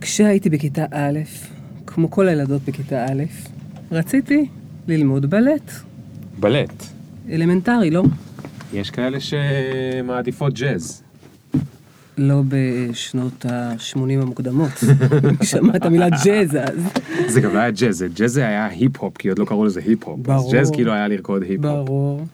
[0.00, 1.18] כשהייתי בכיתה א',
[1.86, 3.22] כמו כל הילדות בכיתה א',
[3.92, 4.46] רציתי
[4.88, 5.70] ללמוד בלט.
[6.40, 6.84] בלט.
[7.30, 8.02] אלמנטרי, לא?
[8.72, 11.02] יש כאלה שמעדיפות ג'אז.
[12.18, 14.70] לא בשנות ה-80 המוקדמות.
[15.42, 16.78] שמעת מילה ג'אז אז.
[17.26, 20.18] זה גם לא היה ג'אז, ג'אז זה היה היפ-הופ, כי עוד לא קראו לזה היפ-הופ.
[20.18, 20.52] אז ברור.
[20.52, 21.88] ג'אז כאילו היה לרקוד היפ-הופ.
[21.88, 22.26] ברור.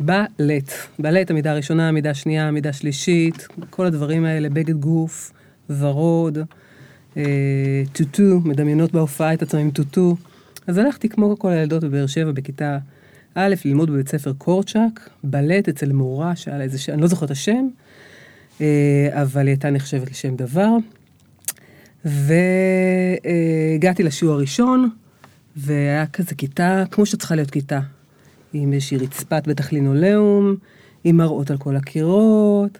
[0.00, 0.72] בלט.
[0.98, 5.32] בלט, העמידה הראשונה, העמידה השנייה, העמידה השלישית, כל הדברים האלה, בגד גוף,
[5.78, 6.38] ורוד,
[7.92, 10.16] טוטו, מדמיינות בהופעה את עצמם עם טוטו.
[10.66, 12.78] אז הלכתי כמו כל הילדות בבאר שבע בכיתה
[13.34, 17.26] א', ללמוד בבית ספר קורצ'אק, בלט אצל מורה, שהיה לה איזה שם, אני לא זוכרת
[17.26, 17.68] את השם,
[18.60, 20.70] אה, אבל היא הייתה נחשבת לשם דבר.
[22.04, 24.90] והגעתי לשיעור הראשון,
[25.56, 27.80] והיה כזה כיתה, כמו שצריכה להיות כיתה,
[28.52, 30.56] עם איזושהי רצפת בטח לינולאום,
[31.04, 32.78] עם מראות על כל הקירות,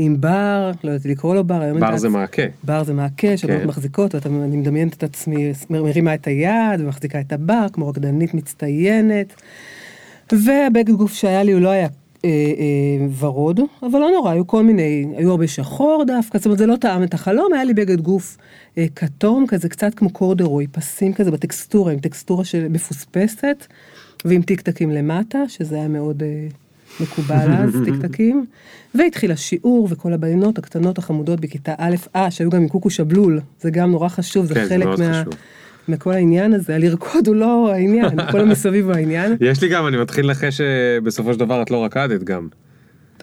[0.00, 2.42] עם בר, לא יודעת לקרוא לו בר, בר זה מעקה.
[2.64, 3.66] בר זה מעקה, כן.
[3.66, 9.34] מחזיקות, ואני מדמיינת את עצמי, מרימה את היד ומחזיקה את הבר, כמו רקדנית מצטיינת.
[10.32, 11.88] והבגד גוף שהיה לי הוא לא היה
[12.24, 16.58] אה, אה, ורוד, אבל לא נורא, היו כל מיני, היו הרבה שחור דווקא, זאת אומרת
[16.58, 18.36] זה לא טעם את החלום, היה לי בגד גוף
[18.78, 23.66] אה, כתום כזה, קצת כמו קורדרוי, פסים כזה בטקסטורה, עם טקסטורה מפוספסת,
[24.24, 26.48] ועם טיקטקים למטה, שזה היה מאוד אה,
[27.00, 28.46] מקובל אז, טיקטקים.
[28.94, 33.70] והתחיל השיעור, וכל הבנות הקטנות החמודות בכיתה א', אה, שהיו גם עם קוקו שבלול, זה
[33.70, 35.20] גם נורא חשוב, זה כן, זה חלק מאוד מה...
[35.20, 35.34] חשוב.
[35.88, 39.36] מכל העניין הזה, הלרקוד הוא לא העניין, כל המסביב הוא העניין.
[39.40, 42.48] יש לי גם, אני מתחיל לנחש שבסופו של דבר את לא רקדת גם.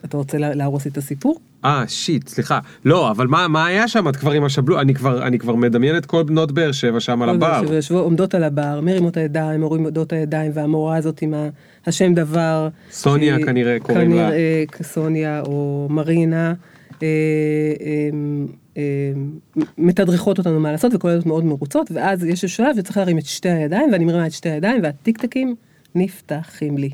[0.06, 1.38] אתה רוצה לה- להרוס לי את הסיפור?
[1.64, 2.58] אה, שיט, סליחה.
[2.84, 4.08] לא, אבל מה, מה היה שם?
[4.08, 7.22] את כבר עם השבלו, אני כבר, אני כבר מדמיין את כל בנות באר שבע שם
[7.22, 7.66] על הבר.
[7.66, 11.48] שיושבות, עומדות על הבר, מרימות הידיים, מורידות הידיים, והמורה הזאת עם ה-
[11.86, 12.68] השם דבר.
[12.90, 14.28] סוניה שהיא- כנראה קוראים לה.
[14.30, 16.54] כנראה סוניה או מרינה.
[17.02, 17.06] אה,
[17.80, 18.10] אה,
[18.76, 18.82] אה,
[19.78, 23.48] מתדרכות אותנו מה לעשות וכל הילדות מאוד מרוצות ואז יש שלב וצריך להרים את שתי
[23.48, 25.54] הידיים ואני מרימה את שתי הידיים והטיקטקים
[25.94, 26.90] נפתחים לי.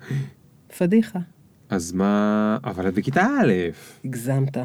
[0.78, 1.18] פדיחה,
[1.72, 3.52] אז מה, אבל את בכיתה א',
[4.04, 4.56] הגזמת.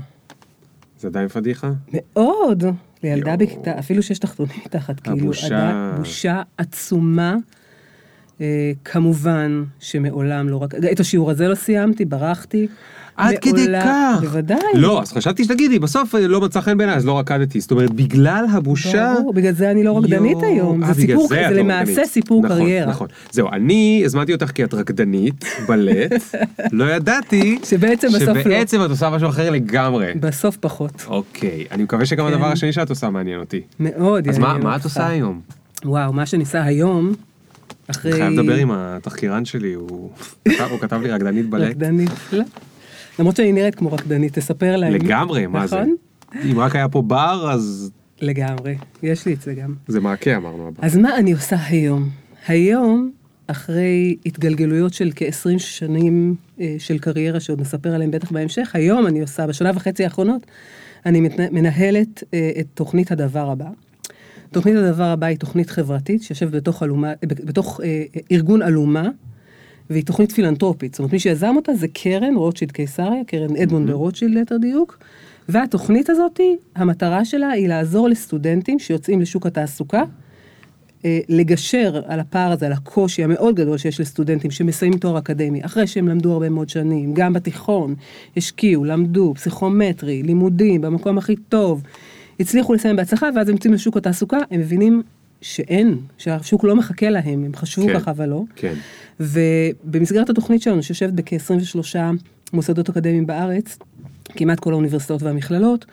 [1.00, 1.72] זה עדיין פדיחה?
[1.94, 2.64] מאוד.
[3.04, 3.40] לילדה יואו.
[3.40, 5.94] בכיתה, אפילו שיש תחתונים מתחת, כאילו, הבושה.
[5.98, 7.36] בושה עצומה.
[8.42, 12.68] אה, כמובן שמעולם לא רק, את השיעור הזה לא סיימתי, ברחתי.
[13.18, 14.18] עד כדי כך.
[14.22, 14.58] בוודאי.
[14.74, 17.60] לא, אז חשבתי שתגידי, בסוף אה, לא מצא חן בעיניי, אז לא רקדתי.
[17.60, 19.14] זאת אומרת, בגלל הבושה...
[19.20, 20.84] ברור, בגלל זה אני לא רקדנית היום.
[20.84, 22.06] אה, זה בגלל סיפור, זה לא למעשה.
[22.06, 22.90] סיפור נכון, קריירה.
[22.92, 23.08] נכון.
[23.32, 26.12] זהו, אני הזמנתי אותך כי את רקדנית, בלט,
[26.72, 28.44] לא ידעתי שבעצם בסוף לא.
[28.44, 30.14] שבעצם את עושה משהו אחר לגמרי.
[30.20, 31.06] בסוף פחות.
[31.08, 32.34] אוקיי, אני מקווה שגם כן.
[32.34, 33.62] הדבר השני שאת עושה מעניין אותי.
[33.80, 34.84] מאוד אז מה את.
[34.84, 35.42] עושה היום?
[35.86, 37.14] וואו, מה שאני עושה היום,
[37.88, 38.12] אחרי...
[38.12, 40.10] אני חייב לדבר עם התחקירן שלי, הוא
[40.50, 41.70] כתב- הוא כתב לי רקדנית בלט.
[41.70, 42.10] רקדנית.
[42.34, 42.44] לא.
[43.20, 44.94] למרות שאני נראית כמו רקדנית, תספר להם.
[44.94, 45.76] לגמרי, מה זה?
[45.76, 45.96] נכון?
[46.52, 47.92] אם רק היה פה בר, אז
[48.22, 49.74] לגמרי, יש לי את זה גם.
[49.88, 50.68] זה מעקה אמרנו.
[50.68, 50.86] הבר.
[50.86, 52.10] אז מה אני עושה היום?
[52.48, 53.12] היום,
[53.48, 59.22] אחרי התגלגלויות של כ-20 שנים אה, של קריירה שעוד נספר עליהם בטח בהמשך, היום אני
[59.22, 60.42] עושה, בשנה וחצי האחרונות,
[61.06, 63.70] אני מנהלת אה, את תוכנית הדבר הבא.
[64.52, 69.10] תוכנית הדבר הבא היא תוכנית חברתית שיושבת בתוך, אלומה, בתוך אה, ארגון אלומה,
[69.90, 70.94] והיא תוכנית פילנטרופית.
[70.94, 74.98] זאת אומרת, מי שיזם אותה זה קרן רוטשילד קיסריה, קרן אדמונד ורוטשילד ליתר דיוק,
[75.50, 76.40] והתוכנית הזאת,
[76.76, 80.04] המטרה שלה היא לעזור לסטודנטים שיוצאים לשוק התעסוקה,
[81.06, 85.88] אה, לגשר על הפער הזה, על הקושי המאוד גדול שיש לסטודנטים שמסיימים תואר אקדמי, אחרי
[85.88, 87.96] שהם למדו הרבה מאוד שנים, גם בתיכון,
[88.38, 91.84] השקיעו, למדו, פסיכומטרי, לימודים, במקום הכי טוב,
[92.40, 95.04] הצליחו לסיים בהצלחה, ואז הם יוצאים לשוק התעסוקה, הם מבינים
[95.42, 98.00] שאין, שהשוק לא מחכה להם, הם חשבו כן.
[98.00, 98.44] ככה אבל לא.
[98.56, 98.74] כן.
[99.20, 101.96] ובמסגרת התוכנית שלנו, שיושבת בכ-23
[102.54, 103.78] מוסדות אקדמיים בארץ,
[104.26, 105.86] כמעט כל האוניברסיטאות והמכללות,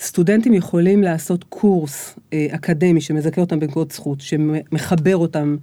[0.00, 5.56] סטודנטים יכולים לעשות קורס אה, אקדמי שמזכה אותם בנקודות זכות, שמחבר אותם,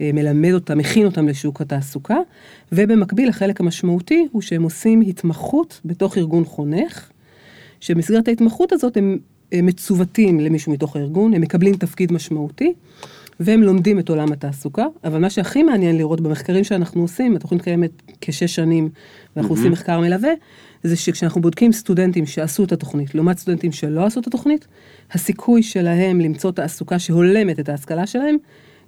[0.00, 2.16] אה, מלמד אותם, מכין אותם לשוק התעסוקה,
[2.72, 7.10] ובמקביל החלק המשמעותי הוא שהם עושים התמחות בתוך ארגון חונך,
[7.80, 9.18] שבמסגרת ההתמחות הזאת הם,
[9.52, 12.72] הם מצוותים למישהו מתוך הארגון, הם מקבלים תפקיד משמעותי,
[13.40, 17.90] והם לומדים את עולם התעסוקה, אבל מה שהכי מעניין לראות במחקרים שאנחנו עושים, התוכנית קיימת
[18.20, 18.88] כשש שנים,
[19.36, 20.30] ואנחנו עושים מחקר מלווה,
[20.82, 24.66] זה שכשאנחנו בודקים סטודנטים שעשו את התוכנית, לעומת סטודנטים שלא עשו את התוכנית,
[25.12, 28.36] הסיכוי שלהם למצוא תעסוקה שהולמת את ההשכלה שלהם,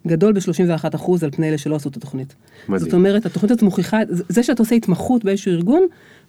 [0.07, 2.35] גדול ב-31% על פני אלה שלא עשו את התוכנית.
[2.69, 2.79] מדהים.
[2.79, 5.83] זאת אומרת, התוכנית הזאת מוכיחה, זה שאתה עושה התמחות באיזשהו ארגון,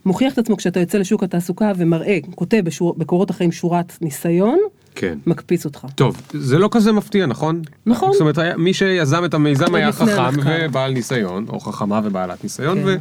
[0.04, 4.58] מוכיח את עצמו כשאתה יוצא לשוק התעסוקה ומראה, כותב בשור, בקורות החיים שורת ניסיון,
[4.94, 5.18] כן.
[5.26, 5.86] מקפיץ אותך.
[5.94, 7.62] טוב, זה לא כזה מפתיע, נכון?
[7.86, 8.12] נכון.
[8.12, 10.40] זאת אומרת, מי שיזם את המיזם היה חכם.
[10.46, 12.84] ובעל ניסיון, או חכמה ובעלת ניסיון, כן.
[12.86, 12.96] ו...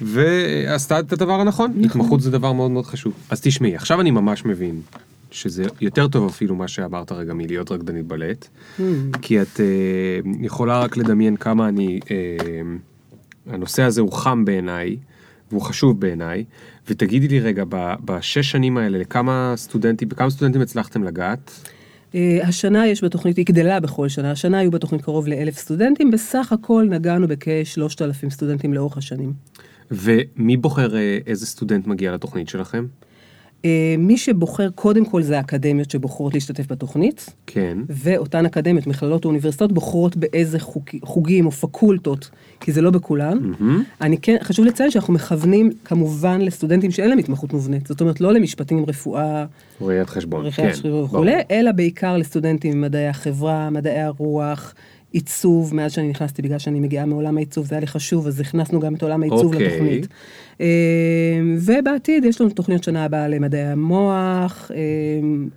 [0.00, 1.70] ועשתה את הדבר הנכון.
[1.70, 1.84] נכון.
[1.84, 3.12] התמחות זה דבר מאוד מאוד חשוב.
[3.30, 4.80] אז תשמעי, עכשיו אני ממש מבין.
[5.30, 8.48] שזה יותר טוב אפילו מה שאמרת רגע מלהיות רקדנית בלט,
[8.78, 8.82] Hmm.
[9.22, 9.64] כי את אה,
[10.40, 12.16] יכולה רק לדמיין כמה אני, אה,
[13.54, 14.96] הנושא הזה הוא חם בעיניי,
[15.50, 16.44] והוא חשוב בעיניי,
[16.88, 17.64] ותגידי לי רגע,
[18.04, 21.68] בשש שנים האלה, לכמה סטודנטים, בכמה סטודנטים הצלחתם לגעת?
[22.14, 26.52] אה, השנה יש בתוכנית, היא גדלה בכל שנה, השנה היו בתוכנית קרוב לאלף סטודנטים, בסך
[26.52, 29.32] הכל נגענו בכשלושת אלפים סטודנטים לאורך השנים.
[29.90, 32.86] ומי בוחר אה, איזה סטודנט מגיע לתוכנית שלכם?
[33.64, 37.78] אה, מי שבוחר קודם כל זה האקדמיות שבוחרות להשתתף בתוכנית, כן.
[37.88, 43.38] ואותן אקדמיות, מכללות או אוניברסיטאות, בוחרות באיזה חוג, חוגים או פקולטות, כי זה לא בכולן.
[43.40, 43.82] מהמם.
[44.00, 48.32] אני כן, חשוב לציין שאנחנו מכוונים כמובן לסטודנטים שאין להם התמחות מובנית, זאת אומרת לא
[48.32, 49.44] למשפטים, רפואה,
[49.80, 50.50] ראיית חשבון.
[50.50, 50.70] כן.
[51.04, 54.74] וכולי, אלא בעיקר לסטודנטים ממדעי החברה, מדעי הרוח,
[55.12, 58.80] עיצוב, מאז שאני נכנסתי, בגלל שאני מגיעה מעולם העיצוב, זה היה לי חשוב, אז הכנסנו
[58.80, 59.68] גם את עולם העיצוב אוקיי.
[59.68, 60.08] לתוכנית.
[60.60, 60.66] אה,
[61.58, 64.76] ובעתיד יש לנו תוכניות שנה הבאה למדעי המוח, אה,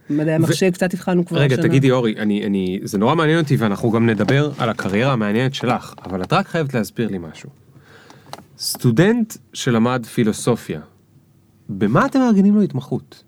[0.09, 1.67] מדעי המחשב, קצת התחלנו כבר רגע, השנה.
[1.67, 5.93] תגידי אורי, אני, אני, זה נורא מעניין אותי ואנחנו גם נדבר על הקריירה המעניינת שלך,
[6.05, 7.49] אבל את רק חייבת להסביר לי משהו.
[8.57, 10.79] סטודנט שלמד פילוסופיה,
[11.69, 13.23] במה אתם מארגנים לו התמחות?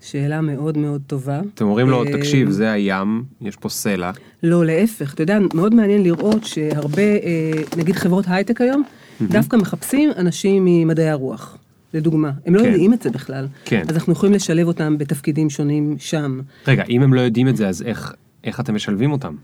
[0.00, 1.40] שאלה מאוד מאוד טובה.
[1.54, 4.10] אתם אומרים לו, אה, תקשיב, זה הים, יש פה סלע.
[4.42, 8.82] לא, להפך, אתה יודע, מאוד מעניין לראות שהרבה, אה, נגיד חברות הייטק היום,
[9.22, 11.58] דווקא מחפשים אנשים ממדעי הרוח,
[11.94, 12.30] לדוגמה.
[12.46, 12.66] הם לא כן.
[12.66, 13.46] יודעים את זה בכלל.
[13.64, 13.82] כן.
[13.88, 16.40] אז אנחנו יכולים לשלב אותם בתפקידים שונים שם.
[16.66, 18.14] רגע, אם הם לא יודעים את זה, אז איך,
[18.44, 19.34] איך אתם משלבים אותם?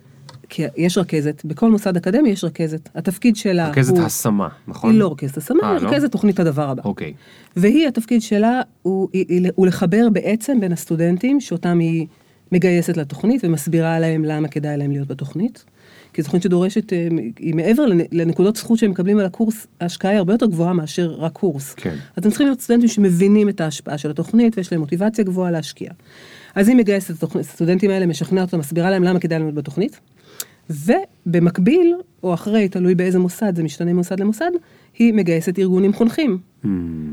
[0.48, 2.88] כי יש רכזת, בכל מוסד אקדמי יש רכזת.
[2.94, 4.02] התפקיד שלה רכזת הוא...
[4.02, 4.90] השמה, נכון?
[4.90, 5.88] היא לא רכזת השמה, אה, היא לא?
[5.88, 6.82] רכזת תוכנית הדבר הבא.
[6.84, 7.12] אוקיי.
[7.56, 12.06] והיא, התפקיד שלה הוא, היא, היא, הוא לחבר בעצם בין הסטודנטים שאותם היא
[12.52, 15.64] מגייסת לתוכנית ומסבירה להם למה כדאי להם להיות בתוכנית.
[16.12, 17.08] כי זו תוכנית שדורשת, אה,
[17.38, 21.14] היא מעבר לנ- לנקודות זכות שהם מקבלים על הקורס, ההשקעה היא הרבה יותר גבוהה מאשר
[21.19, 21.75] רק קורס.
[21.75, 21.94] כן.
[22.16, 25.90] אז הם צריכים להיות סטודנטים שמבינים את ההשפעה של התוכנית ויש להם מוטיבציה גבוהה להשקיע.
[26.54, 30.00] אז היא מגייסת את הסטודנטים האלה, משכנעת אותם, מסבירה להם למה כדאי להיות בתוכנית.
[30.70, 34.50] ובמקביל, או אחרי, תלוי באיזה מוסד, זה משתנה ממוסד למוסד,
[34.98, 36.38] היא מגייסת ארגונים חונכים.
[36.64, 36.66] Hmm.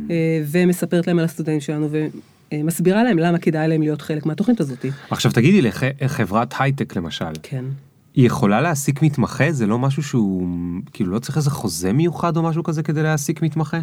[0.09, 1.88] אה, ומספרת להם על הסטודנטים שלנו
[2.53, 4.85] ומסבירה להם למה כדאי להם להיות חלק מהתוכנית הזאת.
[5.09, 7.65] עכשיו תגידי, לח- חברת הייטק למשל, כן.
[8.15, 9.51] היא יכולה להעסיק מתמחה?
[9.51, 10.47] זה לא משהו שהוא,
[10.94, 13.79] כאילו לא צריך איזה חוזה מיוחד או משהו כזה כדי להעסיק מתמחה?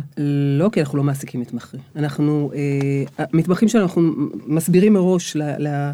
[0.59, 1.81] לא, כי אנחנו לא מעסיקים מתמחים.
[1.97, 4.03] אנחנו, אה, המתמחים שלנו, אנחנו
[4.47, 5.91] מסבירים מראש ל-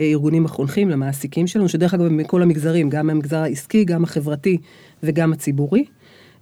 [0.00, 4.58] לארגונים החונכים, למעסיקים שלנו, שדרך אגב, מכל המגזרים, גם מהמגזר העסקי, גם החברתי
[5.02, 5.84] וגם הציבורי.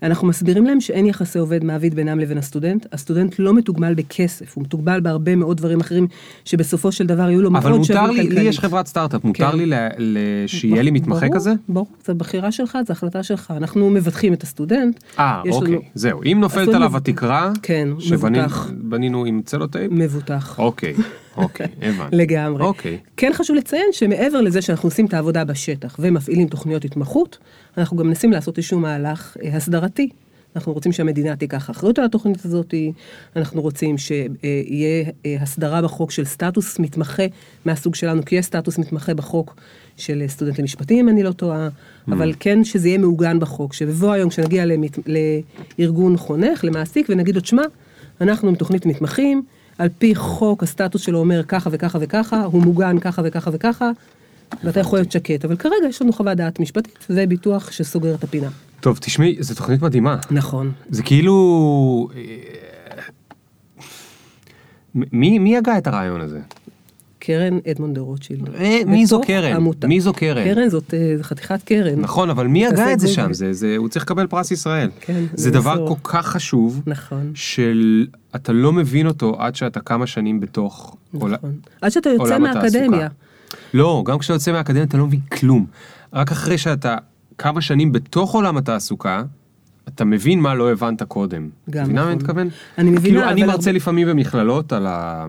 [0.02, 2.86] אנחנו מסבירים להם שאין יחסי עובד מעביד בינם לבין הסטודנט.
[2.92, 6.06] הסטודנט לא מתוגמל בכסף, הוא מתוגמל בהרבה מאוד דברים אחרים,
[6.44, 8.48] שבסופו של דבר יהיו לו מאוד אבל מותר שווים לי, לי כלכלית.
[8.48, 9.58] יש חברת סטארט-אפ, מותר כן.
[9.58, 11.52] לי ל- ל- שיהיה לי מתמחה ברור, כזה?
[11.68, 13.52] ברור, זו בחירה שלך, זו החלטה שלך.
[13.56, 15.00] אנחנו מבטחים את הסטודנט.
[15.18, 16.20] אה, אוקיי, לנו- זהו.
[16.32, 16.96] אם נופלת עליו מבוטח.
[17.08, 18.68] התקרה, כן, מבוטח.
[18.70, 19.92] שבנינו עם צלוטייפ?
[19.92, 20.58] מבוטח.
[20.58, 20.94] אוקיי,
[21.42, 22.16] אוקיי, הבנתי.
[22.16, 22.62] לגמרי.
[22.62, 22.98] אוקיי.
[23.16, 27.38] כן חשוב לציין שמעבר לזה שאנחנו עושים את העבודה בשטח ומפעילים תוכניות התמחות,
[27.78, 30.08] אנחנו גם מנסים לעשות איזשהו מהלך אה, הסדרתי.
[30.56, 32.74] אנחנו רוצים שהמדינה תיקח אחריות על התוכנית הזאת,
[33.36, 37.22] אנחנו רוצים שיהיה אה, הסדרה בחוק של סטטוס מתמחה
[37.64, 39.56] מהסוג שלנו, כי יש סטטוס מתמחה בחוק
[39.96, 41.68] של סטודנט למשפטים, אם אני לא טועה,
[42.08, 44.98] אבל כן שזה יהיה מעוגן בחוק, שבבוא היום כשנגיע למת...
[45.78, 47.62] לארגון חונך, למעסיק, ונגיד לו, שמע,
[48.20, 49.42] אנחנו עם תוכנית מתמחים,
[49.78, 53.90] על פי חוק הסטטוס שלו אומר ככה וככה וככה, הוא מוגן ככה וככה וככה,
[54.64, 58.24] ואתה יכול להיות שקט, אבל כרגע יש לנו חוות דעת משפטית, זה ביטוח שסוגר את
[58.24, 58.48] הפינה.
[58.80, 60.16] טוב, תשמעי, זו תוכנית מדהימה.
[60.30, 60.72] נכון.
[60.90, 62.08] זה כאילו...
[62.16, 62.22] אה,
[64.94, 66.40] מי מי הגה את הרעיון הזה?
[67.18, 68.54] קרן אדמונד דה רוטשילד.
[68.54, 69.56] אה, מי זו קרן?
[69.56, 69.86] עמותה.
[69.86, 70.44] מי זו קרן?
[70.44, 72.00] קרן זאת אה, חתיכת קרן.
[72.00, 73.08] נכון, אבל מי הגה את זה.
[73.08, 73.32] שם?
[73.32, 74.90] זה, זה, הוא צריך לקבל פרס ישראל.
[75.00, 75.88] כן, זה דבר.
[75.88, 77.32] כל כך חשוב, נכון.
[77.34, 78.06] של
[78.38, 81.32] אתה לא מבין אותו עד שאתה כמה שנים בתוך נכון.
[81.80, 82.78] עד שאתה יוצא עולם התעסוקה.
[82.80, 83.08] מהאקדמיה.
[83.74, 85.66] לא, גם כשאתה יוצא מהאקדמיה אתה לא מבין כלום.
[86.12, 86.96] רק אחרי שאתה
[87.38, 89.22] כמה שנים בתוך עולם התעסוקה,
[89.88, 91.48] אתה מבין מה לא הבנת קודם.
[91.70, 92.22] גם מבינה מה אני נכון.
[92.24, 92.48] מתכוון?
[92.78, 95.26] אני מבינה, כאילו, אני אבל מרצה הרבה- לפעמים במכללות על ה...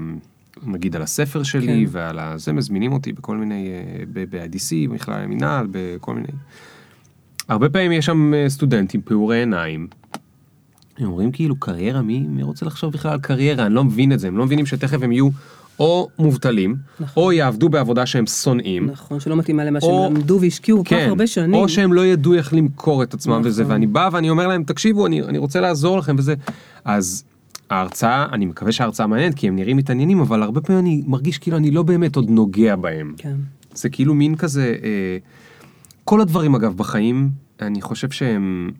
[0.63, 1.91] נגיד על הספר שלי כן.
[1.97, 2.33] ועל ה...
[2.37, 6.27] זה מזמינים אותי בכל מיני, אה, ב-IDC, בכלל המינהל, בכל מיני.
[7.47, 9.87] הרבה פעמים יש שם אה, סטודנטים פעורי עיניים.
[10.99, 13.65] הם אומרים כאילו קריירה, מי, מי רוצה לחשוב בכלל על קריירה?
[13.65, 15.29] אני לא מבין את זה, הם לא מבינים שתכף הם יהיו
[15.79, 17.23] או מובטלים, נכון.
[17.23, 18.85] או יעבדו בעבודה שהם שונאים.
[18.85, 21.53] נכון, שלא מתאימה למה או- שהם למדו והשקיעו כל כך הרבה שנים.
[21.53, 23.45] או שהם לא ידעו איך למכור את עצמם נכון.
[23.47, 26.33] וזה, ואני בא ואני אומר להם, תקשיבו, אני, אני רוצה לעזור לכם וזה.
[26.85, 27.23] אז
[27.69, 31.57] ההרצאה, אני מקווה שההרצאה מעניינת, כי הם נראים מתעניינים, אבל הרבה פעמים אני מרגיש כאילו
[31.57, 33.13] אני לא באמת עוד נוגע בהם.
[33.17, 33.35] כן.
[33.73, 35.17] זה כאילו מין כזה, אה,
[36.05, 37.29] כל הדברים אגב בחיים,
[37.61, 38.71] אני חושב שהם,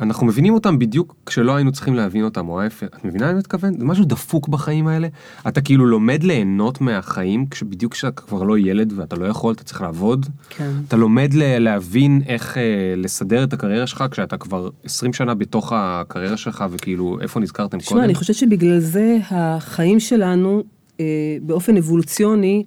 [0.00, 2.86] אנחנו מבינים אותם בדיוק כשלא היינו צריכים להבין אותם, או ההפך.
[2.96, 3.78] את מבינה מה אני מתכוון?
[3.78, 5.08] זה משהו דפוק בחיים האלה.
[5.48, 9.80] אתה כאילו לומד ליהנות מהחיים, כשבדיוק כשאתה כבר לא ילד ואתה לא יכול, אתה צריך
[9.80, 10.26] לעבוד.
[10.48, 10.70] כן.
[10.88, 12.62] אתה לומד להבין איך אה,
[12.96, 17.88] לסדר את הקריירה שלך כשאתה כבר 20 שנה בתוך הקריירה שלך, וכאילו, איפה נזכרתם תשמע,
[17.88, 18.04] קודם?
[18.04, 20.62] אני חושבת שבגלל זה החיים שלנו,
[21.00, 21.04] אה,
[21.42, 22.64] באופן אבולוציוני,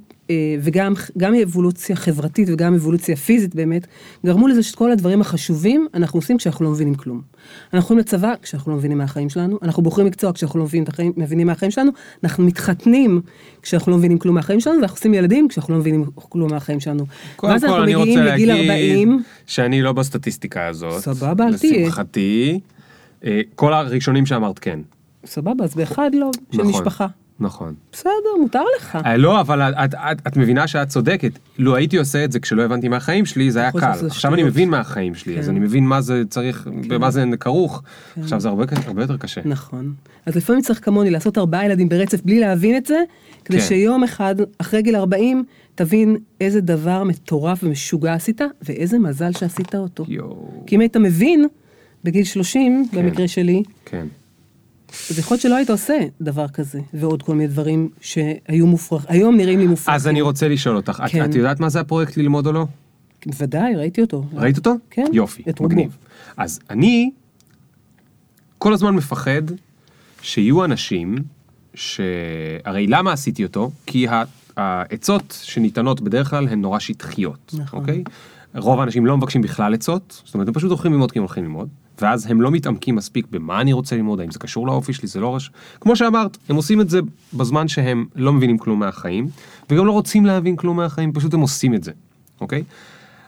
[0.61, 3.87] וגם גם אבולוציה חברתית וגם אבולוציה פיזית באמת,
[4.25, 7.21] גרמו לזה שאת כל הדברים החשובים אנחנו עושים כשאנחנו לא מבינים כלום.
[7.73, 11.13] אנחנו הולכים לצבא כשאנחנו לא מבינים מהחיים שלנו, אנחנו בוחרים מקצוע כשאנחנו לא מבינים, החיים,
[11.17, 11.91] מבינים מהחיים שלנו,
[12.23, 13.21] אנחנו מתחתנים
[13.61, 17.05] כשאנחנו לא מבינים כלום מהחיים שלנו, ואנחנו עושים ילדים כשאנחנו לא מבינים כלום מהחיים שלנו.
[17.35, 21.01] קודם כל אנחנו אני רוצה להגיד 40, שאני לא בסטטיסטיקה הזאת.
[21.01, 21.81] סבבה, אל תהיה.
[21.81, 22.59] לשמחתי.
[23.25, 24.79] אה, כל הראשונים שאמרת כן.
[25.25, 26.71] סבבה, אז באחד לא, של נכון.
[26.71, 27.07] משפחה.
[27.41, 27.73] נכון.
[27.91, 28.97] בסדר, מותר לך.
[29.05, 31.31] אה, לא, אבל את, את, את, את מבינה שאת צודקת.
[31.57, 33.77] לו הייתי עושה את זה כשלא הבנתי מהחיים שלי, זה היה קל.
[33.79, 34.39] עכשיו אני שטויות.
[34.39, 35.51] מבין מהחיים שלי, אז כן.
[35.51, 37.83] אני מבין מה זה צריך, במה זה כרוך.
[38.21, 39.41] עכשיו זה הרבה, הרבה יותר קשה.
[39.45, 39.93] נכון.
[40.25, 42.97] אז לפעמים צריך כמוני לעשות ארבעה ילדים ברצף בלי להבין את זה,
[43.45, 43.65] כדי כן.
[43.67, 45.43] שיום אחד, אחרי גיל 40,
[45.75, 50.05] תבין איזה דבר מטורף ומשוגע עשית, ואיזה מזל שעשית אותו.
[50.07, 50.63] יואו.
[50.67, 51.45] כי אם היית מבין,
[52.03, 54.07] בגיל 30, במקרה שלי, כן.
[55.09, 59.37] אז יכול להיות שלא היית עושה דבר כזה, ועוד כל מיני דברים שהיו מופרח, היום
[59.37, 59.93] נראים לי מופרחים.
[59.93, 61.25] אז אני רוצה לשאול אותך, את, כן.
[61.25, 62.65] את יודעת מה זה הפרויקט ללמוד או לא?
[63.25, 64.23] בוודאי, ראיתי אותו.
[64.33, 64.75] ראית אותו?
[64.89, 65.05] כן.
[65.13, 65.61] יופי, את.
[65.61, 65.97] מגניב.
[66.37, 67.11] אז אני
[68.57, 69.41] כל הזמן מפחד
[70.21, 71.15] שיהיו אנשים
[71.73, 72.01] ש...
[72.65, 73.71] הרי למה עשיתי אותו?
[73.85, 74.07] כי
[74.57, 77.79] העצות שניתנות בדרך כלל הן נורא שטחיות, נכון.
[77.79, 78.03] אוקיי?
[78.55, 81.43] רוב האנשים לא מבקשים בכלל עצות, זאת אומרת הם פשוט הולכים ללמוד כי הם הולכים
[81.43, 81.69] ללמוד,
[82.01, 85.19] ואז הם לא מתעמקים מספיק במה אני רוצה ללמוד, האם זה קשור לאופי שלי, זה
[85.19, 85.51] לא רש...
[85.81, 86.99] כמו שאמרת, הם עושים את זה
[87.33, 89.27] בזמן שהם לא מבינים כלום מהחיים,
[89.69, 91.91] וגם לא רוצים להבין כלום מהחיים, פשוט הם עושים את זה,
[92.41, 92.63] אוקיי?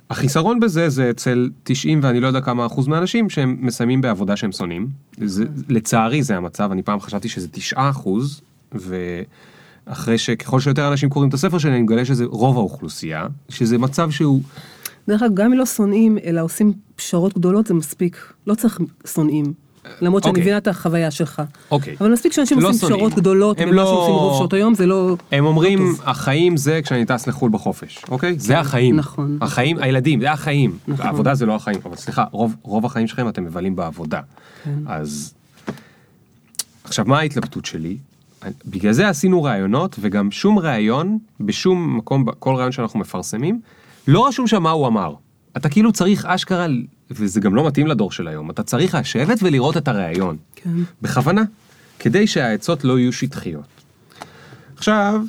[0.09, 4.51] החיסרון בזה זה אצל 90 ואני לא יודע כמה אחוז מהאנשים שהם מסיימים בעבודה שהם
[4.51, 4.87] שונאים.
[5.17, 11.29] זה, לצערי זה המצב, אני פעם חשבתי שזה 9 אחוז, ואחרי שככל שיותר אנשים קוראים
[11.29, 14.41] את הספר שלי אני מגלה שזה רוב האוכלוסייה, שזה מצב שהוא,
[15.07, 18.33] דרך אגב, גם אם לא שונאים, אלא עושים פשרות גדולות, זה מספיק.
[18.47, 19.53] לא צריך שונאים.
[20.01, 20.41] למרות שאני אוקיי.
[20.41, 21.41] מבינה את החוויה שלך.
[21.71, 21.95] אוקיי.
[22.01, 22.89] אבל מספיק שאנשים לא עושים.
[22.89, 25.17] פשרות גדולות הם לא- שעושים רוב שעות היום, זה לא...
[25.31, 26.01] הם אומרים לא טוב.
[26.05, 28.35] החיים זה כשאני טס לחו"ל בחופש, אוקיי?
[28.39, 28.95] זה החיים.
[28.95, 29.37] נכון.
[29.41, 30.77] החיים, הילדים, זה החיים.
[30.87, 31.05] נכון.
[31.05, 34.21] העבודה זה לא החיים, אבל סליחה, רוב, רוב החיים שלכם אתם מבלים בעבודה.
[34.63, 34.79] כן.
[34.85, 35.33] אז
[36.83, 37.97] עכשיו מה ההתלבטות שלי?
[38.65, 43.61] בגלל זה עשינו ראיונות וגם שום ראיון בשום מקום כל ראיון שאנחנו מפרסמים
[44.07, 45.13] לא רשום שם מה הוא אמר.
[45.57, 46.67] אתה כאילו צריך אשכרה
[47.11, 50.69] וזה גם לא מתאים לדור של היום אתה צריך לשבת ולראות את הראיון כן.
[51.01, 51.43] בכוונה
[51.99, 53.65] כדי שהעצות לא יהיו שטחיות.
[54.75, 55.21] עכשיו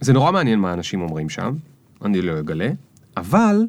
[0.00, 1.54] זה נורא מעניין מה אנשים אומרים שם
[2.04, 2.70] אני לא אגלה
[3.16, 3.66] אבל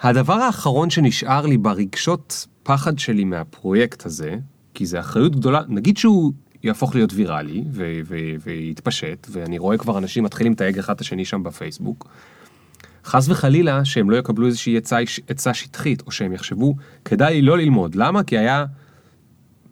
[0.00, 4.36] הדבר האחרון שנשאר לי ברגשות פחד שלי מהפרויקט הזה,
[4.74, 6.32] כי זה אחריות גדולה, נגיד שהוא
[6.62, 11.24] יהפוך להיות ויראלי ו- ו- ויתפשט, ואני רואה כבר אנשים מתחילים לתייג אחד את השני
[11.24, 12.08] שם בפייסבוק,
[13.04, 17.58] חס וחלילה שהם לא יקבלו איזושהי עצה, עצה שטחית, או שהם יחשבו, כדאי לי לא
[17.58, 17.94] ללמוד.
[17.94, 18.22] למה?
[18.22, 18.64] כי היה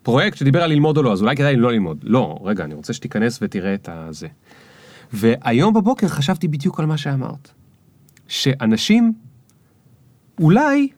[0.02, 1.98] פרויקט שדיבר על ללמוד או לא, אז אולי כדאי לי לא ללמוד.
[2.02, 4.28] לא, רגע, אני רוצה שתיכנס ותראה את הזה.
[5.12, 7.50] והיום בבוקר חשבתי בדיוק על מה שאמרת.
[8.28, 9.12] שאנשים,
[10.40, 10.88] אולי,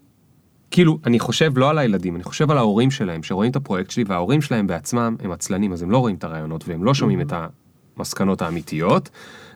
[0.70, 4.04] כאילו, אני חושב לא על הילדים, אני חושב על ההורים שלהם, שרואים את הפרויקט שלי,
[4.06, 7.32] וההורים שלהם בעצמם הם עצלנים, אז הם לא רואים את הרעיונות, והם לא שומעים את
[7.96, 9.08] המסקנות האמיתיות,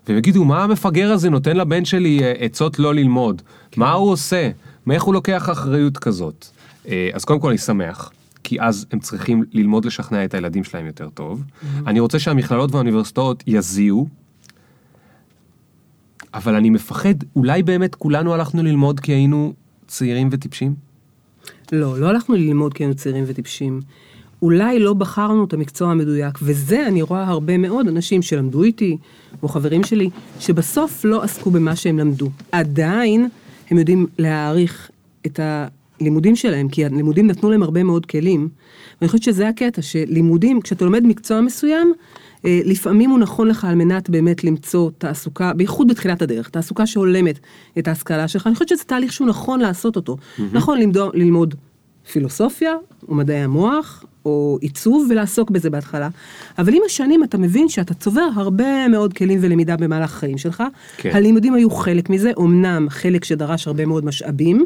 [0.08, 3.42] והם יגידו, מה המפגר הזה נותן לבן שלי אה, עצות לא ללמוד?
[3.76, 4.50] מה הוא עושה?
[4.86, 6.46] מאיך הוא לוקח אחריות כזאת?
[6.88, 8.12] אה, אז קודם כל אני שמח.
[8.44, 11.44] כי אז הם צריכים ללמוד לשכנע את הילדים שלהם יותר טוב.
[11.86, 14.06] אני רוצה שהמכללות והאוניברסיטאות יזיעו,
[16.34, 19.52] אבל אני מפחד, אולי באמת כולנו הלכנו ללמוד כי היינו
[19.86, 20.74] צעירים וטיפשים?
[21.72, 23.80] לא, לא הלכנו ללמוד כי היינו צעירים וטיפשים.
[24.42, 28.96] אולי לא בחרנו את המקצוע המדויק, וזה אני רואה הרבה מאוד אנשים שלמדו איתי,
[29.42, 32.30] או חברים שלי, שבסוף לא עסקו במה שהם למדו.
[32.52, 33.28] עדיין
[33.70, 34.90] הם יודעים להעריך
[35.26, 35.40] את
[36.00, 38.48] הלימודים שלהם, כי הלימודים נתנו להם הרבה מאוד כלים.
[39.00, 41.92] ואני חושבת שזה הקטע, שלימודים, כשאתה לומד מקצוע מסוים,
[42.44, 47.38] אה, לפעמים הוא נכון לך על מנת באמת למצוא תעסוקה, בייחוד בתחילת הדרך, תעסוקה שהולמת
[47.78, 50.16] את ההשכלה שלך, אני חושבת שזה תהליך שהוא נכון לעשות אותו.
[50.52, 51.54] נכון ללמוד, ללמוד
[52.12, 52.74] פילוסופיה,
[53.08, 56.08] או מדעי המוח, או עיצוב, ולעסוק בזה בהתחלה.
[56.58, 60.62] אבל עם השנים אתה מבין שאתה צובר הרבה מאוד כלים ולמידה במהלך החיים שלך.
[60.96, 61.10] כן.
[61.14, 64.64] הלימודים היו חלק מזה, אמנם חלק שדרש הרבה מאוד משאבים,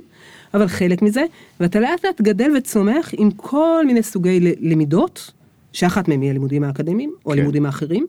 [0.54, 1.24] אבל חלק מזה,
[1.60, 5.30] ואתה לאט לאט גדל וצומח עם כל מיני סוגי למידות,
[5.72, 7.32] שאחת מהן היא הלימודים האקדמיים, או כן.
[7.32, 8.06] הלימודים האחרים,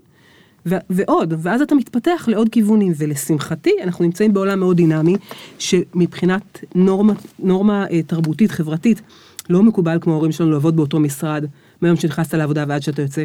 [0.65, 5.15] ו- ועוד, ואז אתה מתפתח לעוד כיוונים, ולשמחתי, אנחנו נמצאים בעולם מאוד דינמי,
[5.59, 9.01] שמבחינת נורמה, נורמה אה, תרבותית, חברתית,
[9.49, 11.45] לא מקובל כמו ההורים שלנו לעבוד באותו משרד,
[11.81, 13.23] מהיום שנכנסת לעבודה ועד שאתה יוצא.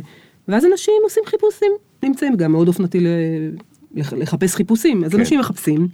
[0.49, 2.99] ואז אנשים עושים חיפושים, נמצאים גם מאוד אופנתי
[3.95, 5.04] לח- לחפש חיפושים.
[5.04, 5.18] אז כן.
[5.18, 5.88] אנשים מחפשים,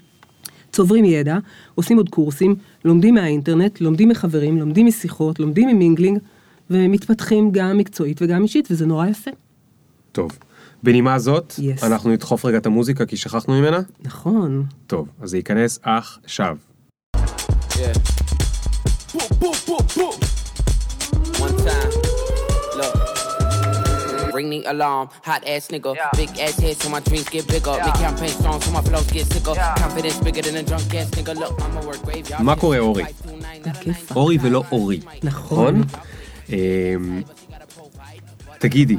[0.73, 1.39] צוברים ידע,
[1.75, 6.19] עושים עוד קורסים, לומדים מהאינטרנט, לומדים מחברים, לומדים משיחות, לומדים ממינגלינג,
[6.71, 9.31] ומתפתחים גם מקצועית וגם אישית, וזה נורא יפה.
[10.13, 10.31] טוב.
[10.85, 11.87] בנימה זאת, Yes.
[11.87, 13.79] אנחנו נדחוף רגע את המוזיקה כי שכחנו ממנה.
[14.01, 14.65] נכון.
[14.87, 16.57] טוב, אז זה ייכנס עכשיו.
[17.17, 17.77] Yeah.
[19.17, 20.17] Boom, boom, boom, boom.
[21.45, 21.93] One time.
[22.79, 22.95] Look.
[24.39, 25.91] Ring the alarm, hot ass nigga.
[26.21, 27.75] Big ass head so my dreams get bigger.
[27.87, 29.55] Make campaign strong so my flows get sicker.
[29.85, 31.33] Confidence bigger than a drunk ass nigga.
[31.43, 32.43] Look, I'ma work graveyard.
[32.43, 33.05] מה קורה, אורי?
[34.17, 35.01] אורי ולא אורי.
[35.23, 35.83] נכון.
[36.49, 37.23] אמ,
[38.59, 38.97] תגידי,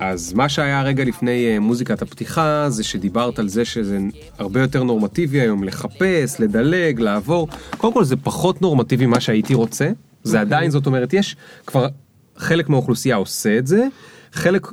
[0.00, 3.98] אז מה שהיה רגע לפני אה, מוזיקת הפתיחה זה שדיברת על זה שזה
[4.38, 7.48] הרבה יותר נורמטיבי היום לחפש, לדלג, לעבור.
[7.76, 9.90] קודם כל זה פחות נורמטיבי ממה שהייתי רוצה.
[10.22, 11.88] זה עדיין, זאת אומרת, יש כבר
[12.36, 13.86] חלק מהאוכלוסייה עושה את זה,
[14.32, 14.66] חלק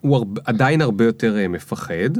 [0.00, 2.10] הוא הרבה, עדיין הרבה יותר אה, מפחד,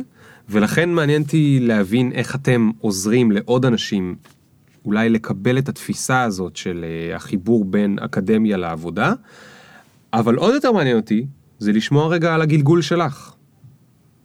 [0.49, 4.17] ולכן מעניין אותי להבין איך אתם עוזרים לעוד אנשים
[4.85, 9.13] אולי לקבל את התפיסה הזאת של אה, החיבור בין אקדמיה לעבודה,
[10.13, 11.27] אבל עוד יותר מעניין אותי
[11.59, 13.33] זה לשמוע רגע על הגלגול שלך,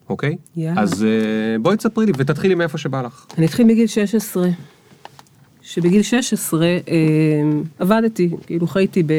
[0.10, 0.38] אוקיי?
[0.56, 0.82] יאללה.
[0.82, 3.26] אז אה, בואי תספרי לי ותתחילי מאיפה שבא לך.
[3.38, 4.48] אני אתחיל מגיל 16.
[5.64, 6.78] שבגיל 16 אה,
[7.80, 9.14] עבדתי, כאילו חייתי ב,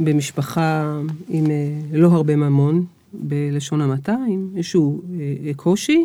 [0.00, 1.52] במשפחה עם אה,
[1.92, 5.02] לא הרבה ממון, בלשון המעטה, עם איזשהו
[5.46, 6.04] אה, קושי,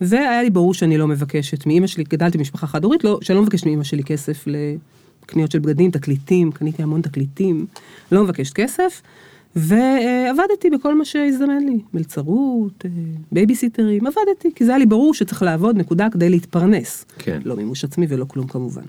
[0.00, 3.66] והיה לי ברור שאני לא מבקשת מאימא שלי, גדלתי במשפחה חד-הורית, לא, שאני לא מבקשת
[3.66, 7.66] מאימא שלי כסף לקניות של בגדים, תקליטים, קניתי המון תקליטים,
[8.12, 9.02] לא מבקשת כסף.
[9.56, 12.90] ועבדתי בכל מה שהזדמן לי, מלצרות, אה,
[13.32, 17.04] בייביסיטרים, עבדתי, כי זה היה לי ברור שצריך לעבוד, נקודה, כדי להתפרנס.
[17.18, 17.40] כן.
[17.44, 18.82] לא מימוש עצמי ולא כלום כמובן.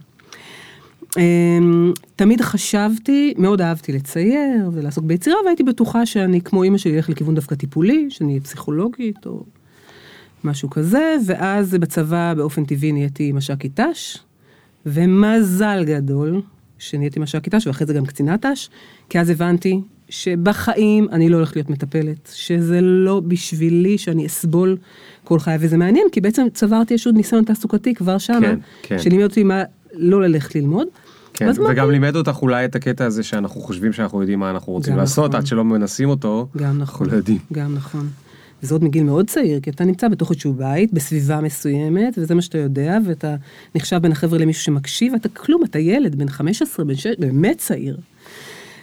[1.17, 7.09] אמ, תמיד חשבתי, מאוד אהבתי לצייר ולעסוק ביצירה, והייתי בטוחה שאני, כמו אימא שלי, אלך
[7.09, 9.43] לכיוון דווקא טיפולי, שאני אהיה פסיכולוגית או
[10.43, 14.17] משהו כזה, ואז בצבא באופן טבעי נהייתי מש"קית ת"ש,
[14.85, 16.41] ומזל גדול
[16.79, 18.69] שנהייתי מש"קית ת"ש, ואחרי זה גם קצינת ת"ש,
[19.09, 24.77] כי אז הבנתי שבחיים אני לא הולכת להיות מטפלת, שזה לא בשבילי שאני אסבול
[25.23, 28.99] כל חיי, וזה מעניין, כי בעצם צברתי איזשהו ניסיון תעסוקתי כבר שמה, כן, כן.
[28.99, 29.63] שלימד אותי מה
[29.93, 30.87] לא ללכת ללמוד.
[31.33, 34.97] כן, וגם לימד אותך אולי את הקטע הזה שאנחנו חושבים שאנחנו יודעים מה אנחנו רוצים
[34.97, 35.39] לעשות, נכון.
[35.39, 37.39] עד שלא מנסים אותו, גם אנחנו נכון, לא יודעים.
[37.53, 38.09] גם נכון.
[38.63, 42.41] וזה עוד מגיל מאוד צעיר, כי אתה נמצא בתוך איזשהו בית, בסביבה מסוימת, וזה מה
[42.41, 43.35] שאתה יודע, ואתה
[43.75, 47.97] נחשב בין החבר'ה למישהו שמקשיב, אתה כלום, אתה ילד, בן 15, בן 6, באמת צעיר.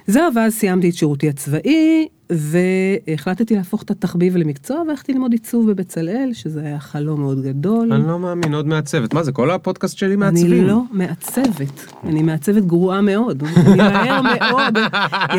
[0.06, 6.30] זהו, ואז סיימתי את שירותי הצבאי, והחלטתי להפוך את התחביב למקצוע, והלכתי ללמוד עיצוב בבצלאל,
[6.32, 7.92] שזה היה חלום מאוד גדול.
[7.92, 9.14] אני לא מאמין, עוד מעצבת.
[9.14, 10.52] מה זה, כל הפודקאסט שלי מעצבים?
[10.52, 13.42] אני לא מעצבת, אני מעצבת גרועה מאוד.
[13.66, 14.78] אני מהר מאוד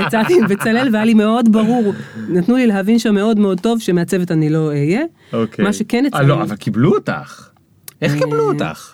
[0.07, 1.93] יצאתי עם בצלאל והיה לי מאוד ברור,
[2.29, 5.01] נתנו לי להבין שם מאוד מאוד טוב שמעצבת אני לא אהיה.
[5.33, 5.65] אוקיי.
[5.65, 7.49] מה שכן אה, אצלנו, לא, אבל קיבלו אותך.
[8.01, 8.92] איך קיבלו אה, אותך?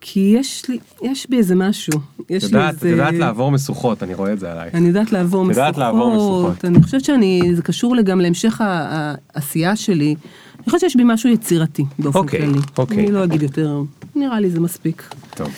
[0.00, 1.92] כי יש לי, יש בי איזה משהו.
[2.30, 2.88] יש לי יודעת, איזה...
[2.88, 4.74] יודעת לעבור משוכות, אני רואה את זה עלייך.
[4.74, 5.66] אני יודעת לעבור את משוכות.
[5.66, 6.64] יודעת לעבור משוכות.
[6.64, 10.14] אני חושבת שאני, זה קשור גם להמשך העשייה שלי.
[10.58, 12.58] אני חושבת שיש בי משהו יצירתי באופן אוקיי, כללי.
[12.78, 12.98] אוקיי.
[12.98, 13.82] אני לא אגיד יותר,
[14.16, 15.14] נראה לי זה מספיק.
[15.34, 15.48] טוב.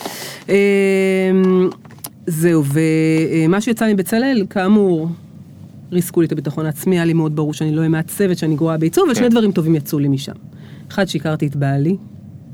[0.49, 1.69] אמ,
[2.27, 5.09] זהו, ומה שיצא מבצלאל, כאמור,
[5.91, 8.77] ריסקו לי את הביטחון העצמי, היה לי מאוד ברור שאני לא אהיה מעצבת, שאני גרועה
[8.77, 9.29] בעיצוב, ושני כן.
[9.29, 10.33] דברים טובים יצאו לי משם.
[10.91, 11.97] אחד, שהכרתי את בעלי,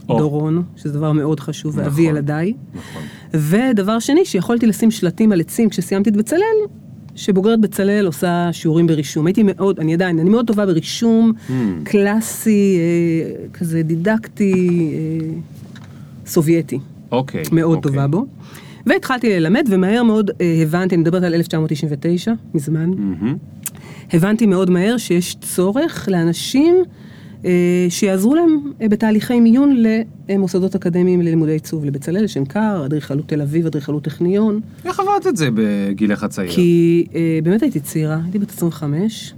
[0.09, 0.17] או.
[0.17, 2.15] דורון, שזה דבר מאוד חשוב, ואבי נכון.
[2.15, 2.53] ילדיי.
[2.75, 3.01] נכון.
[3.33, 6.57] ודבר שני, שיכולתי לשים שלטים על עצים כשסיימתי את בצלאל,
[7.15, 9.27] שבוגרת בצלאל עושה שיעורים ברישום.
[9.27, 11.51] הייתי מאוד, אני עדיין, אני מאוד טובה ברישום, Hmm.
[11.83, 14.53] קלאסי, אה, כזה דידקטי,
[14.93, 15.27] אה,
[16.25, 16.79] סובייטי.
[17.11, 17.43] אוקיי.
[17.51, 17.91] מאוד אוקיי.
[17.91, 18.25] טובה בו.
[18.85, 23.37] והתחלתי ללמד, ומהר מאוד אה, הבנתי, אני מדברת על 1999, מזמן, מהמם.
[24.13, 26.75] הבנתי מאוד מהר שיש צורך לאנשים
[27.89, 29.83] שיעזרו להם אה, בתהליכי מיון
[30.29, 35.49] למוסדות אקדמיים ללימודי עיצוב, לבצלאל, לשנקר, אדריכלות תל אביב, אדריכלות טכניון, איך עברת את זה
[35.53, 36.51] בגילך הצעיר?
[36.51, 39.33] כי אה, באמת הייתי צעירה, הייתי בת 25.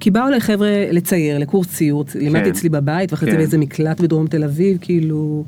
[0.00, 3.38] כי באו אליי חבר'ה לצייר, לקורס ציור, לימדתי אצלי בבית, ואחרי זה כן.
[3.38, 5.44] באיזה מקלט בדרום תל אביב, כאילו...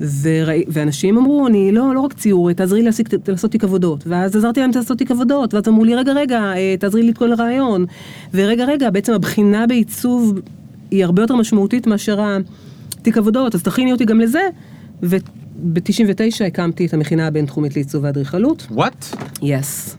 [0.00, 2.90] וראי, ואנשים אמרו, אני לא, לא רק ציור, תעזרי לי
[3.28, 4.04] לעשות תיק עבודות.
[4.06, 7.18] ואז עזרתי להם לעשות תיק עבודות, ואז אמרו לי, רגע, רגע, אה, תעזרי לי את
[7.18, 7.86] כל הרעיון.
[8.34, 10.40] ורגע, רגע, בעצם הבחינה בעיצוב
[10.90, 12.36] היא הרבה יותר משמעותית מאשר
[13.00, 14.40] התיק עבודות, אז תכיני אותי גם לזה.
[15.02, 18.66] וב-99 הקמתי את המכינה הבינתחומית לעיצוב ואדריכלות.
[18.70, 19.06] וואט?
[19.42, 19.96] יס.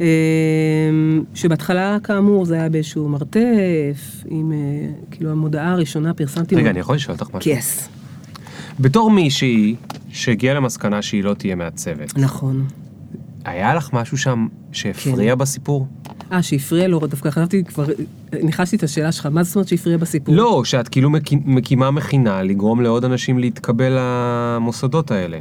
[0.00, 4.56] אמ, שבהתחלה, כאמור, זה היה באיזשהו מרתף, עם, אה,
[5.10, 6.56] כאילו, המודעה הראשונה פרסמתי...
[6.56, 7.50] רגע, אני יכול לשאול אותך משהו?
[7.50, 7.88] יס.
[8.80, 9.76] בתור מישהי
[10.08, 12.18] שהגיעה למסקנה שהיא לא תהיה מעצבת.
[12.18, 12.66] נכון.
[13.44, 15.38] היה לך משהו שם שהפריע כן.
[15.38, 15.86] בסיפור?
[16.32, 17.84] אה, שהפריע לו, דווקא חשבתי כבר,
[18.42, 20.34] ניחשתי את השאלה שלך, מה זאת אומרת שהפריע בסיפור?
[20.34, 25.38] לא, שאת כאילו מק- מקימה מכינה לגרום לעוד אנשים להתקבל למוסדות האלה.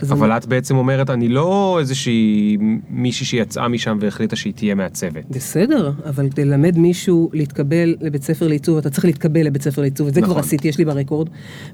[0.00, 2.56] אז אבל אני- את בעצם אומרת, אני לא איזושהי
[2.90, 5.24] מישהי שיצאה משם והחליטה שהיא תהיה מעצבת.
[5.30, 10.08] בסדר, אבל כדי ללמד מישהו להתקבל לבית ספר לעיצוב, אתה צריך להתקבל לבית ספר לעיצוב,
[10.08, 10.32] את זה נכון.
[10.34, 11.28] כבר עשיתי, יש לי ברקורד.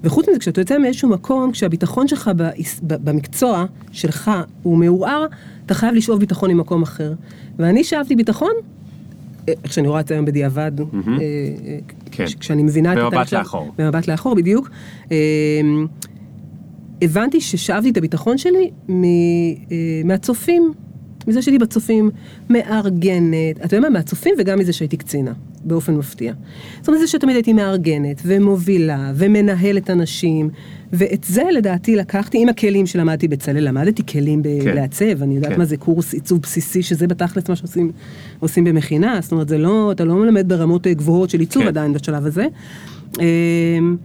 [0.04, 4.30] וחוץ מזה, כשאתה יוצא מאיזשהו מקום, כשהביטחון שלך בעס- ב- במקצוע שלך
[4.62, 5.26] הוא מעורער,
[5.66, 7.12] אתה חייב לשאוב ביטחון ממקום אחר.
[7.58, 8.52] ואני שאבתי ביטחון,
[9.48, 10.87] אה, איך שאני רואה את זה היום בדיעבד, אה,
[11.20, 11.78] אה,
[12.10, 12.24] כן.
[12.26, 13.72] כש- כשאני מבינה את במבט התהליך של- לאחור.
[13.78, 14.70] במבט לאחור, בדיוק.
[15.12, 15.16] אה,
[17.02, 19.09] הבנתי ששאבתי את הביטחון שלי מ, אה,
[20.04, 20.72] מהצופים,
[21.26, 22.11] מזה שהייתי בצופים,
[22.50, 25.33] מארגנת, אתה יודע מה, מהצופים וגם מזה שהייתי קצינה,
[25.64, 26.33] באופן מפתיע.
[26.78, 30.50] זאת אומרת, זה שתמיד הייתי מארגנת, ומובילה, ומנהלת אנשים,
[30.92, 34.76] ואת זה לדעתי לקחתי עם הכלים שלמדתי בצלאל, למדתי כלים ב- כן.
[34.76, 35.59] לעצב, אני יודעת כן.
[35.59, 37.92] מה זה קורס עיצוב בסיסי, שזה בתכלס מה שעושים
[38.40, 41.68] עושים במכינה, זאת אומרת, זה לא, אתה לא מלמד ברמות אה, גבוהות של עיצוב כן.
[41.68, 42.46] עדיין בשלב הזה.
[43.20, 43.96] אמ,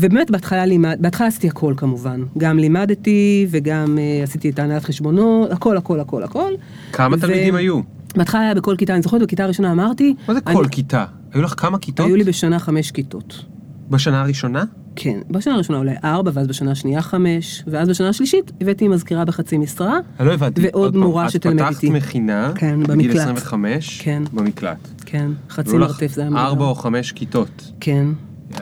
[0.00, 5.50] ובאמת בהתחלה לימד, בהתחלה עשיתי הכל כמובן, גם לימדתי וגם אה, עשיתי את הנהלת חשבונות,
[5.52, 6.52] הכל הכל הכל הכל.
[6.92, 7.80] כמה ו- תלמידים היו?
[8.16, 11.04] בהתחלה היה בכל כיתה, אני זוכרת בכיתה הראשונה אמרתי, מה זה אני- כל כיתה?
[11.32, 12.06] היו לך כמה כיתות?
[12.06, 13.44] היו לי בשנה חמש כיתות.
[13.90, 14.64] בשנה הראשונה?
[14.96, 19.58] כן, בשנה הראשונה אולי ארבע, ואז בשנה השנייה חמש, ואז בשנה השלישית הבאתי מזכירה בחצי
[19.58, 19.98] משרה.
[20.20, 20.60] אני לא הבנתי.
[20.72, 21.86] ועוד מורה שתלמד את איתי.
[21.86, 23.16] פתחת מכינה, כן, בגיל במקלט.
[23.22, 24.22] 25, כן.
[24.32, 24.88] במקלט.
[25.06, 26.64] כן, חצי מרתף זה היה מאוד ארבע.
[26.64, 27.72] או חמש כיתות.
[27.80, 28.06] כן.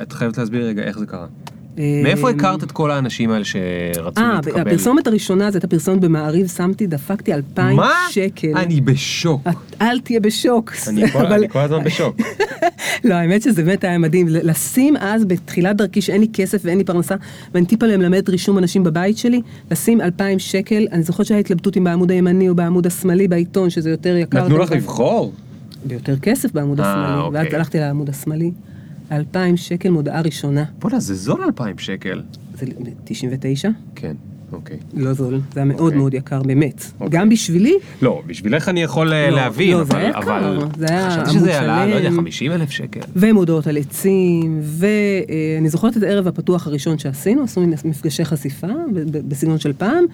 [0.03, 1.27] את חייבת להסביר רגע איך זה קרה.
[1.79, 4.61] אה, מאיפה הכרת את כל האנשים האלה שרצו אה, להתקבל?
[4.61, 7.91] הפרסומת הראשונה, זו הייתה פרסומת במעריב, שמתי, דפקתי אלפיים מה?
[8.11, 8.57] שקל.
[8.57, 9.41] אני בשוק.
[9.49, 10.73] את- אל תהיה בשוק.
[10.89, 12.17] אני כל- אבל- אני כל הזמן בשוק.
[13.05, 14.27] לא, האמת שזה באמת היה מדהים.
[14.29, 17.15] לשים אז, בתחילת דרכי, שאין לי כסף ואין לי פרנסה,
[17.55, 21.85] ואני טיפה מלמדת רישום אנשים בבית שלי, לשים אלפיים שקל, אני זוכרת שהיה התלבטות אם
[21.85, 24.45] בעמוד הימני או בעמוד השמאלי בעיתון, שזה יותר יקר.
[24.45, 24.73] נתנו לך.
[24.73, 25.33] לבחור?
[25.85, 27.41] ביותר כסף בעמוד אה, השמאלי, אוקיי.
[27.45, 28.51] ואז הלכתי לעמוד השמאלי.
[29.13, 30.65] אלפיים שקל מודעה ראשונה.
[30.79, 32.23] בוא'נה, זה זול 2,000 שקל.
[32.55, 32.67] זה
[33.05, 33.69] 99?
[33.95, 34.15] כן,
[34.53, 34.77] אוקיי.
[34.95, 35.99] לא זול, זה היה מאוד אוקיי.
[35.99, 36.85] מאוד יקר, באמת.
[37.01, 37.19] אוקיי.
[37.19, 40.01] גם בשבילי, לא, בשבילך אני יכול אה, לא, להבין, לא, זה אבל...
[40.01, 40.21] היה יקר.
[40.21, 42.17] אבל זה היה חשבתי עמוד שזה עלה, לא יודע, שלם.
[42.17, 43.01] 50 אלף שקל.
[43.17, 48.67] ומודעות על עצים, ואני זוכרת את הערב הפתוח הראשון שעשינו, עשו מפגשי חשיפה
[49.29, 50.05] בסגנון של פעם,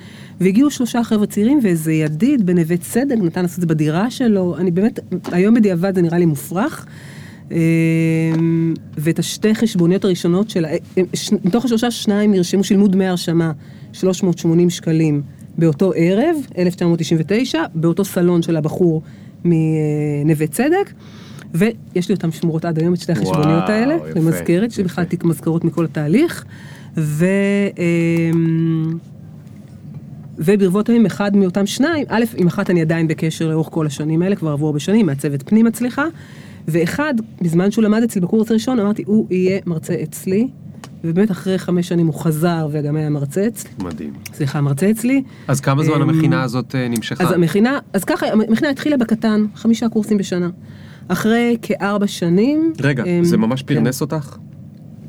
[0.40, 4.70] והגיעו שלושה חבר'ה צעירים ואיזה ידיד בנווה צדק נתן לעשות את זה בדירה שלו, אני
[4.70, 5.00] באמת,
[5.32, 6.86] היום בדיעבד זה נראה לי מופרך.
[7.52, 13.06] אמ, ואת השתי חשבוניות הראשונות של, ה- הם- ש- מתוך השלושה שניים נרשמו, שילמו דמי
[13.06, 13.52] הרשמה
[13.92, 15.22] 380 שקלים
[15.58, 19.02] באותו ערב, 1999, באותו סלון של הבחור
[19.44, 20.92] מנווה צדק,
[21.54, 24.84] ויש לי אותם שמורות עד היום, את שתי החשבוניות וואו, האלה, יפה, למזכרת, יש לי
[24.84, 25.04] בכלל.
[25.04, 26.44] תיק מזכרות מכל התהליך,
[26.96, 27.26] ו...
[27.78, 28.98] אמ,
[30.38, 34.36] וברבות הימים אחד מאותם שניים, א', עם אחת אני עדיין בקשר לאורך כל השנים האלה,
[34.36, 36.04] כבר עברו הרבה שנים, מעצבת פנים מצליחה,
[36.68, 40.48] ואחד, בזמן שהוא למד אצלי בקורס הראשון, אמרתי, הוא יהיה מרצה אצלי,
[41.04, 44.12] ובאמת אחרי חמש שנים הוא חזר וגם היה מרצה אצלי, מדהים.
[44.34, 45.22] סליחה, מרצה אצלי.
[45.48, 47.24] אז כמה זמן אמ, המכינה הזאת אה, נמשכה?
[47.24, 50.48] אז המכינה, אז ככה, המכינה התחילה בקטן, חמישה קורסים בשנה.
[51.08, 52.72] אחרי כארבע שנים...
[52.80, 53.74] רגע, אמ, זה ממש כן.
[53.74, 54.36] פרנס אותך?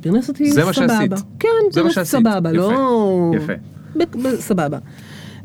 [0.02, 0.88] פרנס אותי זה מה סבבה.
[0.88, 1.12] שעשית.
[1.40, 2.20] כן, זה מה פרנס שעשית.
[2.20, 2.58] סבבה, יפה.
[2.58, 3.32] לא...
[3.36, 3.54] יפה.
[3.96, 4.78] ב- ב- סבבה.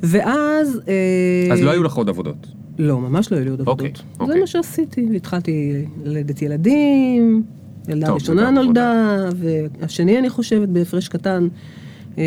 [0.03, 0.81] ואז...
[0.89, 2.47] אה, אז לא היו לך עוד עבודות.
[2.79, 4.03] לא, ממש לא היו לי עוד עבודות.
[4.21, 4.35] אוקיי.
[4.35, 7.43] זה מה שעשיתי, והתחלתי ללדת ילדים,
[7.89, 11.49] ילדה ראשונה נולדה, והשני אני חושבת בהפרש קטן,
[12.19, 12.25] אה,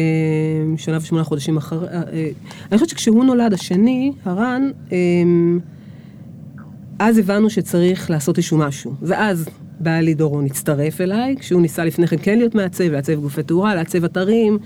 [0.78, 2.30] שנה ושמונה חודשים אחרי, אה, אה,
[2.72, 4.70] אני חושבת שכשהוא נולד, השני, הרן,
[7.00, 8.94] אז הבנו שצריך לעשות איזשהו משהו.
[9.02, 9.50] ואז
[9.82, 14.04] בעלי דורון הצטרף אליי, כשהוא ניסה לפני כן כן להיות מעצב, לעצב גופי תאורה, לעצב
[14.04, 14.58] אתרים,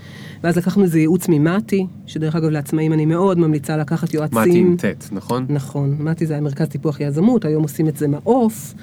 [0.44, 4.38] ואז לקחנו איזה ייעוץ ממתי, שדרך אגב לעצמאים אני מאוד ממליצה לקחת יועצים.
[4.42, 5.46] מתי עם ט', נכון?
[5.48, 8.74] נכון, מתי זה היה מרכז טיפוח יזמות, היום עושים את זה מעוף,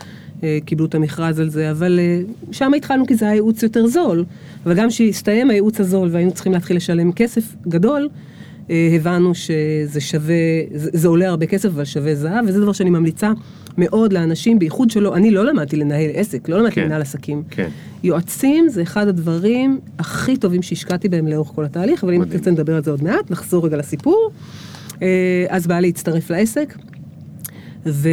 [0.44, 3.88] אה, קיבלו את המכרז על זה, אבל אה, שם התחלנו כי זה היה ייעוץ יותר
[3.88, 4.26] זול,
[4.66, 8.10] אבל גם כשהסתיים הייעוץ הזול והיינו צריכים להתחיל לשלם כסף גדול,
[8.70, 10.36] הבנו שזה שווה,
[10.74, 13.32] זה, זה עולה הרבה כסף, אבל שווה זהב, וזה דבר שאני ממליצה
[13.78, 16.86] מאוד לאנשים, בייחוד שלא, אני לא למדתי לנהל עסק, לא למדתי כן.
[16.86, 17.44] לנהל עסקים.
[17.50, 17.70] כן.
[18.04, 22.38] יועצים זה אחד הדברים הכי טובים שהשקעתי בהם לאורך כל התהליך, אבל אם מדהים.
[22.38, 24.32] תרצה נדבר על זה עוד מעט, נחזור רגע לסיפור.
[25.02, 26.78] אה, אז בעלי הצטרף לעסק,
[27.86, 28.10] ו...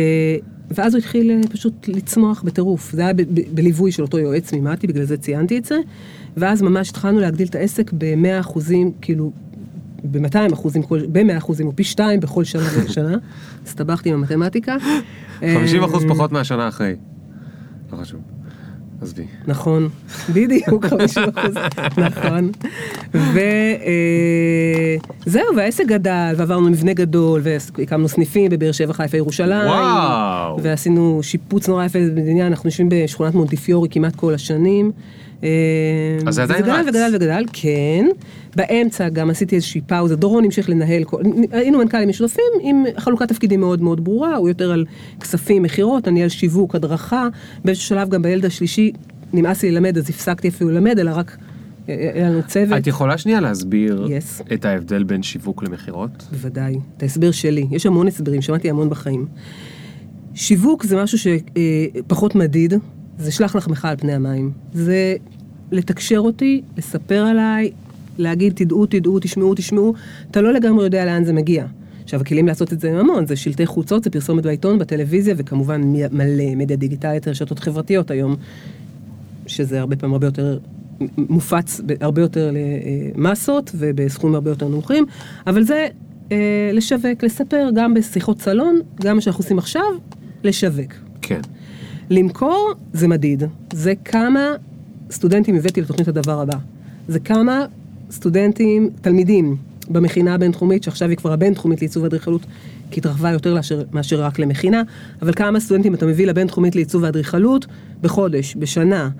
[0.70, 2.92] ואז הוא התחיל אה, פשוט לצמוח בטירוף.
[2.92, 5.78] זה היה ב- ב- בליווי של אותו יועץ ממתי, בגלל זה ציינתי את זה.
[6.36, 9.32] ואז ממש התחלנו להגדיל את העסק ב-100 אחוזים, כאילו,
[10.04, 13.16] ב-200 אחוזים, כל- ב-100 אחוזים, או פי שתיים בכל שנה ושנה.
[13.66, 14.76] הסתבכתי עם המתמטיקה.
[15.40, 16.94] 50 אחוז אה, פחות מהשנה אחרי.
[17.92, 18.20] לא חשוב.
[19.02, 19.24] עזבי.
[19.46, 19.88] נכון,
[20.34, 21.54] בדיוק, 50 אחוז,
[21.98, 22.50] נכון.
[25.26, 29.66] וזהו, והעסק גדל, ועברנו מבנה גדול, והקמנו סניפים בבאר שבע, חיפה, ירושלים.
[29.68, 30.62] וואו.
[30.62, 34.92] ועשינו שיפוץ נורא יפה בבניין, אנחנו יושבים בשכונת מונטיפיורי כמעט כל השנים.
[35.44, 35.48] אה,
[36.26, 36.86] אז זה עדיין גדל רץ.
[36.86, 38.06] וגדל וגדל, כן.
[38.56, 41.02] באמצע גם עשיתי איזושהי פאוזה, דורון המשיך לנהל,
[41.50, 44.84] היינו מנכ"לים משותפים עם חלוקת תפקידים מאוד מאוד ברורה, הוא יותר על
[45.20, 47.28] כספים, מכירות, אני על שיווק, הדרכה.
[47.64, 48.92] באיזשהו שלב גם בילד השלישי
[49.32, 51.36] נמאס לי ללמד, אז הפסקתי אפילו ללמד, אלא רק
[51.88, 52.78] אה, היה לנו צוות.
[52.78, 54.52] את יכולה שנייה להסביר Yes.
[54.54, 56.26] את ההבדל בין שיווק למכירות?
[56.32, 57.66] בוודאי, את ההסבר שלי.
[57.70, 59.26] יש המון הסברים, שמעתי המון בחיים.
[60.34, 62.74] שיווק זה משהו שפחות מדיד,
[63.20, 64.50] זה שלח לחמך על פני המים.
[64.72, 65.16] זה
[65.72, 67.70] לתקשר אותי, לספר עליי,
[68.18, 69.94] להגיד תדעו, תדעו, תשמעו, תשמעו.
[70.30, 71.66] אתה לא לגמרי יודע לאן זה מגיע.
[72.04, 75.80] עכשיו, הכלים לעשות את זה הם המון, זה שלטי חוצות, זה פרסומת בעיתון, בטלוויזיה, וכמובן
[76.12, 78.36] מלא מדיה דיגיטלית, רשתות חברתיות היום,
[79.46, 80.58] שזה הרבה פעמים הרבה יותר
[81.16, 82.50] מופץ, הרבה יותר
[83.16, 85.06] למסות ובסכומים הרבה יותר נמוכים,
[85.46, 85.88] אבל זה
[86.32, 89.92] אה, לשווק, לספר, גם בשיחות סלון, גם מה שאנחנו עושים עכשיו,
[90.44, 90.92] לשווק.
[91.22, 91.40] כן.
[92.10, 93.42] למכור זה מדיד,
[93.72, 94.52] זה כמה
[95.10, 96.56] סטודנטים הבאתי לתוכנית הדבר הבא.
[97.08, 97.64] זה כמה
[98.10, 99.56] סטודנטים, תלמידים
[99.90, 102.46] במכינה הבינתחומית, שעכשיו היא כבר הבינתחומית לעיצוב אדריכלות,
[102.90, 104.82] כי התרחבה יותר לאשר, מאשר רק למכינה,
[105.22, 107.66] אבל כמה סטודנטים אתה מביא לבינתחומית לעיצוב האדריכלות
[108.00, 109.10] בחודש, בשנה.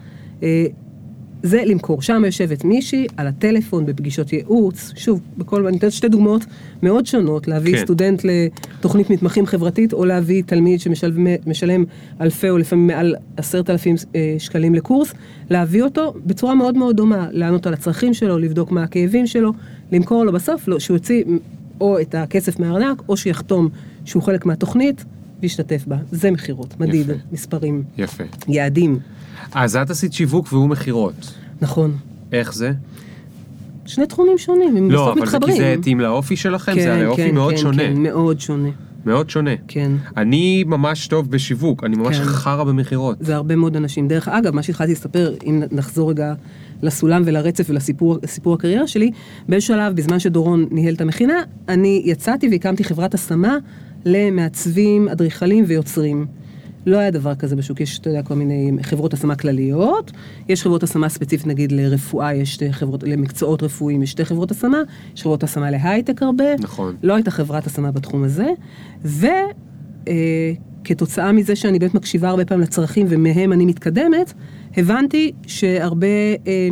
[1.42, 2.02] זה למכור.
[2.02, 6.44] שם יושבת מישהי על הטלפון בפגישות ייעוץ, שוב, בכל, אני אתן שתי דוגמאות
[6.82, 7.78] מאוד שונות, להביא כן.
[7.78, 7.84] כן.
[7.84, 11.84] סטודנט לתוכנית מתמחים חברתית, או להביא תלמיד שמשלם
[12.20, 15.14] אלפי או לפעמים מעל עשרת אלפים אה, שקלים לקורס,
[15.50, 19.52] להביא אותו בצורה מאוד מאוד דומה, לענות על הצרכים שלו, לבדוק מה הכאבים שלו,
[19.92, 21.24] למכור לו בסוף, לא, שהוא יוציא
[21.80, 23.68] או את הכסף מהארנק, או שיחתום
[24.04, 25.04] שהוא חלק מהתוכנית,
[25.42, 25.96] וישתתף בה.
[26.12, 27.20] זה מכירות, מדיד, יפה.
[27.32, 28.24] מספרים, יפה.
[28.48, 28.98] יעדים,
[29.52, 31.34] אז את עשית שיווק והוא מכירות.
[31.60, 31.96] נכון.
[32.32, 32.72] איך זה?
[33.86, 35.56] שני תחומים שונים, הם לא, בסוף אבל זה מתחברים.
[35.56, 36.72] כי זה התאים לאופי שלכם?
[36.74, 37.82] זה הרי אופי כן, מאוד כן, שונה.
[37.82, 38.68] כן, מאוד שונה,
[39.06, 39.50] מאוד שונה.
[39.68, 39.92] כן.
[40.16, 42.24] אני ממש טוב בשיווק, אני ממש כן.
[42.24, 43.16] חרא במכירות.
[43.20, 44.08] זה הרבה מאוד אנשים.
[44.08, 46.34] דרך אגב, מה שהתחלתי לספר, אם נחזור רגע
[46.82, 49.10] לסולם ולרצף ולסיפור סיפור הקריירה שלי,
[49.48, 53.56] באיזשהו שלב, בזמן שדורון ניהל את המכינה, אני יצאתי והקמתי חברת השמה
[54.04, 56.26] למעצבים, אדריכלים ויוצרים.
[56.86, 60.12] לא היה דבר כזה בשוק, יש, אתה יודע, כל מיני חברות השמה כלליות,
[60.48, 64.78] יש חברות השמה ספציפית, נגיד לרפואה, יש שתי חברות, למקצועות רפואיים יש שתי חברות השמה,
[65.14, 66.56] יש חברות השמה להייטק הרבה.
[66.58, 66.96] נכון.
[67.02, 68.48] לא הייתה חברת השמה בתחום הזה,
[70.82, 74.32] וכתוצאה מזה שאני באמת מקשיבה הרבה פעמים לצרכים ומהם אני מתקדמת,
[74.76, 76.06] הבנתי שהרבה,
[76.46, 76.68] אה,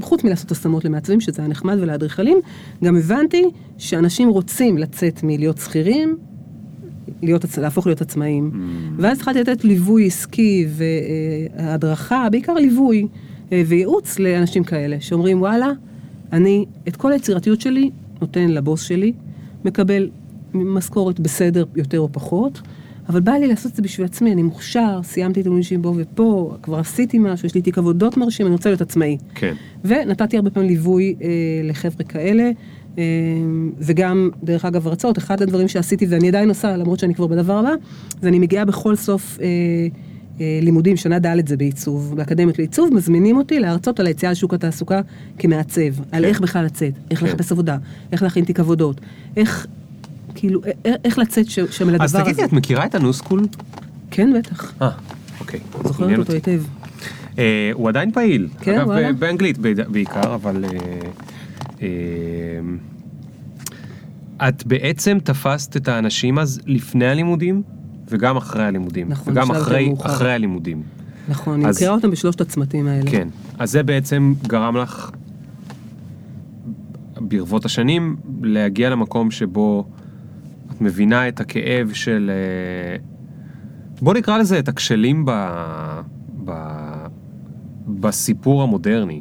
[0.00, 2.40] חוץ מלעשות השמות למעצבים, שזה היה נחמד ולאדריכלים,
[2.84, 3.44] גם הבנתי
[3.78, 6.16] שאנשים רוצים לצאת מלהיות שכירים,
[7.22, 8.50] להיות, להפוך להיות עצמאים.
[8.98, 10.66] ואז התחלתי לתת ליווי עסקי
[11.56, 13.06] והדרכה, בעיקר ליווי
[13.52, 15.70] אה, וייעוץ לאנשים כאלה, שאומרים וואלה,
[16.32, 19.12] אני את כל היצירתיות שלי נותן לבוס שלי,
[19.64, 20.10] מקבל
[20.54, 22.60] משכורת בסדר יותר או פחות,
[23.08, 25.94] אבל בא לי לעשות את זה בשביל עצמי, אני מוכשר, סיימתי את הלימודים שלי בו
[25.96, 29.18] ופה, כבר עשיתי משהו, יש לי תיק עבודות מרשים, אני רוצה להיות עצמאי.
[29.34, 29.54] כן.
[29.84, 31.28] ונתתי הרבה פעמים ליווי אה,
[31.64, 32.50] לחבר'ה כאלה,
[33.78, 37.72] וגם, דרך אגב, הרצאות, אחד הדברים שעשיתי ואני עדיין עושה, למרות שאני כבר בדבר הבא,
[38.22, 39.46] זה אני מגיעה בכל סוף אה,
[40.40, 45.00] אה, לימודים, שנה ד' זה בעיצוב, באקדמיות לעיצוב, מזמינים אותי להרצות על היציאה לשוק התעסוקה
[45.38, 46.24] כמעצב, על כן.
[46.24, 47.26] איך בכלל לצאת, איך כן.
[47.26, 47.76] לחפש עבודה,
[48.12, 49.00] איך להכין תיק עבודות,
[49.36, 49.66] איך,
[50.34, 52.24] כאילו, א- איך לצאת שם לדבר אז הזה.
[52.24, 53.46] תגידי, את מכירה את הניו-סקול?
[54.10, 54.90] כן, בטח, אה,
[55.40, 55.60] אוקיי.
[55.84, 56.32] זוכרת אותו.
[56.32, 56.62] היטב.
[57.38, 58.48] אה, הוא עדיין פעיל.
[58.60, 60.64] כן, אגב, באנגלית בעיקר, אבל...
[61.82, 61.88] אה,
[64.48, 67.62] את בעצם תפסת את האנשים אז לפני הלימודים
[68.08, 69.08] וגם אחרי הלימודים.
[69.08, 69.92] נכון, וגם אחרי.
[70.02, 70.82] אחרי הלימודים.
[71.28, 73.10] נכון, אני מכירה אותם בשלושת הצמתים האלה.
[73.10, 73.28] כן.
[73.58, 75.10] אז זה בעצם גרם לך
[77.20, 79.86] ברבות השנים להגיע למקום שבו
[80.70, 82.30] את מבינה את הכאב של...
[82.30, 82.96] אה,
[84.02, 85.30] בוא נקרא לזה את הכשלים ב...
[86.44, 86.52] ב...
[87.86, 89.20] בסיפור המודרני.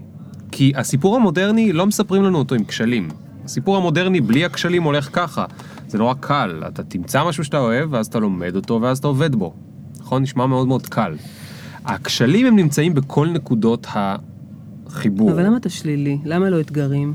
[0.51, 3.07] כי הסיפור המודרני, לא מספרים לנו אותו עם כשלים.
[3.45, 5.45] הסיפור המודרני בלי הכשלים הולך ככה.
[5.87, 9.35] זה נורא קל, אתה תמצא משהו שאתה אוהב, ואז אתה לומד אותו, ואז אתה עובד
[9.35, 9.53] בו.
[9.99, 10.21] נכון?
[10.23, 11.13] נשמע מאוד מאוד קל.
[11.85, 13.87] הכשלים הם נמצאים בכל נקודות
[14.87, 15.31] החיבור.
[15.31, 16.17] אבל למה אתה שלילי?
[16.25, 17.13] למה לא אתגרים?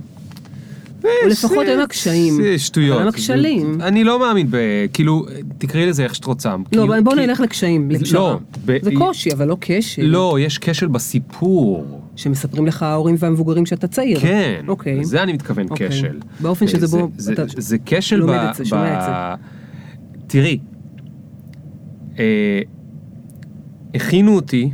[1.05, 2.35] אה, או לפחות זה- הם הקשיים.
[2.35, 2.95] זה שטויות.
[2.97, 3.81] אבל למה כשלים?
[3.81, 4.57] אני לא מאמין ב...
[4.93, 5.27] כאילו,
[5.59, 6.51] תקראי לזה איך שאת רוצה.
[6.57, 7.91] לא, כאילו, אבל בוא כי- נלך לקשיים.
[8.13, 8.39] לא,
[8.83, 10.03] זה קושי, אבל לא כשל.
[10.05, 12.01] לא, יש כשל בסיפור.
[12.17, 14.21] שמספרים לך ההורים והמבוגרים שאתה צעיר.
[14.21, 15.01] כן, אוקיי.
[15.01, 15.89] לזה אני מתכוון אוקיי.
[15.89, 16.19] כשל.
[16.41, 18.47] באופן שזה זה- בו, זה- אתה זה כשל לומד ב...
[18.51, 19.45] את זה, שומע את זה.
[20.27, 20.59] תראי,
[22.19, 22.61] אה,
[23.95, 24.71] הכינו אותי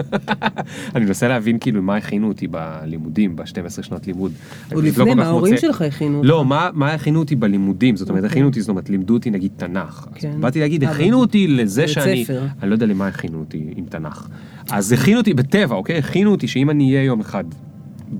[0.94, 4.32] אני מנסה להבין כאילו מה הכינו אותי בלימודים, ב-12 שנות לימוד.
[4.72, 6.28] עוד פשוט לא לפני, מה ההורים שלך הכינו אותך?
[6.28, 7.96] לא, מה, הכינו אותי בלימודים?
[7.96, 8.32] זאת אומרת, אוקיי.
[8.32, 10.06] הכינו אותי, זאת אומרת, לימדו אותי נגיד תנ"ך.
[10.14, 10.40] כן.
[10.40, 12.24] באתי להגיד, אבל- הכינו אותי לזה שאני...
[12.62, 14.28] אני לא יודע למה הכינו אותי עם תנ"ך.
[14.70, 15.98] אז הכינו אותי בטבע, אוקיי?
[15.98, 17.44] הכינו אותי שאם אני אהיה יום אחד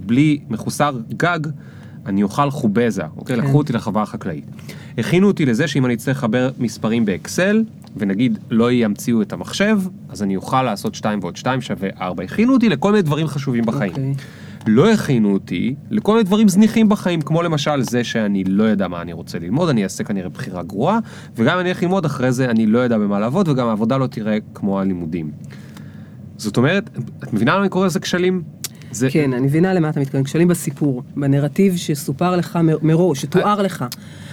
[0.06, 1.38] בלי מחוסר גג,
[2.06, 3.36] אני אוכל חובזה, אוקיי?
[3.36, 3.42] כן.
[3.42, 4.44] לקחו אותי לחווה החקלאית.
[4.98, 7.64] הכינו אותי לזה שאם אני אצטרך לחבר מספרים באקסל,
[7.96, 12.24] ונגיד לא ימציאו את המחשב, אז אני אוכל לעשות 2 ועוד 2 שווה 4.
[12.24, 13.90] הכינו אותי לכל מיני דברים חשובים בחיים.
[13.90, 14.14] אוקיי.
[14.66, 19.02] לא הכינו אותי לכל מיני דברים זניחים בחיים, כמו למשל זה שאני לא יודע מה
[19.02, 20.98] אני רוצה ללמוד, אני אעשה כנראה בחירה גרועה,
[21.36, 24.06] וגם אם אני אלך ללמוד אחרי זה אני לא יודע במה לעבוד, וגם העבודה לא
[24.06, 25.30] תראה כמו הלימודים.
[26.36, 26.90] זאת אומרת,
[27.24, 28.42] את מבינה למה אני קורא לזה כשלים?
[28.92, 29.08] זה...
[29.10, 33.84] כן, אני מבינה למה אתה מתכוון, כשלים בסיפור, בנרטיב שסופר לך מ- מראש, שתואר לך.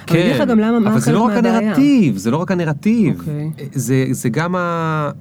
[0.07, 1.31] אבל אני אגיד לך גם למה, מה כן, אבל זה לא רק.
[1.45, 3.19] הנרטיב, זה לא רק הנרטיב.
[3.19, 3.49] אוקיי.
[3.73, 5.11] זה, זה גם ה...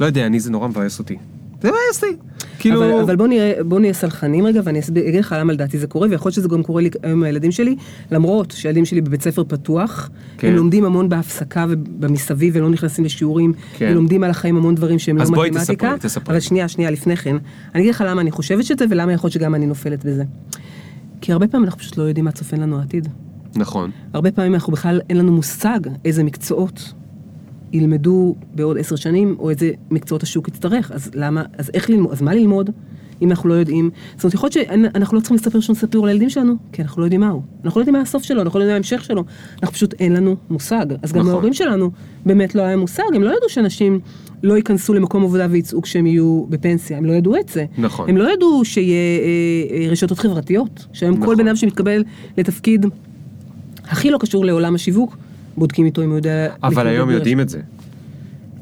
[0.00, 1.16] לא יודע, אני, זה נורא מבאס אותי.
[1.64, 2.16] זה מבאס אותי.
[2.58, 2.84] כאילו...
[2.84, 5.86] אבל, אבל בוא נראה, בוא נהיה סלחנים רגע, ואני אסביר- אגיד לך למה לדעתי זה
[5.86, 7.76] קורה, ויכול להיות שזה גם קורה לי היום עם הילדים שלי,
[8.10, 10.48] למרות שהילדים שלי בבית ספר פתוח, כן.
[10.48, 13.88] הם לומדים המון בהפסקה ובמסביב ולא נכנסים לשיעורים, כן.
[13.90, 15.86] ולומדים על החיים המון דברים שהם אז לא בואי מתמטיקה.
[15.86, 16.32] תספרי, תספרי.
[16.32, 17.36] אבל שנייה, שנייה, לפני כן,
[17.74, 20.24] אני אגיד לך למה אני חושבת שזה, ולמה יכול להיות שגם אני נופלת בזה.
[21.20, 23.08] כי הרבה פעמים אנחנו פשוט לא יודעים מה צופן לנו העתיד.
[23.56, 23.90] נכון.
[24.12, 26.92] הרבה פעמים אנחנו בכלל, אין לנו מושג איזה מקצועות
[27.74, 30.92] ילמדו בעוד עשר שנים, או איזה מקצועות השוק יצטרך.
[30.92, 32.70] אז למה, אז איך ללמוד, אז מה ללמוד,
[33.22, 33.90] אם אנחנו לא יודעים?
[34.16, 37.06] זאת אומרת, יכול להיות שאנחנו לא צריכים לספר שום סיפור לילדים שלנו, כי אנחנו לא
[37.06, 37.42] יודעים מהו.
[37.64, 39.24] אנחנו לא יודעים מה הסוף שלו, אנחנו לא יודעים מה ההמשך שלו.
[39.62, 40.86] אנחנו פשוט, אין לנו מושג.
[41.02, 41.32] אז גם נכון.
[41.32, 41.90] ההורים שלנו
[42.26, 44.00] באמת לא היה מושג, הם לא ידעו שאנשים
[44.42, 47.64] לא ייכנסו למקום עבודה ויצאו כשהם יהיו בפנסיה, הם לא ידעו את זה.
[47.78, 48.08] נכון.
[48.08, 51.36] הם לא ידעו שיהיה אה, אה, רשתות חברתיות, שהיום כל נכון.
[51.36, 52.04] בן אדם שמתקבל
[52.38, 52.86] לתפקיד
[53.84, 55.16] הכי לא קשור לעולם השיווק,
[55.56, 56.48] בודקים איתו אם הוא יודע...
[56.62, 57.10] אבל היום.
[57.10, 57.60] יודעים את זה.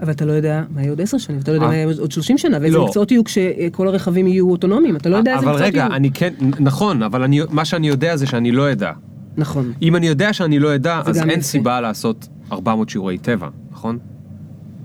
[0.00, 1.70] אבל אתה לא יודע מה יהיה עוד עשר שנים, אתה לא יודע אה.
[1.70, 2.84] מה יהיה עוד שלושים שנה, ואיזה לא.
[2.84, 5.96] מקצועות יהיו כשכל הרכבים יהיו אוטונומיים, אתה לא יודע איזה אבל מקצועות רגע, יהיו.
[5.96, 8.92] אני כן, נכון, אבל מה שאני יודע זה שאני לא אדע.
[9.36, 9.72] נכון.
[9.82, 11.42] אם אני יודע שאני לא אדע, זה אז אין.
[11.42, 13.98] סיבה לעשות 400 שיעורי טבע, נכון?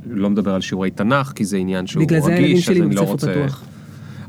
[0.10, 2.82] לא מדבר על שיעורי תנ"ך, כי זה עניין שהוא בגלל זה הילדים רגיש, אז שלי
[2.86, 3.28] אני לא בבית רוצה...
[3.28, 3.64] ספר פתוח.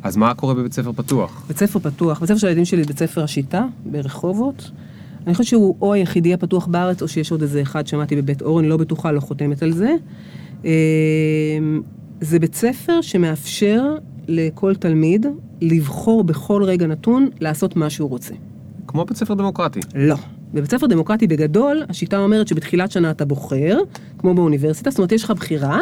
[0.02, 1.44] אז מה קורה בבית ספר פתוח?
[1.48, 4.70] בית ספר פתוח, בית ספר של הילדים שלי בית ספר השיטה, ברחובות.
[5.28, 8.60] אני חושבת שהוא או היחידי הפתוח בארץ, או שיש עוד איזה אחד, שמעתי בבית אור,
[8.60, 9.94] אני לא בטוחה, לא חותמת על זה.
[10.64, 10.70] אה,
[12.20, 13.82] זה בית ספר שמאפשר
[14.28, 15.26] לכל תלמיד
[15.60, 18.34] לבחור בכל רגע נתון לעשות מה שהוא רוצה.
[18.86, 19.80] כמו בית ספר דמוקרטי.
[19.94, 20.16] לא.
[20.54, 23.78] בבית ספר דמוקרטי בגדול, השיטה אומרת שבתחילת שנה אתה בוחר,
[24.18, 25.80] כמו באוניברסיטה, זאת אומרת יש לך בחירה,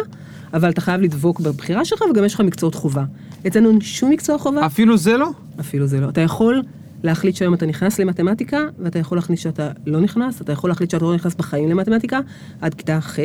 [0.55, 3.05] אבל אתה חייב לדבוק בבחירה שלך וגם יש לך מקצועות חובה.
[3.47, 5.29] אצלנו אין שום מקצוע חובה, אפילו זה לא?
[5.61, 6.09] אפילו זה לא.
[6.09, 6.63] אתה יכול
[7.07, 11.05] להחליט שהיום אתה נכנס למתמטיקה, ואתה יכול להחליט שאתה לא נכנס, אתה יכול להחליט שאתה
[11.05, 12.21] לא נכנס בחיים למתמטיקה,
[12.61, 13.19] עד כיתה ח'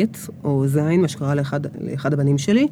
[0.43, 2.67] או ז', מה שקרה לאחד, לאחד הבנים שלי.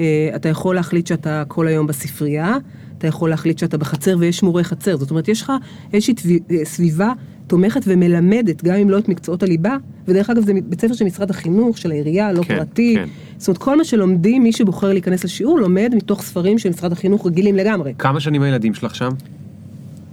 [0.00, 2.56] אה, אתה יכול להחליט שאתה כל היום בספרייה,
[2.98, 4.96] אתה יכול להחליט שאתה בחצר ויש מורה חצר.
[4.96, 5.52] זאת אומרת, יש לך
[5.92, 6.14] איזושהי
[6.50, 7.12] אה, סביבה
[7.46, 9.76] תומכת ומלמדת, גם אם לא את מקצועות הליבה,
[10.08, 12.94] ודרך אגב זה בית ספר של משרד החינוך, של העירייה, לא כן, פרטי.
[12.96, 13.08] כן.
[13.38, 17.26] זאת אומרת, כל מה שלומדים, מי שבוחר להיכנס לשיעור, לומד מתוך ספרים של משרד החינוך
[17.26, 17.94] רגילים לגמרי.
[17.98, 19.10] כמה שנים הילדים שלך שם?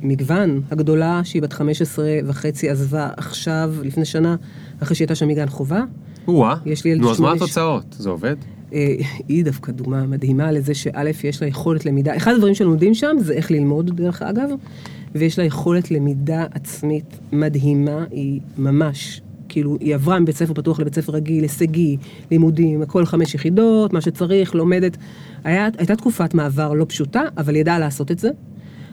[0.08, 0.62] מגוון.
[0.72, 4.36] הגדולה, שהיא בת 15 וחצי, עזבה עכשיו, לפני שנה,
[4.80, 5.84] אחרי שהייתה שם מגן חובה.
[6.28, 6.56] או-אה.
[6.98, 7.96] נו, אז מה התוצאות?
[8.00, 8.36] זה עובד?
[8.74, 8.96] אה,
[9.28, 12.18] היא דווקא דוגמה מדהימה לזה שא', יש לה יכולת למידה.
[12.18, 14.50] אחד הדברים שלומדים שם זה איך ללמוד, דרך אגב,
[15.16, 20.96] ויש לה יכולת למידה עצמית מדהימה, היא ממש, כאילו, היא עברה מבית ספר פתוח לבית
[20.96, 21.98] ספר רגיל, הישגי,
[22.32, 24.98] לימודים, הכל חמש יחידות, מה שצריך, לומדת.
[25.44, 28.30] היה, הייתה תקופת מעבר לא פשוטה, אבל היא ידעה לעשות את זה.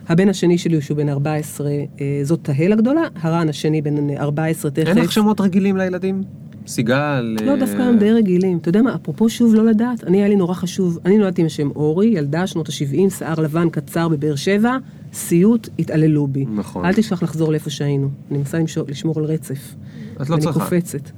[0.07, 1.69] הבן השני שלי, שהוא בן 14,
[2.01, 4.87] אה, זאת תהל הגדולה, הרן השני בן 14 תכף.
[4.87, 6.23] אין לך שמות רגילים לילדים?
[6.67, 7.37] סיגל...
[7.45, 8.57] לא, אה, דווקא הם די רגילים.
[8.57, 10.99] אתה יודע מה, אפרופו שוב לא לדעת, אני, היה לי נורא חשוב.
[11.05, 14.77] אני נולדתי עם השם אורי, ילדה שנות ה-70, שיער לבן קצר בבאר שבע,
[15.13, 16.45] סיוט, התעללו בי.
[16.55, 16.85] נכון.
[16.85, 18.09] אל תשכח לחזור לאיפה שהיינו.
[18.31, 19.75] אני מנסה לשמור על רצף.
[20.21, 20.59] את לא צריכה.
[20.59, 21.09] אני קופצת.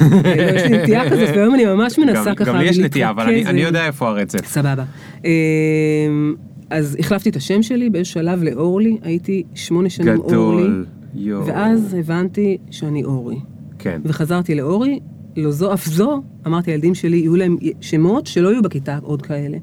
[0.00, 3.24] אה, יש לי נטייה כזאת, והיום אני ממש מנסה ככה גם לי יש נטייה, אבל
[3.46, 4.46] אני- יודע איפה הרצף.
[4.46, 4.84] סבבה.
[6.74, 10.86] אז החלפתי את השם שלי, באיזשהו שלב לאורלי, הייתי שמונה שנים אורלי, גדול.
[11.14, 11.46] יואו.
[11.46, 13.36] ואז הבנתי שאני אורי.
[13.78, 14.00] כן.
[14.04, 15.00] וחזרתי לאורי,
[15.36, 19.58] לא זו אף זו, אמרתי לילדים שלי, יהיו להם שמות שלא יהיו בכיתה עוד כאלה.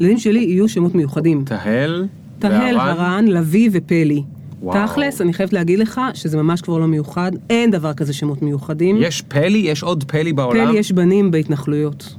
[0.00, 1.44] לילדים שלי יהיו שמות מיוחדים.
[1.44, 2.06] תהל.
[2.38, 2.76] תהל?
[2.78, 4.22] הרן, לביא ופלי.
[4.62, 4.86] וואו.
[4.86, 8.96] תכלס, אני חייבת להגיד לך שזה ממש כבר לא מיוחד, אין דבר כזה שמות מיוחדים.
[9.00, 9.58] יש פלי?
[9.58, 10.66] יש עוד פלי בעולם?
[10.66, 12.14] פלי יש בנים בהתנחלויות.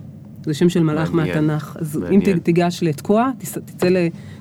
[0.45, 1.45] זה שם של מלאך מעניין.
[1.45, 1.77] מהתנ"ך.
[1.79, 2.39] אז אם מעניין.
[2.39, 3.29] ת- תיגש לתקוע,
[3.65, 3.87] תצא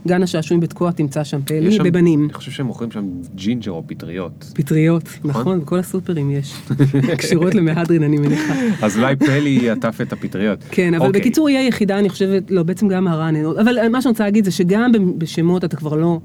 [0.07, 1.41] לגן השעשועים בתקוע, תמצא שם
[1.71, 2.25] שם- בבנים.
[2.25, 4.53] אני חושב שהם מוכרים שם ג'ינג'ר או פטריות.
[4.55, 6.55] פטריות, נכון, בכל הסופרים יש.
[7.19, 8.55] קשורות למהדרין, אני מניחה.
[8.83, 10.59] אז אולי פלי עטף את הפטריות.
[10.71, 11.21] כן, אבל אוקיי.
[11.21, 14.51] בקיצור היא היחידה, אני חושבת, לא, בעצם גם הרן, אבל מה שאני רוצה להגיד זה
[14.51, 16.21] שגם בשמות אתה כבר לא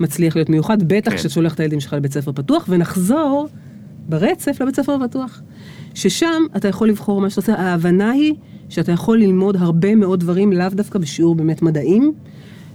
[0.00, 1.16] מצליח להיות מיוחד, בטח כן.
[1.16, 3.48] כשאתה שולח את הילדים שלך לבית ספר פתוח, ונחזור
[4.08, 5.42] ברצף לבית ספר פתוח.
[5.94, 8.34] ששם אתה יכול לבחור מה שאתה עושה, ההבנה היא
[8.68, 12.12] שאתה יכול ללמוד הרבה מאוד דברים, לאו דווקא בשיעור באמת מדעים.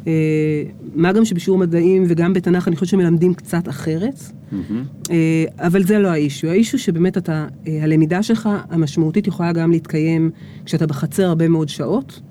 [0.08, 0.64] אה,
[0.96, 4.20] מה גם שבשיעור מדעים וגם בתנ"ך אני חושבת שמלמדים קצת אחרת.
[4.52, 4.84] מהמם.
[5.12, 10.32] אה, אבל זה לא האישו, האישו שבאמת אתה, אה, הלמידה שלך המשמעותית יכולה גם להתקיים
[10.66, 12.22] כשאתה בחצר הרבה מאוד שעות,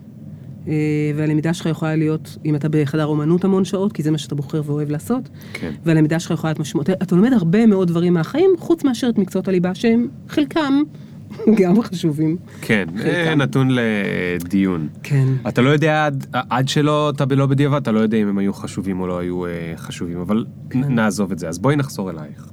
[1.16, 4.62] והלמידה שלך יכולה להיות, אם אתה בחדר אומנות המון שעות, כי זה מה שאתה בוחר
[4.64, 5.72] ואוהב לעשות, כן.
[5.84, 9.48] והלמידה שלך יכולה להיות משמעותית, אתה לומד הרבה מאוד דברים מהחיים, חוץ מאשר את מקצועות
[9.48, 10.82] הליבה שהם חלקם
[11.60, 12.36] גם חשובים.
[12.60, 13.42] כן, אה, חלקם.
[13.42, 14.88] נתון לדיון.
[15.02, 15.28] כן.
[15.48, 18.52] אתה לא יודע עד, עד שלא, אתה לא בדיעבד, אתה לא יודע אם הם היו
[18.52, 20.80] חשובים או לא היו אה, חשובים, אבל כן.
[20.94, 21.48] נעזוב את זה.
[21.48, 22.50] אז בואי נחזור אלייך.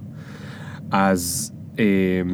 [0.92, 1.52] אז...
[1.80, 1.86] אה,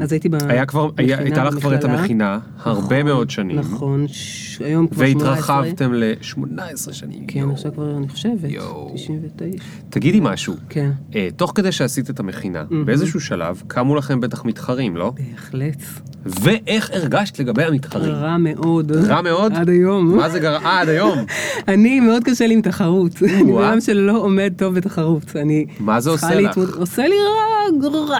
[0.01, 1.83] אז הייתי היה כבר, היה, במכינה, הייתה לך כבר את.
[1.83, 3.59] המכינה, הרבה נכון, מאוד שנים.
[3.59, 4.61] נכון, ש...
[4.61, 5.31] היום כבר 18.
[5.31, 7.27] והתרחבתם ל-18 שנים.
[7.27, 7.49] כן.
[7.49, 8.91] עכשיו כבר, אני חושבת, יואו.
[8.95, 9.63] 99.
[9.89, 10.91] תגידי משהו, כן.
[11.15, 15.13] אה, תוך כדי שעשית את המכינה, באיזשהו שלב קמו לכם בטח מתחרים, לא?
[15.17, 15.83] בהחלט.
[16.25, 18.11] ואיך הרגשת לגבי המתחרים?
[18.11, 18.91] רע מאוד.
[18.91, 19.53] רע מאוד?
[19.53, 20.17] עד היום.
[20.17, 20.65] מה זה גרם?
[20.65, 21.17] אה, עד היום.
[21.67, 23.23] אני, מאוד קשה לי עם תחרות.
[23.23, 23.63] אני בן.
[23.63, 25.35] אדם שלא עומד טוב בתחרות.
[25.35, 25.65] אני...
[25.79, 26.57] מה זה עושה לך?
[26.77, 28.17] עושה לי רע, רע,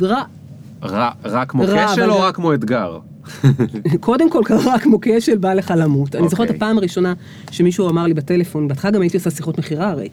[0.00, 0.22] רע.
[0.86, 2.98] רע, רע כמו רע, כשל אבל או רע כמו אתגר?
[4.00, 6.16] קודם כל קרה כמו כשל בא לך למות.
[6.16, 6.56] אני זוכרת אוקיי.
[6.56, 7.14] הפעם הראשונה
[7.50, 10.08] שמישהו אמר לי בטלפון, בהתחלה גם הייתי עושה שיחות מכירה הרי.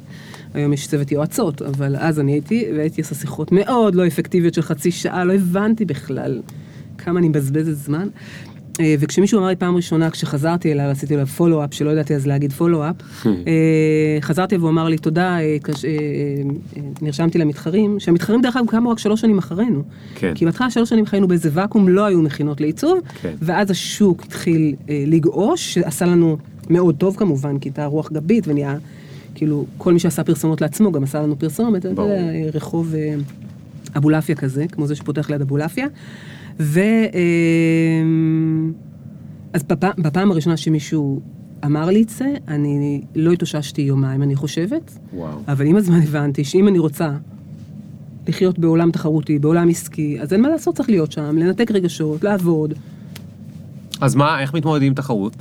[0.54, 4.62] היום יש צוות יועצות, אבל אז אני הייתי, והייתי עושה שיחות מאוד לא אפקטיביות של
[4.62, 6.42] חצי שעה, לא הבנתי בכלל
[6.98, 8.08] כמה אני מבזבזת זמן.
[8.80, 12.54] אה, וכשמישהו אמר לי פעם ראשונה, כשחזרתי אליו, עשיתי לו פולו-אפ, שלא ידעתי אז להגיד
[12.54, 12.96] פולו-אפ,
[13.26, 13.32] אה,
[14.22, 15.58] חזרתי והוא אמר לי, תודה, אה,
[17.02, 19.84] נרשמתי למתחרים, שהמתחרים דרך אגב קמו רק שלוש שנים אחרינו.
[20.16, 20.34] כן.
[20.36, 23.34] כי בהתחלה שלוש שנים חיינו באיזה ואקום, לא היו מכינות לעיצוב, כן.
[23.42, 26.38] ואז השוק התחיל לגעוש, שעשה לנו
[26.70, 28.78] מאוד טוב כמובן, כי הייתה רוח גבית ונהיה,
[29.36, 32.20] כאילו, כל מי שעשה פרסומות לעצמו גם עשה לנו פרסומת, ברור.
[32.54, 32.94] רחוב
[33.98, 35.88] אבולעפיה כזה, כמו זה שפותח ליד אבולעפיה.
[36.60, 36.80] ו...
[36.80, 38.04] אה,
[39.54, 41.22] אז בפעם, בפעם הראשונה שמישהו
[41.66, 45.40] אמר לי את זה, אני לא התאוששתי יומיים, אני חושבת, וואו.
[45.48, 47.12] אבל עם הזמן הבנתי שאם אני רוצה
[48.28, 52.74] לחיות בעולם תחרותי, בעולם עסקי, אז אין מה לעשות, צריך להיות שם, לנתק רגשות, לעבוד.
[54.02, 55.36] אז מה, איך מתמודדים עם תחרות?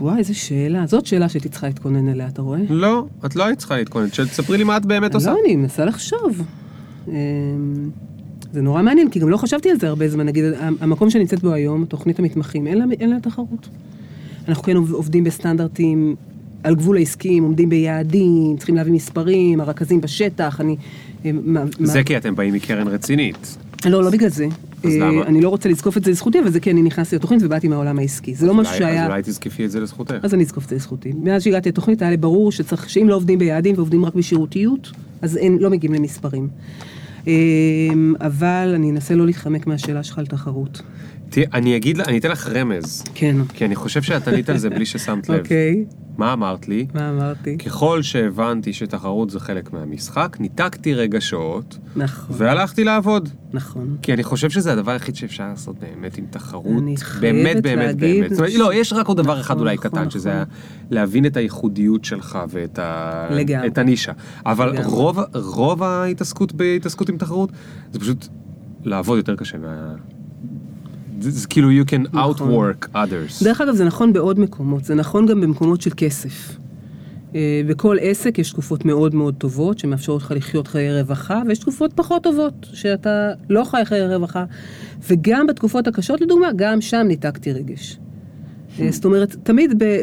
[0.00, 0.86] וואי, איזה שאלה.
[0.86, 2.60] זאת שאלה שהייתי צריכה להתכונן אליה, אתה רואה?
[2.70, 5.32] לא, את לא היית צריכה להתכונן, תספרי לי מה את באמת עושה.
[5.32, 6.42] לא, אני מנסה לחשוב.
[8.54, 10.26] זה נורא מעניין, כי גם לא חשבתי על זה הרבה זמן.
[10.26, 10.44] נגיד,
[10.80, 13.68] המקום שאני נמצאת בו היום, תוכנית המתמחים, אין לה, אין לה תחרות.
[14.48, 16.14] אנחנו כן עובדים בסטנדרטים
[16.62, 20.76] על גבול העסקיים, עומדים ביעדים, צריכים להביא מספרים, הרכזים בשטח, אני...
[21.24, 23.56] מה- זה מה- כי אתם באים מקרן רצינית.
[23.86, 24.46] לא, לא בגלל זה.
[24.84, 25.22] אז אה, למה?
[25.26, 27.98] אני לא רוצה לזקוף את זה לזכותי, אבל זה כי אני נכנסתי לתוכנית ובאתי מהעולם
[27.98, 28.34] העסקי.
[28.34, 29.04] זה לא משהו שהיה...
[29.04, 30.14] אז אולי תזקפי את זה לזכותך.
[30.22, 31.12] אז אני אזקוף את זה לזכותי.
[31.22, 34.90] מאז שהגעתי לתוכנית היה לי ברור שצריך, שאם לא עובדים ביעדים ועובדים רק בשירותיות,
[35.22, 36.48] אז אין, לא מגיעים למספרים.
[37.26, 40.82] אמ, אבל אני אנסה לא להתחמק מהשאלה שלך על תחרות.
[41.34, 43.36] תראי, אני אגיד, אני אתן לך רמז, כן.
[43.54, 45.38] כי אני חושב שאת ענית על זה בלי ששמת לב.
[45.38, 45.84] אוקיי,
[46.16, 46.86] מה אמרת לי?
[46.94, 47.58] מה אמרתי?
[47.58, 53.28] ככל שהבנתי שתחרות זה חלק מהמשחק, ניתקתי רגשות נכון, והלכתי לעבוד.
[53.52, 53.96] נכון.
[54.02, 56.82] כי אני חושב שזה הדבר היחיד שאפשר לעשות באמת עם תחרות.
[56.82, 58.30] אני חייבת באמת, באמת, להגיד באמת.
[58.30, 60.38] זאת אומרת, לא, יש רק עוד דבר אחד נכון, אולי נכון, קטן, שזה נכון.
[60.38, 60.44] היה
[60.90, 63.26] להבין את הייחודיות שלך ואת ה...
[63.30, 63.66] לגמרי.
[63.66, 64.12] את הנישה.
[64.46, 64.86] אבל לגמרי.
[64.86, 67.52] רוב, רוב ההתעסקות בהתעסקות עם תחרות,
[67.92, 68.26] זה פשוט
[68.84, 69.94] לעבוד יותר קשה מה...
[71.30, 72.32] זה, כאילו you can נכון.
[72.48, 73.44] outwork others.
[73.44, 76.56] דרך אגב, זה נכון בעוד מקומות, זה נכון גם במקומות של כסף.
[77.34, 81.92] אה, בכל עסק יש תקופות מאוד מאוד טובות שמאפשרות לך לחיות חיי רווחה, ויש תקופות
[81.94, 84.44] פחות טובות, שאתה לא חי חיי רווחה.
[85.10, 87.98] וגם בתקופות הקשות, לדוגמה, גם שם ניתקתי רגש.
[88.80, 90.02] אה, זאת אומרת, תמיד אה,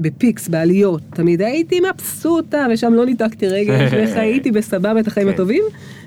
[0.00, 5.34] בפיקס, בעליות, תמיד הייתי מבסוטה, ושם לא ניתקתי רגש, וחייתי בסבבה את החיים כן.
[5.34, 5.62] הטובים,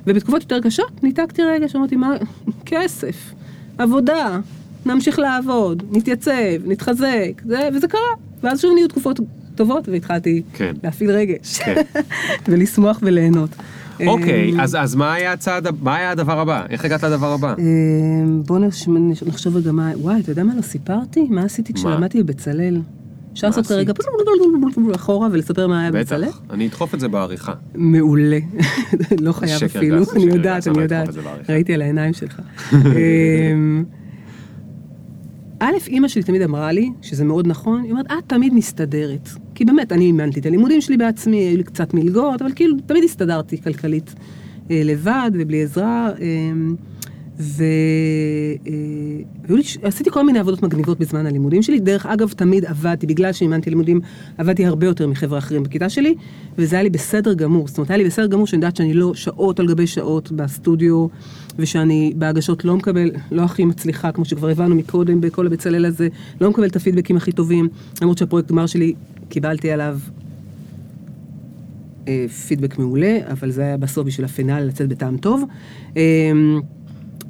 [0.08, 2.16] ובתקופות יותר קשות ניתקתי רגש, אמרתי, מה,
[2.66, 3.34] כסף,
[3.82, 4.40] עבודה,
[4.86, 6.32] נמשיך לעבוד, נתייצב,
[6.66, 8.00] נתחזק, זה, וזה קרה.
[8.44, 9.20] ואז שוב נהיו תקופות
[9.56, 10.74] טובות, והתחלתי כן.
[10.84, 11.82] להפעיל רגש, כן.
[12.48, 13.50] ולשמוח וליהנות.
[14.08, 16.66] אוקיי, אמ, אז, אז מה היה הצעד, מה היה הדבר הבא?
[16.70, 17.56] איך הגעת לדבר הבא?
[17.60, 18.60] אמ, בוא
[19.28, 21.28] נחשוב רגע מה, וואי, אתה יודע מה לא סיפרתי?
[21.30, 22.78] מה עשיתי כשלמדתי בבצלאל?
[23.34, 23.68] אפשר לעשות?
[23.68, 23.94] כרגע
[24.96, 26.28] אחורה ולספר מה היה בבצלאל?
[26.28, 27.54] בטח, אני אדחוף את זה בעריכה.
[27.76, 28.40] מעולה.
[29.22, 31.10] לא חייב אפילו, אני יודעת, אני יודעת.
[31.50, 32.42] ראיתי על העיניים שלך.
[35.60, 39.30] א', אימא שלי תמיד אמרה לי, שזה מאוד נכון, היא אומרת, את תמיד מסתדרת.
[39.56, 43.04] כי באמת, אני אימנתי את הלימודים שלי בעצמי, היו לי קצת מלגות, אבל כאילו, תמיד
[43.04, 44.16] הסתדרתי כלכלית
[44.70, 46.10] לבד ובלי עזרה.
[47.40, 47.46] אה,
[49.84, 51.80] ועשיתי כל מיני עבודות מגניבות בזמן הלימודים שלי.
[51.80, 54.02] דרך אגב, תמיד עבדתי, בגלל שאימנתי לימודים,
[54.38, 56.16] עבדתי הרבה יותר מחבר'ה אחרים בכיתה שלי,
[56.58, 57.68] וזה היה לי בסדר גמור.
[57.68, 61.08] זאת אומרת, היה לי בסדר גמור שאני יודעת שאני לא שעות על גבי שעות בסטודיו,
[61.58, 66.08] ושאני בהגשות לא מקבל, לא הכי מצליחה, כמו שכבר הבנו מקודם בכל הבצלאל הזה,
[66.42, 67.68] לא מקבל את הפידבקים הכי טובים,
[68.02, 68.94] למרות שהפרויקט גמר שלי,
[69.30, 70.00] קיבלתי עליו
[72.08, 75.44] אה, פידבק מעולה, אבל זה היה בסוף בשביל הפינאל לצאת בטעם טוב.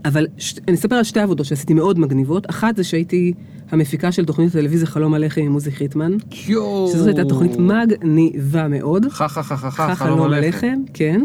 [0.06, 0.56] אבל ש...
[0.68, 2.49] אני אספר על שתי עבודות שעשיתי מאוד מגניבות.
[2.49, 3.34] אחת זה שהייתי
[3.72, 6.18] המפיקה של תוכנית הטלוויזיה חלום הלחם עם עוזי חיטמן.
[6.47, 6.89] יואו.
[6.91, 9.06] שזאת הייתה תוכנית מגניבה מאוד.
[9.10, 10.78] חה חה חה חה חה חלום הלחם.
[10.93, 11.22] כן.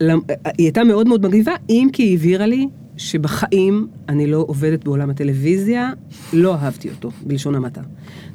[0.00, 0.10] היא
[0.58, 2.68] הייתה מאוד מאוד מגניבה, אם כי היא הבהירה לי
[3.00, 5.90] שבחיים אני לא עובדת בעולם הטלוויזיה,
[6.32, 7.80] לא אהבתי אותו, בלשון המעטה.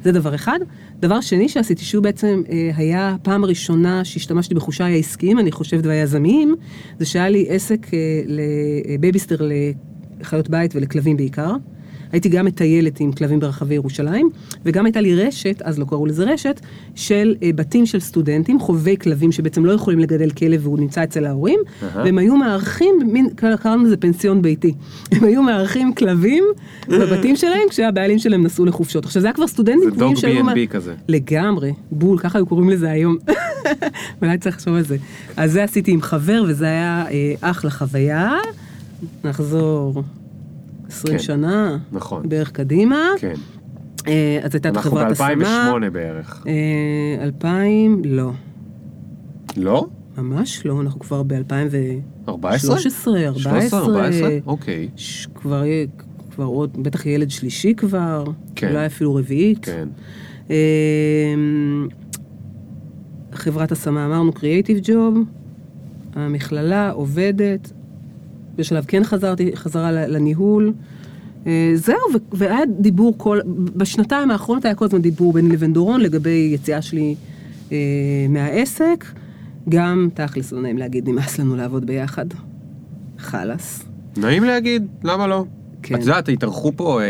[0.04, 0.58] זה דבר אחד.
[1.00, 6.54] דבר שני שעשיתי, שהוא בעצם אה, היה פעם ראשונה שהשתמשתי בחושיי העסקיים, אני חושבת, והיזמיים,
[6.98, 9.50] זה שהיה לי עסק אה, לבייביסיטר
[10.20, 11.52] לחיות בית ולכלבים בעיקר.
[12.12, 14.30] הייתי גם מטיילת עם כלבים ברחבי ירושלים,
[14.64, 16.60] וגם הייתה לי רשת, אז לא קראו לזה רשת,
[16.94, 21.24] של אה, בתים של סטודנטים, חובבי כלבים שבעצם לא יכולים לגדל כלב והוא נמצא אצל
[21.24, 22.02] ההורים, אהה.
[22.04, 22.94] והם היו מארחים,
[23.36, 24.74] קראנו לזה פנסיון ביתי.
[25.12, 26.44] הם היו מארחים כלבים
[26.88, 29.04] בבתים שלהם כשהבעלים שלהם נסעו לחופשות.
[29.04, 30.44] עכשיו זה היה כבר סטודנטים זה קבועים דוג שהיו...
[30.44, 30.94] מה- B&B כזה.
[31.08, 33.16] לגמרי, בול, ככה היו קוראים לזה היום.
[34.22, 34.96] אולי צריך לחשוב על זה.
[35.36, 38.32] אז זה עשיתי עם חבר, וזה היה אה, אחלה חוויה.
[39.24, 40.02] נחזור
[40.88, 41.22] 20 כן.
[41.22, 42.28] שנה, נכון.
[42.28, 43.04] בערך קדימה.
[43.18, 43.34] כן.
[44.08, 45.72] אה, אז הייתה את אנחנו חברת השמה.
[45.84, 46.44] ב-2008 בערך.
[46.46, 48.30] אה, 2000, לא.
[49.56, 49.86] לא?
[50.18, 51.32] ממש לא, אנחנו כבר ב-2013,
[52.28, 52.76] 14?
[53.38, 54.28] 14, 14?
[54.46, 54.88] אוקיי.
[54.96, 55.62] ש- כבר
[56.30, 58.24] כבר עוד, בטח ילד שלישי כבר,
[58.56, 58.68] כן.
[58.68, 59.64] אולי אפילו רביעית.
[59.64, 59.88] כן.
[60.50, 61.34] אה,
[63.32, 65.18] חברת השמה, אמרנו קריאייטיב ג'וב,
[66.14, 67.72] המכללה עובדת,
[68.56, 70.72] בשלב כן חזרתי, חזרה לניהול.
[71.46, 71.96] אה, זהו,
[72.32, 73.40] והיה דיבור כל,
[73.76, 77.14] בשנתיים האחרונות היה כל הזמן דיבור ביני לבין דורון לגבי יציאה שלי
[77.72, 77.76] אה,
[78.28, 79.04] מהעסק.
[79.68, 82.26] גם, תכלס, לא נעים להגיד, נמאס לנו לעבוד ביחד.
[83.18, 83.84] חלאס.
[84.16, 85.44] נעים להגיד, למה לא?
[85.82, 85.94] כן.
[85.94, 87.06] את יודעת, התארחו פה, אה,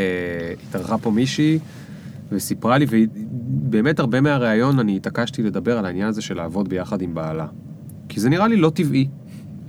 [0.69, 1.59] התארחה פה מישהי
[2.33, 7.15] וסיפרה לי, ובאמת הרבה מהראיון אני התעקשתי לדבר על העניין הזה של לעבוד ביחד עם
[7.15, 7.47] בעלה.
[8.09, 9.09] כי זה נראה לי לא טבעי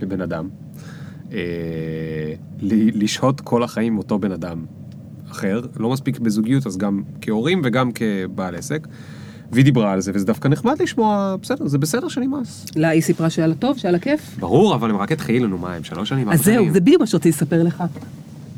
[0.02, 0.50] לבן אדם.
[1.34, 2.34] אה,
[2.94, 4.66] לשהות כל החיים עם אותו בן אדם
[5.32, 8.88] אחר, לא מספיק בזוגיות, אז גם כהורים וגם כבעל עסק.
[9.52, 12.66] והיא דיברה על זה, וזה דווקא נחמד לשמוע, בסדר, זה בסדר שנמאס.
[12.76, 14.36] לה, היא סיפרה שהיה לה טוב, שהיה לה כיף.
[14.40, 16.66] ברור, אבל הם רק התחילו, נו מה, הם שלוש שנים, אז זהו.
[16.72, 17.84] זה בדיוק מה שרציתי לספר לך.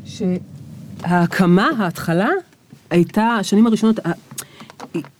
[0.04, 2.28] שההקמה, ההתחלה,
[2.90, 4.00] הייתה, השנים הראשונות,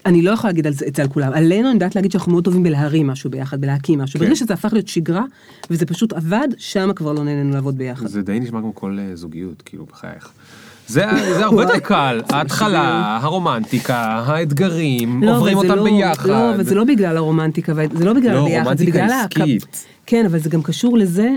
[0.06, 1.32] אני לא יכולה להגיד על זה, את זה על כולם.
[1.32, 4.18] עלינו אני יודעת להגיד שאנחנו מאוד טובים בלהרים משהו ביחד, בלהקים משהו.
[4.20, 4.24] כן.
[4.24, 5.24] ברגע שזה הפך להיות שגרה,
[5.70, 8.06] וזה פשוט עבד, שם כבר לא נהנינו לעבוד ביחד.
[8.06, 10.30] זה די נשמע כמו כל אה, זוגיות, כאילו, בחייך.
[10.86, 11.04] זה,
[11.36, 13.96] זה הרבה יותר קל, ההתחלה, הרומנטיקה,
[14.26, 16.28] האתגרים, לא, עוברים אותם לא- ביחד.
[16.28, 19.10] לא, אבל זה לא בגלל הרומנטיקה, זה לא בגלל לא, הביחד, זה רומנטיקה בגלל...
[19.10, 19.86] ההק- עסקית.
[20.10, 21.28] כן, אבל זה גם קשור לזה,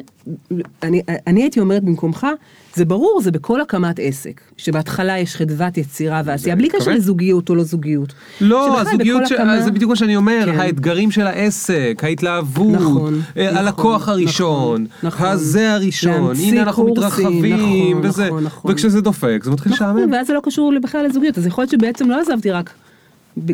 [0.83, 2.27] אני, אני הייתי אומרת במקומך,
[2.75, 6.91] זה ברור, זה בכל הקמת עסק, שבהתחלה יש חדוות יצירה ועשייה, בלי קשר.
[6.91, 8.13] לזוגיות או לא זוגיות.
[8.41, 9.31] לא, הזוגיות, ש...
[9.31, 10.59] הקמה- זה בדיוק מה שאני אומר, כן.
[10.59, 15.27] האתגרים של העסק, ההתלהבות, נכון, אה, נכון, הלקוח הראשון, נכון, נכון.
[15.27, 18.71] הזה הראשון, הנה אנחנו קורסים, מתרחבים, נכון, וזה, נכון, נכון.
[18.71, 20.11] וכשזה דופק זה מתחיל נכון, לשעמם.
[20.13, 22.73] ואז זה לא קשור בכלל לזוגיות, אז יכול להיות שבעצם לא עזבתי רק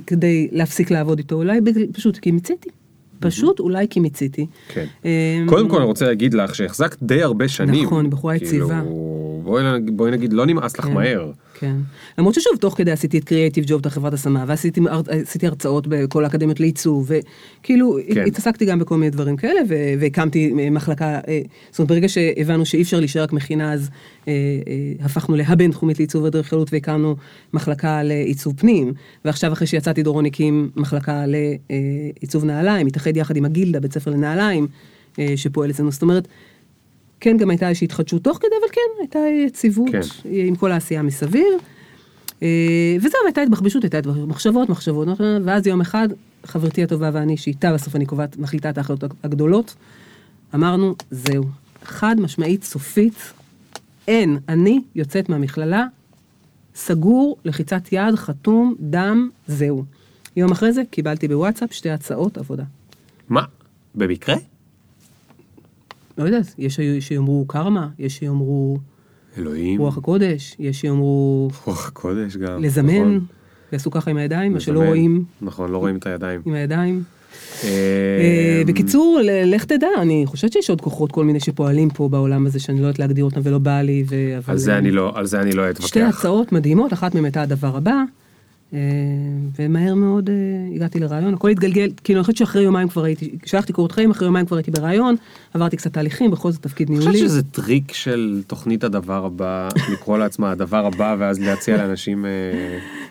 [0.08, 1.60] כדי להפסיק לעבוד איתו, אולי
[1.94, 2.70] פשוט כי מיציתי.
[3.20, 4.46] פשוט אולי כי מיציתי.
[4.68, 4.86] כן.
[5.06, 5.10] אמ,
[5.50, 7.86] קודם כל אני רוצה להגיד לך שהחזקת די הרבה שנים.
[7.86, 8.82] נכון, בחורה יציבה.
[8.82, 10.94] כאילו, בואי נגיד- בואי נגיד, לא נמאס לך כן.
[10.94, 11.32] מהר.
[11.60, 11.76] כן.
[12.18, 16.24] למרות ששוב, תוך כדי עשיתי את קריאייטיב ג'וב, את החברת השמה, ועשיתי עשיתי הרצאות בכל
[16.24, 18.24] האקדמיות לעיצוב, וכאילו, כן.
[18.28, 19.60] התעסקתי גם בכל מיני דברים כאלה,
[20.00, 21.42] והקמתי אה, מחלקה, אה,
[21.72, 23.90] זאת אומרת, ברגע שהבנו שאי אפשר להישאר רק מכינה, אז
[24.28, 24.34] אה,
[24.68, 27.16] אה, הפכנו להבין-תחומית לעיצוב ואדריכלות, והקמנו
[27.54, 28.94] מחלקה לעיצוב פנים,
[29.26, 34.68] ועכשיו אחרי שיצאתי דורון הקים מחלקה לעיצוב נעליים, התאחד יחד עם הגילדה, בית ספר לנעליים,
[35.20, 36.28] אה, שפועל אצלנו, זאת אומרת,
[37.20, 40.00] כן, גם הייתה איזושהי התחדשות תוך כדי, אבל כן, הייתה יציבות כן.
[40.26, 41.48] עם כל העשייה מסביב.
[42.44, 45.08] אה, וזהו, הייתה התבחבשות, הייתה מחשבות, מחשבות,
[45.46, 46.10] ואז יום אחד,
[46.46, 49.76] חברתי הטובה ואני, שאיתה בסוף אני קובעת, מחליטה את ההחלטות הגדולות,
[50.56, 51.44] אמרנו, זהו,
[51.84, 53.34] חד משמעית, סופית,
[54.08, 55.86] אין, אני יוצאת מהמכללה,
[56.76, 59.84] סגור, לחיצת יד, חתום, דם, זהו.
[60.36, 62.64] יום אחרי זה קיבלתי בוואטסאפ שתי הצעות עבודה.
[63.30, 63.42] מה?
[63.96, 64.36] במקרה?
[66.20, 68.78] לא יודעת, יש שיאמרו קרמה, יש שיאמרו
[69.38, 69.80] אלוהים.
[69.82, 72.64] רוח הקודש, יש שיאמרו רוח הקודש גם.
[72.64, 73.26] לזמן, נכון.
[73.72, 74.88] ויעשו ככה עם הידיים, מה שלא לזמן.
[74.88, 76.42] רואים נכון, לא רואים את הידיים.
[76.46, 77.04] עם הידיים.
[77.64, 82.10] אה, אה, בקיצור, ל- לך תדע, אני חושבת שיש עוד כוחות כל מיני שפועלים פה
[82.10, 84.52] בעולם הזה, שאני לא יודעת להגדיר אותם ולא בא לי, ו- אבל...
[84.54, 85.88] על זה אני לא, על זה אני לא אתווכח.
[85.88, 88.04] שתי הצעות מדהימות, אחת מהן הייתה הדבר הבא, אה,
[89.60, 90.36] ומהר מאוד אה,
[90.76, 94.28] הגעתי לרעיון, הכל התגלגל, כאילו אני חושבת שאחרי יומיים כבר הייתי, שלחתי קורות חיים, אחרי
[94.28, 95.16] יומיים כבר הייתי ברעיון,
[95.54, 97.18] עברתי קצת תהליכים, בכל זאת תפקיד אני ניהולי.
[97.18, 102.32] חושב שזה טריק של תוכנית הדבר הבא, לקרוא לעצמה הדבר הבא, ואז להציע לאנשים אה,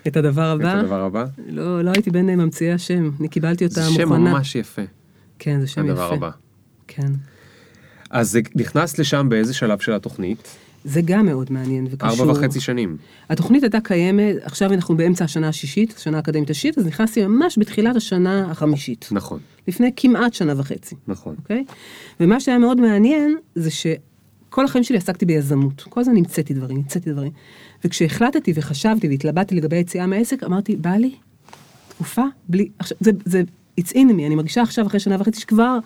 [0.06, 1.24] את הדבר את הבא, הדבר הבא.
[1.48, 4.18] לא, לא הייתי בין ממציאי השם, אני קיבלתי אותה זה שם מוכנה.
[4.18, 4.82] ממש יפה,
[5.38, 5.90] כן, זה שם יפה.
[5.90, 6.30] הדבר הבא.
[6.88, 7.12] כן.
[8.10, 10.48] אז זה נכנס לשם באיזה שלב של התוכנית?
[10.84, 12.10] זה גם מאוד מעניין וקשור.
[12.10, 12.96] ארבע וחצי שנים.
[13.30, 17.96] התוכנית הייתה קיימת, עכשיו אנחנו באמצע השנה השישית, השנה האקדמית השישית, אז נכנסתי ממש בתחילת
[17.96, 19.08] השנה החמישית.
[19.12, 21.34] נכון, לפני כמעט שנה וחצי, נכון.
[21.38, 21.64] אוקיי?
[22.20, 25.84] ומה שהיה מאוד מעניין, זה שכל החיים שלי עסקתי ביזמות.
[25.88, 27.32] כל הזמן המצאתי דברים, המצאתי דברים.
[27.84, 31.14] וכשהחלטתי וחשבתי והתלבטתי לגבי היציאה מהעסק, אמרתי, בא לי
[31.88, 32.68] תקופה בלי...
[32.78, 33.42] עכשיו, זה, זה
[33.80, 35.78] it's in me, אני מרגישה עכשיו, אחרי שנה וחצי, שכבר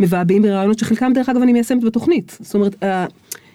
[0.00, 2.38] מבעבעים ברעיונות שחלקם, דרך אגב, אני מיישמת בתוכנית.
[2.40, 2.74] זאת אומרת,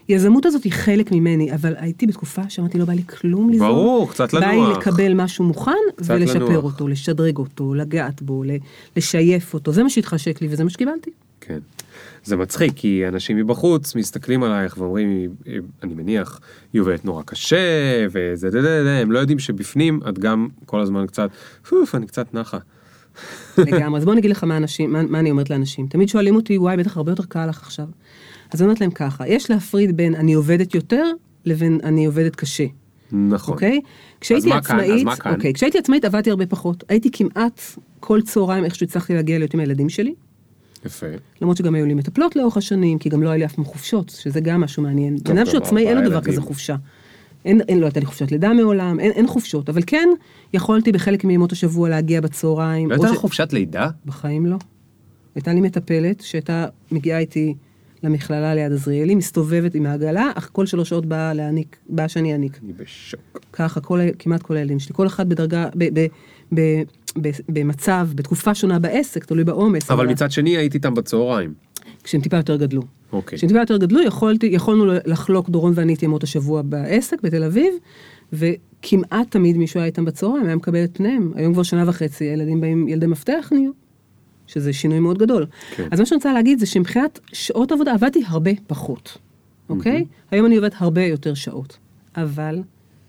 [0.08, 3.70] היזמות הזאת היא חלק ממני, אבל הייתי בתקופה שאמרתי, לא בא לי כלום לזרום.
[3.72, 4.78] ברור, קצת בא לי לנוח.
[4.78, 6.64] לקבל משהו מוכן ולשפר לנוח.
[6.64, 8.44] אותו, לשדרג אותו, לגעת בו,
[8.96, 11.10] לשייף אותו, זה מה שהתחשק לי וזה מה שקיבלתי.
[11.42, 11.60] כן.
[12.24, 15.10] זה מצחיק, כי אנשים מבחוץ מסתכלים עלייך ואומרים,
[15.46, 16.40] "היא- אני מניח,
[16.74, 17.58] היא עובדת נורא קשה,
[18.12, 21.30] וזה דה דה דה, הם לא יודעים שבפנים את גם כל הזמן קצת,
[21.70, 22.58] פוף, אני קצת נחה.
[23.58, 23.98] לגמרי.
[24.00, 25.88] אז בוא אני אגיד לך מה, אנשים, מה, מה אני אומרת לאנשים.
[25.88, 27.86] תמיד שואלים אותי, וואי, בטח הרבה יותר קל לך עכשיו.
[28.52, 31.04] אז אני אומרת להם ככה, יש להפריד בין אני עובדת יותר
[31.46, 32.66] לבין אני עובדת קשה,
[33.12, 33.54] נכון.
[33.54, 33.80] אוקיי?
[34.22, 34.80] כשהייתי מה כאן?
[34.80, 35.34] אז עצמאית, מה כאן?
[35.34, 36.84] אוקיי, כשהייתי עצמאית עבדתי הרבה פחות.
[36.90, 37.62] הייתי כמעט
[38.00, 40.14] כל צהריים איכשהו הצלחתי להגיע להיות עם הילדים שלי,
[40.86, 41.06] יפה.
[41.42, 44.10] למרות שגם היו לי מטפלות לאורך השנים, כי גם לא היה לי אף פעם חופשות,
[44.10, 45.18] שזה גם משהו מעניין.
[45.24, 46.22] בן אדם שהוא גם עצמאי אין לו דבר.
[46.22, 46.76] כזה חופשה.
[47.46, 50.10] אין, אין, לא הייתה לי חופשת לידה מעולם, אין, אין חופשות, אבל כן
[50.54, 52.90] יכולתי בחלק מימות השבוע להגיע בצהריים.
[52.90, 53.90] לא הייתה לך ש- חופשת לידה?
[54.06, 54.58] בחיים לא.
[55.36, 57.56] הייתה לי מטפלת שהייתה מגיעה איתי
[58.06, 62.60] למכללה ליד עזריאלי, מסתובבת עם העגלה, אך כל שלוש שעות באה להעניק, באה שאני אעניק.
[62.64, 63.40] אני בשוק.
[63.54, 66.06] ככה, כל, כמעט כל הילדים שלי, כל אחד בדרגה, ב, ב,
[66.54, 66.82] ב,
[67.22, 69.92] ב, במצב, בתקופה שונה בעסק, תלוי בעומס.
[69.92, 71.54] אבל מצד שני היית איתם בצהריים.
[72.04, 72.82] כשהם טיפה יותר גדלו.
[73.14, 73.38] אוקיי.
[73.38, 77.74] כשהם טיפה יותר גדלו, יכולתי, יכולנו לחלוק, דורון ואני את ימות השבוע בעסק, בתל אביב,
[78.34, 81.32] וכמעט תמיד מישהו היה איתם בצהריים, היה מקבל את פניהם.
[81.36, 83.72] היום כבר שנה וחצי, ילדים באים, ילדי מפתח נהיו,
[84.48, 85.46] שזה שינוי מאוד גדול.
[85.76, 85.88] כן.
[85.92, 89.18] אז מה שאני רוצה להגיד זה שמבחינת שעות עבודה עבדתי הרבה פחות,
[89.70, 90.06] אוקיי?
[90.32, 91.78] היום אני עובדת הרבה יותר שעות,
[92.16, 92.62] אבל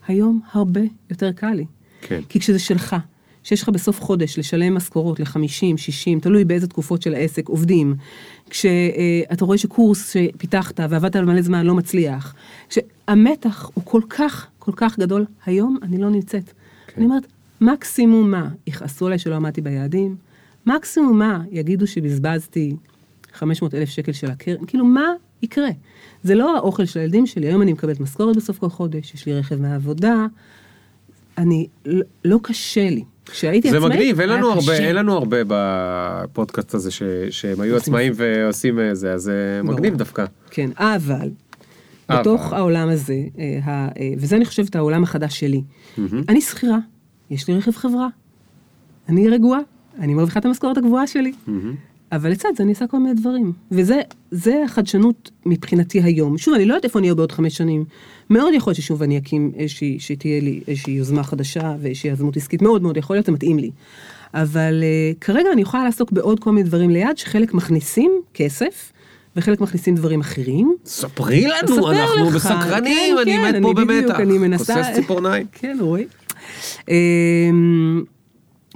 [0.06, 0.80] היום הרבה
[1.10, 1.64] יותר קל לי.
[2.00, 2.20] כן.
[2.28, 2.96] כי כשזה שלך,
[3.42, 7.94] שיש לך בסוף חודש לשלם משכורות ל-50, 60, תלוי באיזה תקופות של העסק, עובדים,
[8.50, 12.34] כשאתה רואה שקורס שפיתחת ועבדת על מלא זמן לא מצליח,
[12.68, 16.52] כשהמתח הוא כל כך, כל כך גדול, היום אני לא נמצאת.
[16.96, 17.26] אני אומרת,
[17.60, 20.16] מקסימום מה, יכעסו עליי שלא עמדתי ביעדים,
[20.66, 22.76] מקסימום מה, יגידו שבזבזתי
[23.32, 25.12] 500 אלף שקל של הקרן, כאילו מה
[25.42, 25.68] יקרה?
[26.22, 29.34] זה לא האוכל של הילדים שלי, היום אני מקבלת משכורת בסוף כל חודש, יש לי
[29.34, 30.26] רכב מהעבודה,
[31.38, 33.04] אני, לא, לא קשה לי.
[33.26, 34.72] כשהייתי זה עצמאית, מגניב, אין לנו הרבה.
[34.78, 39.74] אין לנו הרבה בפודקאסט הזה ש- שהם היו עצמאים ועושים אה, זה, אז זה ברור.
[39.76, 40.24] מגניב דווקא.
[40.50, 41.30] כן, אבל,
[42.08, 42.20] אבל.
[42.20, 43.88] בתוך העולם הזה, אה, אה,
[44.18, 45.62] וזה אני חושבת העולם החדש שלי,
[46.28, 46.78] אני שכירה,
[47.30, 48.08] יש לי רכב חברה,
[49.08, 49.60] אני רגועה,
[49.98, 51.32] אני מרוויחה את המשכורת הגבוהה שלי,
[52.12, 56.38] אבל לצד זה אני עושה כל מיני דברים, וזה זה החדשנות מבחינתי היום.
[56.38, 57.84] שוב, אני לא יודעת איפה אני אהיה בעוד חמש שנים,
[58.30, 62.62] מאוד יכול להיות ששוב אני אקים איזושהי, שתהיה לי איזושהי יוזמה חדשה ואיזושהי יזמות עסקית,
[62.62, 63.70] מאוד מאוד יכול להיות, זה מתאים לי.
[64.34, 68.92] אבל uh, כרגע אני יכולה לעסוק בעוד כל מיני דברים ליד, שחלק מכניסים כסף,
[69.36, 70.74] וחלק מכניסים דברים אחרים.
[70.84, 72.34] ספרי לנו, אנחנו לך.
[72.34, 74.20] בסקרנים, כן, אני כן, מת פה בדיוק, במתח.
[74.20, 74.74] אני מנסה...
[74.74, 75.46] כוסס ציפורניים.
[75.60, 76.06] כן, רועי.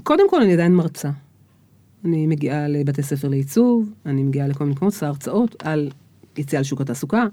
[0.02, 1.10] קודם כל, אני עדיין מרצה.
[2.04, 5.90] אני מגיעה לבתי ספר לעיצוב, אני מגיעה לכל מיני מקומות, עושה הרצאות על
[6.36, 7.26] יציאה לשוק התעסוקה,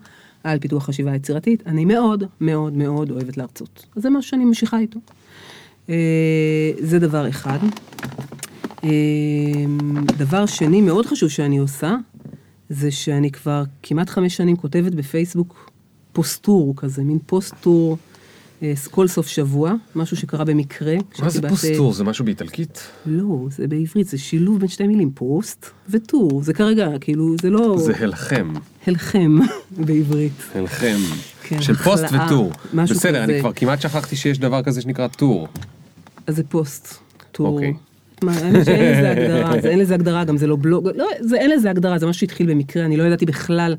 [0.44, 1.68] על פיתוח חשיבה יצירתית.
[1.68, 3.86] אני מאוד מאוד מאוד אוהבת להרצות.
[3.96, 5.00] אז זה משהו שאני ממשיכה איתו.
[5.90, 7.60] אה, זה דבר אחד.
[8.84, 8.90] אה,
[10.18, 11.96] דבר שני מאוד חשוב שאני עושה,
[12.70, 15.72] זה שאני כבר כמעט חמש שנים כותבת בפייסבוק
[16.14, 17.98] פוסט-טור כזה, מין פוסט-טור
[18.92, 20.96] כל סוף שבוע, משהו שקרה במקרה.
[21.20, 21.94] מה זה בת, פוסטור?
[21.94, 22.82] זה משהו באיטלקית?
[23.06, 26.44] לא, זה בעברית, זה שילוב בין שתי מילים, פוסט וטור.
[26.44, 27.76] זה כרגע, כאילו, זה לא...
[27.80, 28.54] זה הלחם.
[28.88, 29.40] הלחם
[29.86, 30.32] בעברית.
[30.56, 30.98] הלחם.
[31.44, 32.52] כן, של פוסט וטור.
[32.74, 33.40] בסדר, אני.
[33.40, 35.48] כבר כמעט שכחתי שיש דבר כזה שנקרא טור.
[36.28, 36.98] אז זה פוסט,
[37.32, 37.48] טור.
[37.48, 37.74] אוקיי.
[38.22, 41.70] שאין לזה הגדרה, זה אין לזה הגדרה, גם זה לא בלוג, לא, זה אין לזה
[41.70, 43.76] הגדרה, זה משהו שהתחיל במקרה, אני לא ידעתי בכלל.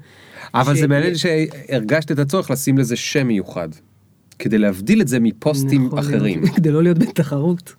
[0.54, 3.68] אבל ש- זה מעניין שהרגשת את הצורך לשים לזה שם מיוחד.
[4.38, 6.46] כדי להבדיל את זה מפוסטים יכול להיות, אחרים.
[6.56, 7.74] כדי לא להיות בתחרות.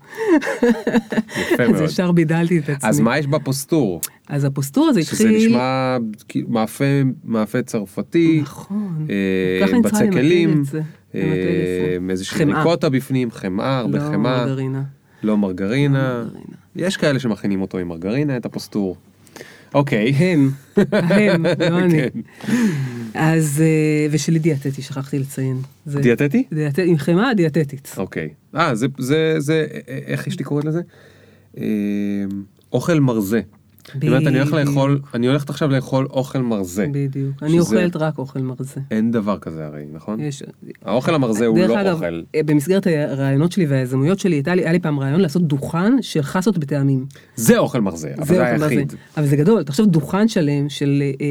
[1.53, 1.82] יפה אז מאוד.
[1.84, 2.89] ישר בידלתי את עצמי.
[2.89, 4.01] אז מה יש בפוסטור?
[4.28, 5.47] אז הפוסטור הזה שזה התחיל...
[5.47, 5.97] נשמע
[6.28, 6.86] כאילו מאפה,
[7.26, 9.07] מאפה צרפתי, נכון.
[9.10, 10.82] אה, ככה אני צריכה בצק למתג כלים, את זה.
[11.16, 11.97] אה.
[12.10, 12.45] איזושהי.
[12.45, 14.84] ריקוטה בפנים, חמאה, הרבה לא חמאה, מרגרינה.
[15.24, 16.24] לא מרגרינה.
[16.24, 16.55] מרגרינה.
[16.76, 18.97] יש כאלה שמכינים אותו עם מרגרינה, את הפוסטור.
[19.74, 20.09] אוקיי.
[20.09, 20.49] הם,
[20.93, 21.97] הם, לא אני.
[22.01, 22.20] כן.
[23.13, 25.61] אז, אה, ושלי דיאטטי, שכחתי לציין.
[25.88, 26.43] דיאטטי?
[26.53, 27.93] דיאטט- עם חמאה דיאטטית.
[27.97, 28.30] אוקיי.
[28.55, 30.82] אה, זה, זה, זה, איך אשתי קוראת לזה?
[31.57, 31.63] אה,
[32.74, 33.41] אוכל מרזה.
[33.94, 34.68] זאת אומרת, אני הולך בדיוק.
[34.70, 36.88] לאכול, אני הולכת עכשיו לאכול אוכל מרזה.
[36.92, 37.44] בדיוק.
[37.44, 38.82] אני שזה- אוכלת רק אוכל מרזה.
[38.92, 40.20] אין דבר כזה הרי, נכון?
[40.20, 40.44] יש...
[40.86, 42.22] האוכל המרזה הוא דרך לא אגב, אוכל.
[42.36, 46.22] אה, במסגרת הרעיונות שלי והיזמויות שלי, הייתה לי, היה לי פעם רעיון לעשות דוכן של
[46.22, 47.06] חסות בטעמים.
[47.36, 48.66] זה אוכל מרזה, אבל זה מרזה.
[48.68, 48.94] היחיד.
[49.18, 51.26] אבל זה גדול, תחשוב דוכן שלם של אה,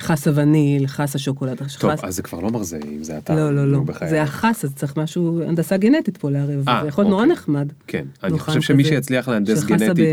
[0.00, 1.56] חסה וניל, חסה שוקולד.
[1.78, 3.34] טוב, חס- אז זה כבר לא מרזה אם זה אתה.
[3.34, 3.78] לא, לא, לא.
[3.78, 4.10] נו, בחייך.
[4.10, 6.68] זה החס, אז צריך משהו, הנדסה גנטית פה לערב.
[6.68, 7.32] אה, זה יכול להיות נורא אוקיי.
[7.32, 7.68] נחמד.
[7.86, 10.08] כן, אני חושב שמי שיצליח להנדס גנטית.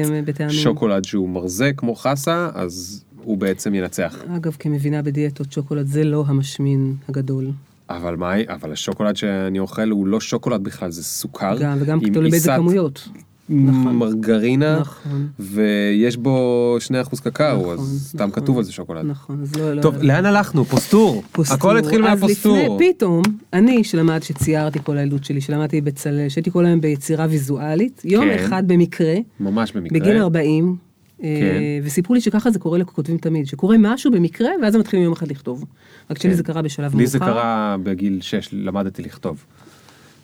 [0.50, 4.18] שוקולד שהוא מרזה כמו חסה, אז הוא בעצם ינצח.
[4.36, 7.52] אגב, כמבינה בדיאטות, שוקולד זה לא המשמין הגדול.
[7.90, 11.58] אבל מה, אבל השוקולד שאני אוכל הוא לא שוקולד בכלל, זה סוכר.
[11.60, 13.10] גם, וגם תלוי באיזה כמויות.
[13.50, 13.96] נכון.
[13.96, 15.28] מרגרינה, נכון.
[15.40, 16.78] ויש בו
[17.14, 18.32] 2% קקאו, נכון, אז סתם נכון.
[18.32, 19.06] כתוב על זה שוקולד.
[19.06, 19.74] נכון, אז לא...
[19.74, 20.66] לא- טוב, לאן הלכנו?
[20.66, 21.24] פוסטור.
[21.32, 21.58] פוסטור.
[21.58, 22.58] הכל התחיל אז מהפוסטור.
[22.58, 23.22] לפני, פתאום,
[23.54, 28.46] אני שלמד, שציירתי כל הילדות שלי, שלמדתי בצלאל, שהייתי כל היום ביצירה ויזואלית, יום כן.
[28.46, 30.00] אחד במקרה, ממש במקרה.
[30.00, 30.89] בגיל 40, אה,
[31.22, 31.62] כן.
[31.84, 35.28] וסיפרו לי שככה זה קורה לכותבים תמיד, שקורה משהו במקרה, ואז הם מתחילים יום אחד
[35.28, 35.66] לכתוב.
[36.12, 36.38] רק שלי כן.
[36.38, 36.98] זה קרה בשלב מאוחר.
[36.98, 39.46] לי זה קרה בגיל 6, למדתי לכתוב.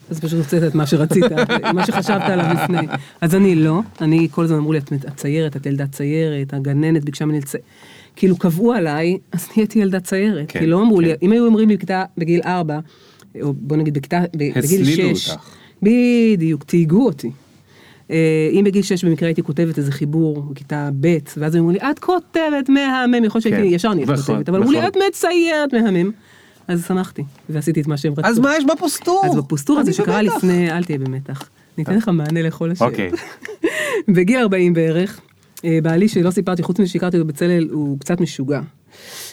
[0.09, 1.23] אז פשוט הוצאת את מה שרצית,
[1.73, 2.87] מה שחשבת עליו לפני.
[3.21, 7.25] אז אני לא, אני כל הזמן אמרו לי, את ציירת, את ילדה ציירת, הגננת ביקשה
[7.25, 7.63] ממני לצייר.
[8.15, 10.45] כאילו קבעו עליי, אז נהייתי ילדה ציירת.
[10.47, 11.13] כן, כי לא אמרו לי.
[11.21, 12.79] אם היו אומרים לי בכיתה, בגיל ארבע,
[13.41, 15.43] או בוא נגיד בכיתה, בגיל הסלילו שש, אותך.
[15.81, 17.31] בדיוק, תתייגו אותי.
[18.11, 21.79] אה, אם בגיל שש במקרה הייתי כותבת איזה חיבור בכיתה ב', ואז הם אמרו לי,
[21.79, 24.89] את כותבת מהמם, יכול להיות שהייתי כן, ישר נהיית נכון, כותבת, אבל אמרו לי, נכון.
[24.89, 26.11] את מציירת מהמם.
[26.67, 28.27] אז שמחתי, ועשיתי את מה שהם רצו.
[28.27, 29.21] אז מה יש בפוסטור?
[29.25, 30.21] אז בפוסטור הזה אני שקרה.
[30.21, 31.49] לפני, אל תהיה במתח.
[31.77, 32.93] ניתן לך מענה לכל השאלות.
[32.93, 33.11] אוקיי.
[34.15, 35.21] בגיל 40 בערך,
[35.65, 38.61] אה, בעלי שלא סיפרתי, חוץ מזה שהכרתי אותו בצלאל, הוא קצת משוגע.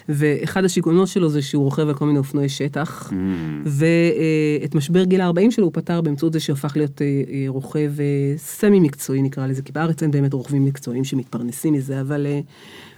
[0.09, 3.11] ואחד השיגעונות שלו זה שהוא רוכב על כל מיני אופנועי שטח.
[3.11, 3.15] Mm.
[3.65, 8.35] ואת משבר גיל ה-40 שלו הוא פתר באמצעות זה שהפך להיות אה, אה, רוכב אה,
[8.37, 12.27] סמי מקצועי נקרא לזה, כי בארץ אין באמת רוכבים מקצועיים שמתפרנסים מזה, אבל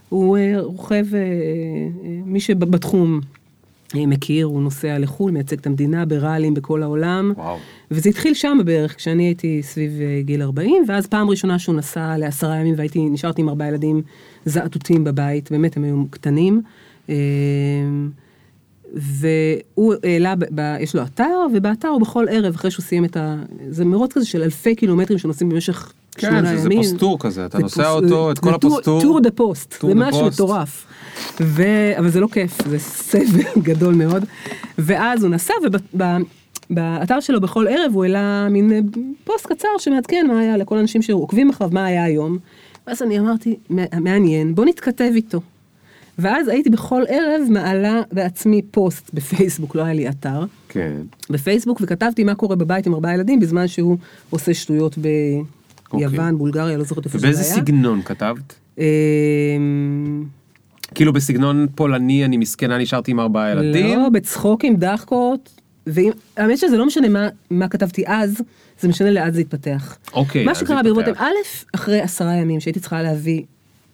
[0.08, 1.04] הוא רוכב,
[2.24, 3.20] מי שבתחום
[3.94, 7.32] מכיר, הוא נוסע לחו"ל, מייצג את המדינה בראלים בכל העולם.
[7.36, 7.56] וואו.
[7.90, 12.56] וזה התחיל שם בערך, כשאני הייתי סביב גיל 40, ואז פעם ראשונה שהוא נסע לעשרה
[12.56, 14.02] ימים והייתי, נשארתי עם ארבעה ילדים
[14.44, 16.62] זעתותים בבית, באמת הם היו קטנים.
[18.94, 23.36] והוא העלה, ב, יש לו אתר, ובאתר הוא בכל ערב, אחרי שהוא סיים את ה...
[23.68, 26.78] זה מרוץ כזה של אלפי קילומטרים שנוסעים במשך כן, שמונה זה- זה ימים.
[26.82, 29.02] פוסטור כזה, אתה זה נוסע פוס- אותו, את זה כל טור- הפוסטור.
[29.02, 30.26] טור דה פוסט, זה משהו.
[30.26, 30.86] מטורף.
[31.40, 31.62] ו...
[31.98, 34.24] אבל זה לא כיף, זה סבל גדול מאוד.
[34.78, 35.54] ואז הוא נסע,
[36.70, 38.78] ובאתר שלו בכל ערב הוא העלה מין אה,
[39.24, 42.38] פוסט קצר שמעדכן מה היה לכל האנשים שעוקבים אחריו, מה היה היום.
[42.86, 45.40] ואז אני אמרתי, "מע- מעניין, בוא נתכתב איתו.
[46.18, 50.92] ואז הייתי בכל ערב מעלה בעצמי פוסט בפייסבוק, לא היה לי אתר, כן.
[51.30, 53.96] בפייסבוק, וכתבתי מה קורה בבית עם ארבעה ילדים בזמן שהוא
[54.30, 54.98] עושה שטויות
[55.92, 57.36] ביוון, בולגריה, לא זוכרת איפה שזה היה.
[57.36, 58.54] ובאיזה סגנון כתבת?
[58.78, 58.84] אמ,
[60.94, 63.98] כאילו בסגנון פולני, אני מסכנה, נשארתי עם ארבעה ילדים?
[63.98, 65.60] לא, בצחוקים, דחקות.
[65.86, 68.42] והאמת שזה לא משנה מה, מה כתבתי אז,
[68.80, 69.96] זה משנה לאן זה התפתח.
[70.12, 70.82] אוקיי, מה שקרה.
[70.82, 71.30] ברבות, א',
[71.74, 73.42] אחרי עשרה ימים שהייתי צריכה להביא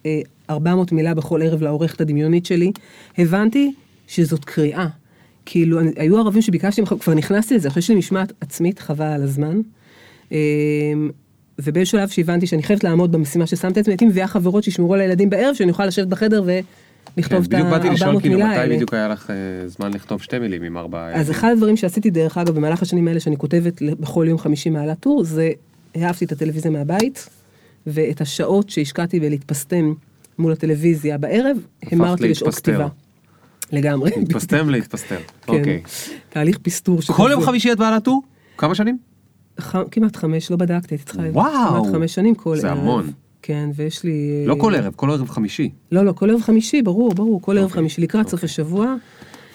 [0.05, 2.71] אה, 400 מילה בכל ערב לעורכת הדמיונית שלי,
[3.17, 3.73] הבנתי
[4.07, 4.87] שזאת קריאה.
[5.45, 9.23] כאילו, אני, היו ערבים שביקשתי, ממך, כבר נכנסתי לזה, אחרי לי משמעת עצמית, חבל על
[9.23, 9.61] הזמן.
[10.31, 10.37] אה,
[11.59, 15.29] ובאיזשהו שלב שהבנתי שאני חייבת לעמוד במשימה ששמתי עצמי, הייתי מביאה חברות שישמרו על הילדים
[15.29, 16.61] בערב, שאני אוכל לשבת בחדר כן,
[17.15, 18.75] ולכתוב את בדיוק באתי לשאול ה-400 כאילו מילה מתי האלה.
[18.75, 21.21] בדיוק היה לך אה, זמן לכתוב שתי מילים עם ארבעה ילדים.
[21.21, 24.95] אז אחד הדברים שעשיתי דרך אגב במהלך השנים האלה שאני כותבת בכל יום חמישי מעלה
[24.95, 25.51] טור, זה
[25.95, 27.29] העפתי את הטלוויזיה מהבית,
[27.87, 29.93] ואת השעות שהשקעתי בלהתפסטם
[30.41, 31.57] מול הטלוויזיה בערב,
[31.91, 32.55] המרתי לשעות.
[32.55, 32.87] כתיבה.
[33.71, 34.11] לגמרי.
[34.17, 35.17] להתפסטם להתפסטר.
[35.41, 35.53] כן.
[35.53, 35.81] אוקיי.
[36.29, 36.99] תהליך פסטור.
[37.07, 37.43] כל יום.
[37.43, 38.21] חמישי את בעלת טור?
[38.57, 38.97] כמה שנים?
[39.91, 41.21] כמעט חמש, לא בדקתי, הייתי צריכה...
[41.31, 41.83] וואו.
[41.83, 42.77] כמעט חמש שנים כל זה ערב.
[42.79, 43.11] המון.
[43.41, 44.43] כן, ויש לי...
[44.45, 45.69] לא כל ערב, כל ערב חמישי.
[45.91, 48.95] לא, לא, כל ערב חמישי, ברור, ברור, כל ערב אוקיי, חמישי, לקראת סוף השבוע.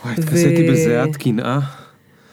[0.05, 1.61] וואי, התכסיתי בזיעת קנאה.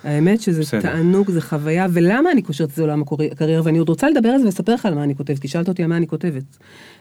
[0.04, 0.82] האמת שזה בסדר.
[0.82, 4.38] תענוג, זה חוויה, ולמה אני קושרת את זה לעולם הקריירה, ואני עוד רוצה לדבר על
[4.40, 6.44] זה ולספר לך על מה אני כותבת, כי שאלת אותי על מה אני כותבת.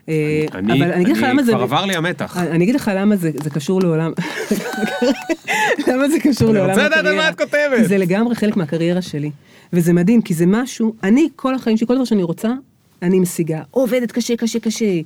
[0.09, 1.53] אה, אני, אבל אני אגיד לך למה זה...
[1.53, 2.37] כבר עבר לי המתח.
[2.37, 4.13] אני אגיד לך למה זה, זה קשור לעולם,
[5.89, 7.25] למה זה קשור אני לעולם רוצה לדעת על הקריירה.
[7.25, 7.89] מה את כותבת.
[7.89, 9.31] זה לגמרי חלק מהקריירה שלי,
[9.73, 12.53] וזה מדהים, כי זה משהו, אני כל החיים שלי, כל דבר שאני רוצה,
[13.03, 13.63] אני משיגה.
[13.71, 15.01] עובדת קשה, קשה, קשה.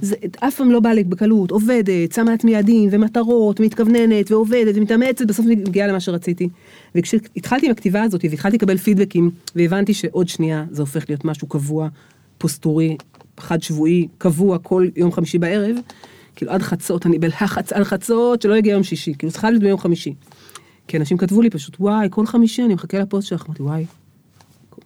[0.00, 5.26] זה אף פעם לא בא לי בקלות, עובדת, שמה לעצמי יעדים ומטרות, מתכווננת ועובדת ומתאמצת,
[5.26, 6.48] בסוף אני מגיעה למה שרציתי.
[6.94, 11.88] וכשהתחלתי עם הכתיבה הזאת והתחלתי לקבל פידבקים, והבנתי שעוד שנייה זה הופך להיות משהו קבוע,
[12.38, 12.96] פוסטורי,
[13.40, 15.76] חד שבועי, קבוע, כל יום חמישי בערב,
[16.36, 19.78] כאילו עד חצות, אני בלחץ על חצות, שלא יגיע יום שישי, כאילו חייב להיות ביום
[19.78, 20.14] חמישי.
[20.88, 23.86] כי אנשים כתבו לי פשוט, וואי, כל חמישי אני מחכה לפוסט שלך, אמרתי, וואי,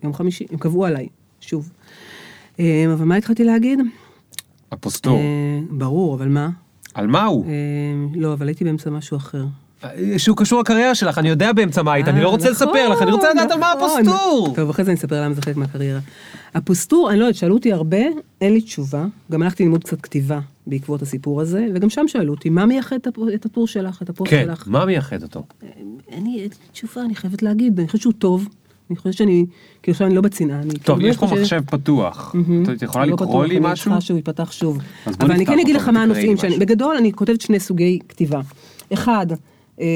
[0.05, 1.09] יום חמישי, הם קבעו עליי,
[1.41, 1.71] שוב.
[2.61, 3.79] אה, אבל מה התחלתי להגיד?
[4.73, 5.19] הפוסטור.
[5.19, 6.49] אה, ברור, אבל מה?
[6.95, 7.47] על מה הוא?
[7.47, 7.53] אה,
[8.15, 9.45] לא, אבל הייתי באמצע משהו אחר.
[10.17, 12.89] שהוא קשור לקריירה שלך, אני יודע באמצע מה היית, אני לא רוצה אה, נכון, לספר
[12.89, 14.01] לך, אני רוצה לדעת על מה נכון.
[14.01, 14.53] הפוסטור.
[14.57, 16.01] טוב, אחרי זה אני אספר למה זה חלק מהקריירה.
[16.55, 18.03] הפוסטור, אני לא יודעת, שאלו אותי הרבה,
[18.41, 19.07] אין לי תשובה.
[19.33, 22.97] גם הלכתי ללמוד קצת כתיבה בעקבות הסיפור הזה, וגם שם שאלו אותי, מה מייחד
[23.35, 24.65] את הטור שלך, את הפוסט כן, שלך?
[24.67, 25.43] מה מייחד אותו?
[26.09, 28.49] אין לי תשובה, אני חייבת להגיד, אני חושבת שהוא טוב.
[28.91, 29.47] אני חושבת שאני,
[29.83, 30.61] כאילו עכשיו אני לא בצנעה.
[30.61, 32.35] אני טוב, כאילו יש פה מחשב פתוח.
[32.77, 33.85] את יכולה לא לקרוא לי אני משהו?
[33.85, 34.79] צריכה שהוא ייפתח שוב.
[35.21, 36.49] אבל אני כן אגיד לך מה הנושאים שאני...
[36.49, 36.61] משהו.
[36.61, 38.41] בגדול אני כותבת שני סוגי כתיבה.
[38.93, 39.27] אחד,
[39.81, 39.87] אה,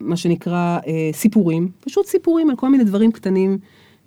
[0.00, 3.58] מה שנקרא אה, סיפורים, פשוט סיפורים על כל מיני דברים קטנים.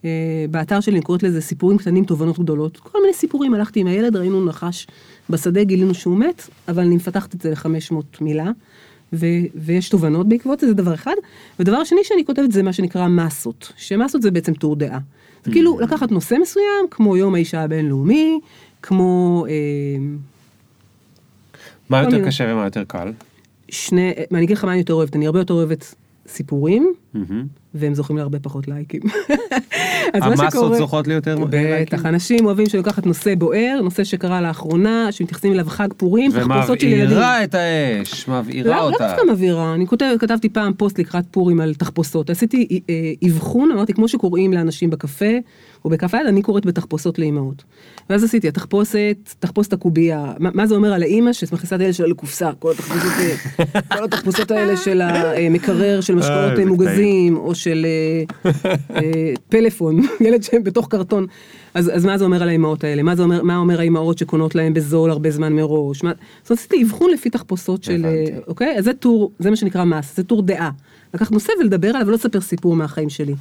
[0.06, 0.10] אה,
[0.52, 2.78] באתר שלי אני קוראת לזה סיפורים קטנים, תובנות גדולות.
[2.78, 4.88] כל מיני סיפורים, הלכתי עם הילד, ראינו נחש
[5.30, 8.52] בשדה, גילינו שהוא מת, אבל אני מפתחת את זה ל-500 מילה.
[9.14, 11.14] ו- ויש תובנות בעקבות זה, זה דבר אחד.
[11.60, 15.00] ודבר שני שאני כותבת זה מה שנקרא מסות, שמסות זה בעצם טור דעה.
[15.46, 18.40] זה כאילו לקחת נושא מסוים, כמו יום האישה הבינלאומי,
[18.82, 19.54] כמו אה,
[21.90, 22.28] מה יותר מיני.
[22.28, 23.12] קשה ומה יותר קל?
[23.70, 25.96] שני, אני אגיד לך מה אני יותר אוהבת, אני הרבה יותר אוהבת
[26.28, 26.94] סיפורים.
[27.74, 29.02] והם זוכים להרבה פחות לייקים.
[30.14, 31.86] אז מה המסות זוכות לי יותר לייקים?
[31.86, 36.88] בטח, אנשים אוהבים שלוקחת נושא בוער, נושא שקרה לאחרונה, שמתייחסים אליו חג פורים, תחפושות של
[36.88, 37.06] ילדים.
[37.06, 39.08] ומבעירה את האש, מבעירה לא, לא אותה.
[39.08, 39.86] דווקא מבעירה, אני
[40.20, 45.36] כתבתי פעם פוסט לקראת פורים על תחפושות, עשיתי אה, אבחון, אמרתי, כמו שקוראים לאנשים בקפה
[45.86, 47.64] או בקפה אני קוראת בתחפושות לאימהות.
[48.10, 52.52] ואז עשיתי, התחפושת, תחפושת הקובייה, מה, זה אומר על האימא שמכניסה את הילד שלה לקופסה,
[52.60, 52.72] כל
[54.04, 56.66] התחפושות, אה, האלה של המקרר של אה, משקאות זה
[56.98, 58.52] מוגזים, או של אה,
[58.96, 61.28] אה, פלאפון, ילד שהם בתוך קרטון.
[61.74, 63.04] אז, אז מה זה אומר על האימהות האלה?
[63.04, 66.04] מה זה אומר, מה אומר האימהות שקונות להם בזול הרבה זמן מראש?
[66.04, 66.20] מה, אומרת,
[66.50, 68.06] עשיתי אבחון לפי תחפושות של.
[68.06, 68.78] אה, אוקיי?
[68.78, 70.72] אז זה טור, זה מה שנקרא מס, זה טור דעה.
[71.14, 73.36] לקחת נושא ולדבר עליו ולא לספר סיפור מהחיים שלי.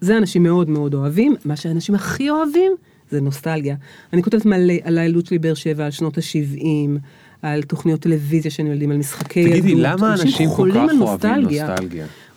[0.00, 2.72] זה אנשים מאוד מאוד אוהבים, מה שאנשים הכי אוהבים
[3.10, 3.76] זה נוסטלגיה.
[4.12, 6.98] אני כותבת מלא על הילדות שלי באר שבע, על שנות ה-70,
[7.42, 9.60] על תוכניות טלוויזיה שאני ילדים, על משחקי ילדות.
[9.60, 11.76] תגידי, למה אנשים כל כך אוהבים נוסטלגיה?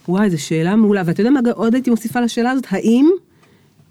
[0.07, 2.65] וואי, זו שאלה מעולה, ואתה יודע מה עוד הייתי מוסיפה לשאלה הזאת?
[2.69, 3.09] האם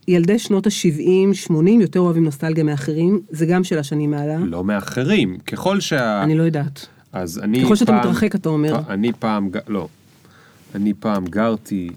[0.08, 3.20] ילדי שנות ה-70, 80 יותר אוהבים נוסטלגיה מאחרים?
[3.30, 4.36] זה גם שאלה שאני מעלה.
[4.38, 6.22] לא מאחרים, ככל שה...
[6.22, 6.86] אני לא יודעת.
[7.12, 8.82] אז אני ככל שאתה פעם- מתרחק, אתה אומר.
[8.82, 9.88] פ- אני פעם, לא.
[10.74, 11.88] אני פעם גרתי,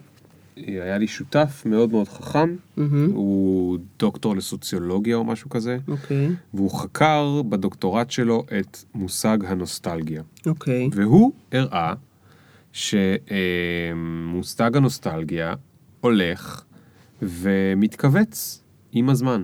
[0.58, 3.12] היה לי שותף מאוד מאוד חכם, מהמם.
[3.14, 10.22] הוא דוקטור לסוציולוגיה או משהו כזה, אוקיי, והוא חקר בדוקטורט שלו את מושג הנוסטלגיה.
[10.46, 10.90] אוקיי.
[10.94, 11.94] והוא הראה
[12.74, 13.98] שמושג
[14.78, 15.54] הנוסטלגיה
[16.02, 16.64] הולך
[17.22, 19.44] ומתכווץ עם הזמן,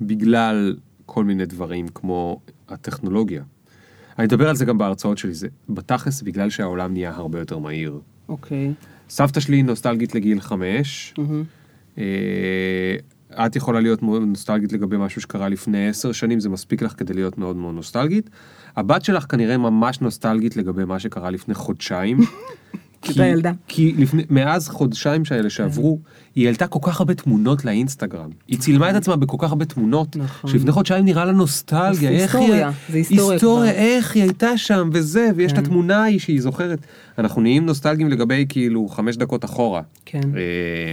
[0.00, 3.42] בגלל כל מיני דברים כמו הטכנולוגיה.
[4.18, 8.00] אני מדבר על זה גם בהרצאות שלי, זה בתכלס בגלל שהעולם נהיה הרבה יותר מהיר.
[8.28, 8.72] אוקיי.
[9.08, 11.44] סבתא שלי נוסטלגית לגיל חמש, מהמם.
[11.98, 12.96] אה,
[13.46, 17.14] את יכולה להיות מאוד נוסטלגית לגבי משהו שקרה לפני עשר שנים, זה מספיק לך כדי
[17.14, 18.30] להיות מאוד מאוד נוסטלגית.
[18.76, 22.18] הבת שלך כנראה ממש נוסטלגית לגבי מה שקרה לפני חודשיים.
[23.06, 23.52] כי- ילדה.
[23.68, 25.98] כי לפני, מאז חודשיים שהאלה שעברו,
[26.34, 28.30] היא העלתה כל כך הרבה תמונות לאינסטגרם.
[28.48, 30.50] היא צילמה את עצמה בכל כך הרבה תמונות, נכון.
[30.50, 32.10] שלפני חודשיים נראה לה נוסטלגיה.
[32.10, 32.48] איך היא-
[32.88, 33.70] זה היסטוריה היסטוריה.
[33.72, 35.62] איך היא הייתה שם וזה, ויש את כן.
[35.64, 36.78] התמונה ההיא שהיא זוכרת.
[37.18, 39.82] אנחנו נהיים נוסטלגיים לגבי כאילו חמש דקות אחורה.
[40.04, 40.20] כן.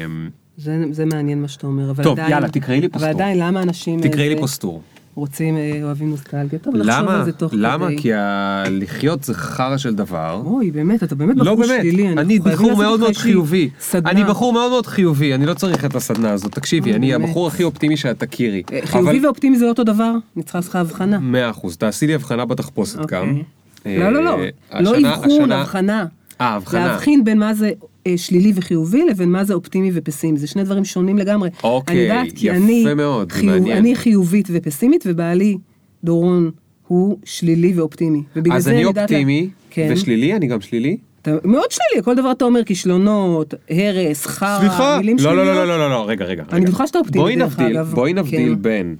[0.05, 2.31] אמ, זה, זה מעניין מה שאתה אומר, אבל טוב, עדיין...
[2.31, 3.09] יאללה, תקראי לי פוסטור.
[3.09, 4.01] אבל עדיין, למה אנשים...
[4.01, 4.81] תקראי לי אה, פוסטור.
[5.15, 6.59] רוצים, אה, אוהבים נוסטלגיה?
[6.59, 7.15] טוב, נחשוב למה?
[7.19, 7.87] על זה תוך למה?
[7.87, 7.97] כדי.
[7.97, 10.41] כי ה- לחיות זה חרא של דבר.
[10.45, 12.03] אוי, באמת, אתה באמת לא בחור באמת, שלילי.
[12.07, 13.69] אנחנו אני חייבים בחור מאוד מאוד חיובי.
[13.81, 14.09] סדנה.
[14.11, 16.51] אני בחור מאוד מאוד חיובי, אני לא צריך את הסדנה הזאת.
[16.51, 17.23] תקשיבי, אוי, אני באמת.
[17.27, 18.63] הבחור הכי אופטימי שאת תכירי.
[18.73, 20.11] אה, חיובי אבל- ואופטימי זה לא אותו דבר?
[20.35, 21.19] אני צריכה לעשות לך הבחנה.
[21.19, 23.19] מאה אחוז, תעשי לי הבחנה בתחפושת אוקיי.
[23.19, 23.37] גם.
[23.85, 24.37] לא, לא, לא.
[24.73, 26.05] אה, לא השנה- אבחון, השנה- הבחנה.
[26.41, 26.87] אה, הבחנה.
[26.87, 27.71] להבחין בין מה זה
[28.07, 30.37] אה, שלילי וחיובי לבין מה זה אופטימי ופסימי.
[30.39, 31.49] זה שני דברים שונים לגמרי.
[31.63, 33.77] אוקיי, אני יודעת כי יפה אני מאוד, חיוב- מעניין.
[33.77, 35.57] אני חיובית ופסימית, ובעלי,
[36.03, 36.51] דורון,
[36.87, 38.23] הוא שלילי ואופטימי.
[38.35, 39.89] ובגלל אז זה אני יודעת לה- אופטימי כן.
[39.93, 40.97] ושלילי, אני גם שלילי.
[41.21, 45.57] אתה מאוד שלילי, כל דבר אתה אומר כישלונות, הרס, חרא, סליחה, מילים לא, לא, שליליות.
[45.67, 46.43] לא, לא, לא, לא, רגע, רגע.
[46.51, 46.65] אני.
[46.65, 47.91] בטוחה שאתה אופטימי, בואי דרך נבדיל, אגב.
[47.93, 48.61] בואי נבדיל כן.
[48.61, 48.95] בין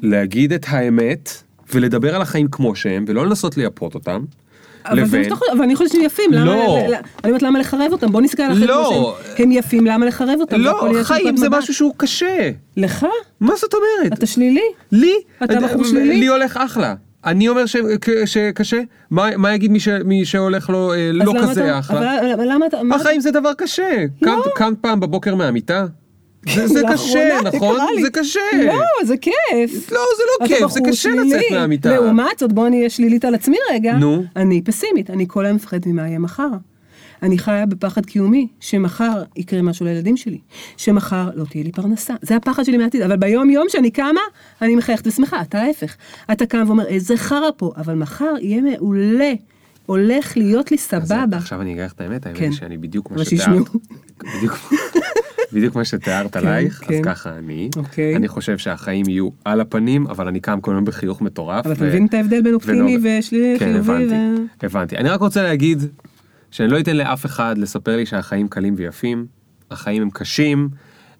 [0.00, 1.30] להגיד את האמת
[1.74, 4.24] ולדבר על החיים כמו שהם, ולא לנסות לייפות אותם,
[4.92, 5.24] לבין...
[5.52, 6.78] אבל אני חושבת שהם יפים, למה, לא.
[7.24, 9.16] אני אומרת למה לחרב אותם, בוא נסתכל על החיים לא.
[9.38, 10.56] הם יפים, למה לחרב אותם?
[10.60, 11.48] לא, חיים זה.
[11.50, 12.50] משהו שהוא קשה.
[12.76, 13.06] לך?
[13.40, 14.18] מה זאת אומרת?
[14.18, 14.60] אתה שלילי?
[14.92, 15.14] לי?
[15.44, 16.20] אתה בחור שלילי?
[16.20, 16.94] לי הולך אחלה.
[17.24, 17.76] אני אומר ש-
[18.24, 18.80] שקשה?
[19.10, 22.34] מה מה יגיד מי ש- מי שהולך לו אה, לא כזה אתה- אחלה?
[22.34, 22.76] אבל למה אתה...
[22.94, 24.04] החיים זה דבר קשה.
[24.22, 24.44] לא.
[24.54, 25.86] קמת פעם בבוקר מהמיטה?
[26.54, 27.76] זה זה קשה, זה נכון?
[28.02, 28.40] זה קשה.
[28.66, 28.74] לא,
[29.04, 29.92] זה כיף.
[29.92, 31.28] לא, זה לא כיף, זה קשה שלילי.
[31.30, 31.88] לצאת מהמיטה.
[31.92, 33.92] לעומת זאת, בוא אני אהיה שלילית על עצמי רגע.
[33.96, 34.24] נו.
[34.36, 36.48] אני פסימית, אני כל היום מפחדת ממה יהיה מחר.
[37.22, 40.38] אני חיה בפחד קיומי, שמחר יקרה משהו לילדים שלי,
[40.76, 42.14] שמחר לא תהיה לי פרנסה.
[42.22, 44.20] זה הפחד שלי מהעתיד, אבל ביום יום שאני קמה,
[44.62, 45.96] אני מחייכת ושמחה, אתה ההפך.
[46.32, 49.32] אתה קם ואומר, איזה חרא פה, אבל מחר יהיה מעולה,
[49.86, 51.36] הולך להיות לי אז סבבה.
[51.36, 52.52] עכשיו אני אגיד לך את האמת, האמת כן.
[52.52, 53.46] שאני בדיוק מה שתיארת.
[54.36, 54.72] בדיוק-
[55.52, 57.02] בדיוק מה שתיארת עלייך, אז כן.
[57.02, 57.70] ככה אני.
[57.76, 58.16] אוקיי.
[58.16, 61.66] אני חושב שהחיים יהיו על הפנים, אבל אני קם כל יום בחיוך מטורף.
[61.66, 64.06] אבל אתה מבין את ההבדל בין אופטימי ולא- ושלילי כן, לחיובי?
[64.62, 64.96] הבנתי.
[64.96, 65.82] אני רק רוצה להגיד
[66.50, 69.26] שאני לא אתן לאף אחד לספר לי שהחיים קלים ויפים,
[69.70, 70.68] החיים הם קשים.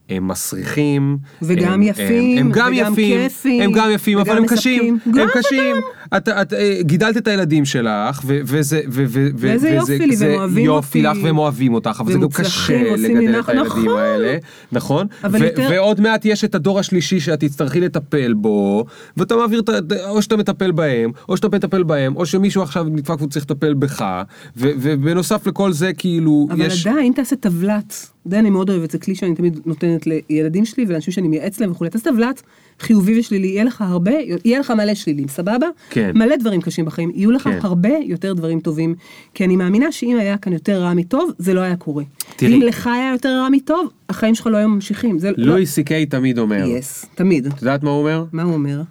[0.08, 4.36] הם מסריחים, וגם הם, יפים, הם, הם גם וגם יפים, כיפים, הם גם יפים, אבל
[4.36, 4.98] הם קשים.
[5.06, 5.76] הם קשים.
[6.16, 10.16] את, את אה, גידלת את הילדים שלך, ו- וזה, ו- ו- ו- וזה- יופי לי,
[10.16, 11.18] זה והם אוהבים יופי אותי.
[11.18, 13.48] לך והם אוהבים אותך, אבל זה גם קשה לגדל את נחת.
[13.48, 13.88] הילדים נכון.
[13.98, 14.36] האלה,
[14.72, 15.06] נכון?
[15.24, 18.84] אבל ו- יותר- ועוד מעט יש את הדור השלישי שאת תצטרכי לטפל בו,
[19.16, 22.84] ואתה מעביר, את ה- או שאתה מטפל בהם, או שאתה מטפל בהם, או שמישהו עכשיו
[22.84, 24.22] נדפק והוא צריך לטפל בך,
[24.56, 26.86] ו- ובנוסף לכל זה כאילו, אבל יש...
[26.86, 31.12] עדיין תעשה טבלת, זה אני מאוד אוהבת, זה כלי שאני תמיד נותנת לילדים שלי ולאנשים
[31.12, 32.42] שאני מייעץ להם וכולי, תעשה טבלת
[32.80, 34.12] חיובי ושלילי, יהיה לך הרבה,
[34.44, 35.66] יהיה לך מלא שלילים, סבבה?
[35.90, 36.10] כן.
[36.14, 37.58] מלא דברים קשים בחיים, יהיו לך כן.
[37.62, 38.94] הרבה יותר דברים טובים,
[39.34, 42.04] כי אני מאמינה שאם היה כאן יותר רע מטוב, זה לא היה קורה.
[42.36, 42.54] תראי.
[42.54, 45.18] אם לך היה יותר רע מטוב, החיים שלך לא היו ממשיכים.
[45.18, 45.46] זה לא...
[45.46, 47.46] לואי סי קיי תמיד אומר, יס, תמיד.
[47.46, 48.24] את יודעת מה הוא אומר?
[48.32, 48.82] מה הוא אומר?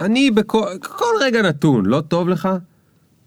[0.00, 2.48] אני בכל כל רגע נתון, לא טוב לך,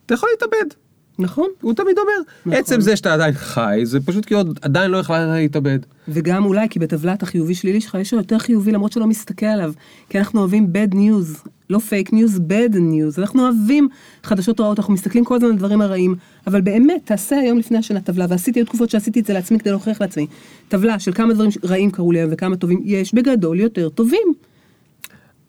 [0.06, 0.87] אתה יכול להתאבד.
[1.20, 1.50] נכון?
[1.62, 2.12] הוא תמיד אומר,
[2.46, 2.60] נכון.
[2.60, 5.80] עצם זה שאתה עדיין חי, זה פשוט כי עוד עדיין לא יכלה להתאבד.
[6.08, 9.74] וגם אולי כי בטבלת החיובי שלילי שלך יש לו יותר חיובי למרות שלא מסתכל עליו.
[10.10, 13.20] כי אנחנו אוהבים bad news, לא fake news, bad news.
[13.22, 13.90] אנחנו אוהבים
[14.24, 16.16] חדשות רעות, אנחנו מסתכלים כל הזמן על דברים הרעים.
[16.48, 19.70] אבל באמת, תעשה היום לפני השנה טבלה, ועשיתי עוד תקופות שעשיתי את זה לעצמי כדי
[19.70, 20.28] להוכיח לעצמי.
[20.68, 24.34] טבלה של כמה דברים רעים קרו לי היום וכמה טובים, יש בגדול יותר טובים.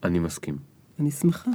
[0.05, 0.57] אני מסכים,
[1.01, 1.51] אני שמחה.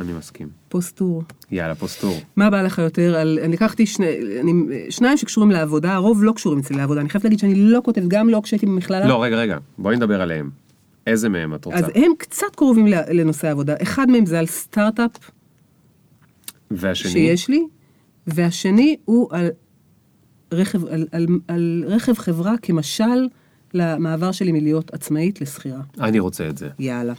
[0.00, 0.48] אני מסכים.
[0.68, 1.22] פוסט-טור.
[1.50, 2.20] יאללה, פוסטור.
[2.36, 4.06] מה בא לך יותר על, אני לקחתי שני,
[4.40, 4.52] אני,
[4.90, 8.28] שניים שקשורים לעבודה, הרוב לא קשורים אצלי לעבודה, אני חייבת להגיד שאני לא כותבת, גם
[8.28, 9.06] לא כשהייתי במכללה.
[9.08, 10.50] לא, רגע, רגע, בואי נדבר עליהם.
[11.06, 11.78] איזה מהם את רוצה?
[11.78, 13.74] אז הם קצת קרובים לנושא העבודה.
[13.82, 15.30] אחד מהם זה על סטארט-אפ
[16.70, 17.12] והשני?
[17.12, 17.62] שיש לי,
[18.26, 19.48] והשני הוא על
[20.52, 23.28] רכב, על, על, על רכב חברה כמשל
[23.74, 25.80] למעבר שלי מלהיות עצמאית לשכירה.
[26.00, 26.68] אני רוצה את זה.
[26.78, 27.12] יאללה.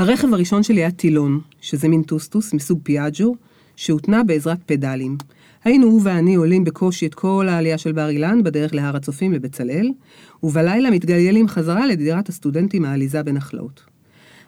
[0.00, 3.34] הרכב הראשון שלי היה טילון, שזה מין טוסטוס מסוג פיאג'ו,
[3.76, 5.16] שהותנה בעזרת פדלים.
[5.64, 9.90] היינו הוא ואני עולים בקושי את כל העלייה של בר אילן בדרך להר הצופים לבצלאל,
[10.42, 13.84] ובלילה מתגלגלים חזרה לדירת הסטודנטים העליזה בנחלאות.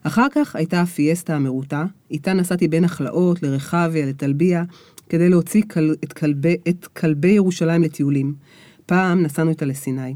[0.03, 4.65] אחר כך הייתה הפיאסטה המרוטה, איתה נסעתי בין החלאות לרחביה, לטלביה,
[5.09, 8.35] כדי להוציא כל, את, כלבי, את כלבי ירושלים לטיולים.
[8.87, 10.15] פעם נסענו איתה לסיני.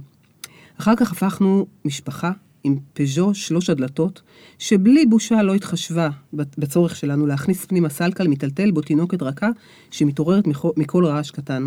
[0.80, 2.30] אחר כך הפכנו משפחה
[2.67, 4.23] עם פז'ו שלוש הדלתות,
[4.59, 9.49] שבלי בושה לא התחשבה בצורך שלנו להכניס פנימה סלקל מיטלטל בו תינוקת רכה
[9.91, 10.45] שמתעוררת
[10.77, 11.67] מכל, רעש קטן.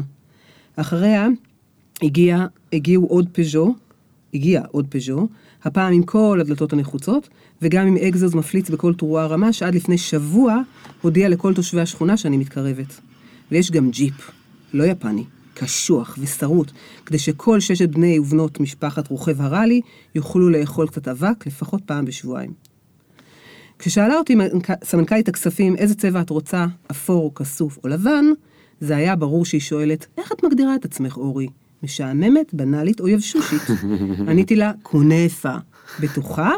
[0.76, 1.28] אחריה
[2.02, 3.76] הגיע, הגיעו עוד פז'ו,
[4.34, 5.28] הגיע עוד פז'ו,
[5.64, 7.30] הפעם עם כל הדלתות הנחוצות,
[7.62, 10.62] וגם עם אגזוז מפליץ בכל תרועה רמה, שעד לפני שבוע
[11.02, 13.00] הודיע לכל תושבי השכונה שאני מתקרבת.
[13.52, 14.32] ויש גם ג'יפ,
[14.74, 15.24] לא יפני,
[15.60, 16.72] קשוח ושרוט,
[17.06, 19.82] כדי שכל ששת בני ובנות משפחת רוכב הראלי
[20.16, 22.54] יוכלו לאכול קצת אבק לפחות פעם בשבועיים.
[23.80, 28.26] כששאלה אותי מנכ- סמנכ"לית הכספים איזה צבע את רוצה, אפור, כסוף או לבן,
[28.80, 31.48] זה היה ברור שהיא שואלת, איך את מגדירה את עצמך, אורי?
[31.84, 33.62] משעממת, בנאלית או יבשושית?
[34.30, 35.56] עניתי לה, קונפה.
[36.00, 36.52] בטוחה?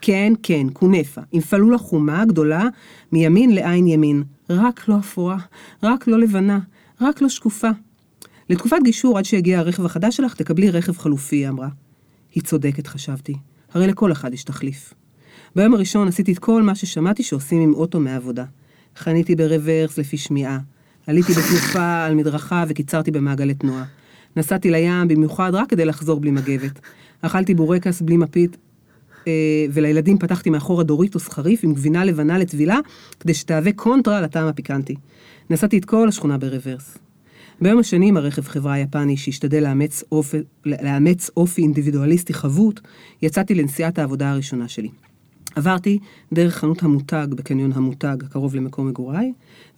[0.00, 1.20] כן, כן, קונפה.
[1.32, 2.68] עם פלולה חומה גדולה
[3.12, 4.22] מימין לעין ימין.
[4.50, 5.36] רק לא אפורה,
[5.82, 6.58] רק לא לבנה,
[7.00, 7.70] רק לא שקופה.
[8.52, 11.68] לתקופת גישור עד שיגיע הרכב החדש שלך, תקבלי רכב חלופי, היא אמרה.
[12.34, 13.34] היא צודקת, חשבתי.
[13.74, 14.94] הרי לכל אחד יש תחליף.
[15.56, 18.44] ביום הראשון עשיתי את כל מה ששמעתי שעושים עם אוטו מהעבודה.
[18.96, 20.58] חניתי ברוורס לפי שמיעה.
[21.06, 23.84] עליתי בתנופה על מדרכה וקיצרתי במעגלי תנועה.
[24.36, 26.80] נסעתי לים במיוחד רק כדי לחזור בלי מגבת.
[27.22, 28.56] אכלתי בורקס בלי מפית,
[29.26, 29.32] אה,
[29.72, 32.78] ולילדים פתחתי מאחורה דוריטוס חריף עם גבינה לבנה לטבילה,
[33.20, 34.94] כדי שתהווה קונטרה לטעם הפיקנטי.
[35.50, 36.98] נסעתי את כל השכונה ברוורס.
[37.60, 40.36] ביום השני עם הרכב חברה יפני שהשתדל לאמץ אופי,
[40.66, 42.80] לאמץ אופי אינדיבידואליסטי חבוט,
[43.22, 44.88] יצאתי לנסיעת העבודה הראשונה שלי.
[45.54, 45.98] עברתי
[46.32, 49.32] דרך חנות המותג בקניון המותג הקרוב למקום מגוריי,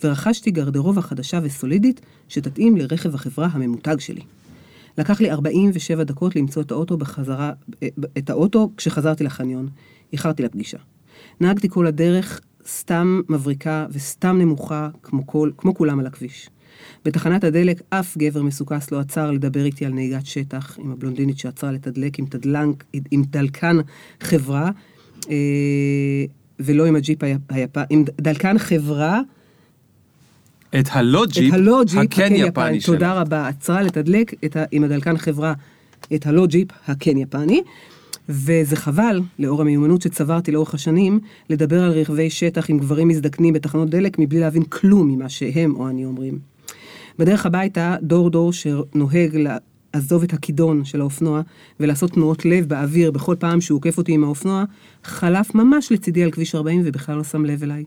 [0.05, 4.23] ורכשתי גרדרובה חדשה וסולידית שתתאים לרכב החברה הממותג שלי.
[4.99, 7.53] לקח לי 47 דקות למצוא את האוטו בחזרה,
[8.19, 9.69] את האוטו כשחזרתי לחניון.
[10.13, 10.79] איחרתי לפגישה.
[11.41, 16.49] נהגתי כל הדרך סתם מבריקה וסתם נמוכה כמו, כל, כמו כולם על הכביש.
[17.05, 21.73] בתחנת הדלק אף גבר מסוכס לא עצר לדבר איתי על נהיגת שטח עם הבלונדינית שעצרה
[21.73, 23.77] לתדלק עם, תדלנק, עם דלקן
[24.21, 24.71] חברה,
[25.31, 25.35] אה,
[26.61, 27.19] ולא עם הג'יפ
[27.49, 29.21] היפני, עם דלקן חברה.
[30.81, 32.95] את הלא ג'יפ, את הלא ג'יפ הכן יפני שלה.
[32.95, 33.49] תודה רבה.
[33.49, 35.53] עצרה לתדלק ה, עם הדלקן חברה
[36.15, 37.63] את הלא ג'יפ הכן יפני.
[38.29, 41.21] וזה חבל, לאור המיומנות שצברתי לאורך השנים,
[41.51, 45.89] לדבר על רכבי שטח עם גברים מזדקנים בתחנות דלק מבלי להבין כלום ממה שהם או
[45.89, 46.54] אני אומרים.
[47.19, 49.37] בדרך הביתה, דור דור שנוהג
[49.95, 51.41] לעזוב את הכידון של האופנוע
[51.81, 54.65] ולעשות תנועות לב באוויר בכל פעם שהוא עוקף אותי עם האופנוע,
[55.05, 57.85] חלף ממש לצידי על כביש 40 ובכלל לא שם לב אליי.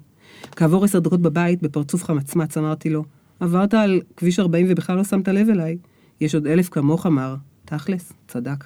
[0.51, 3.03] כעבור עשר דקות בבית, בפרצוף חמצמץ, אמרתי לו,
[3.39, 5.77] עברת על כביש 40 ובכלל לא שמת לב אליי.
[6.21, 7.35] יש עוד אלף כמוך, מר.
[7.65, 8.65] תכלס, צדק.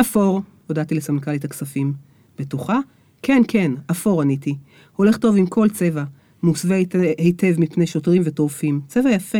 [0.00, 1.92] אפור, הודעתי לסמנכ"לית הכספים.
[2.38, 2.78] בטוחה?
[3.22, 4.56] כן, כן, אפור עניתי.
[4.96, 6.04] הולך טוב עם כל צבע,
[6.42, 6.76] מוסווה
[7.18, 8.80] היטב מפני שוטרים וטורפים.
[8.88, 9.38] צבע יפה.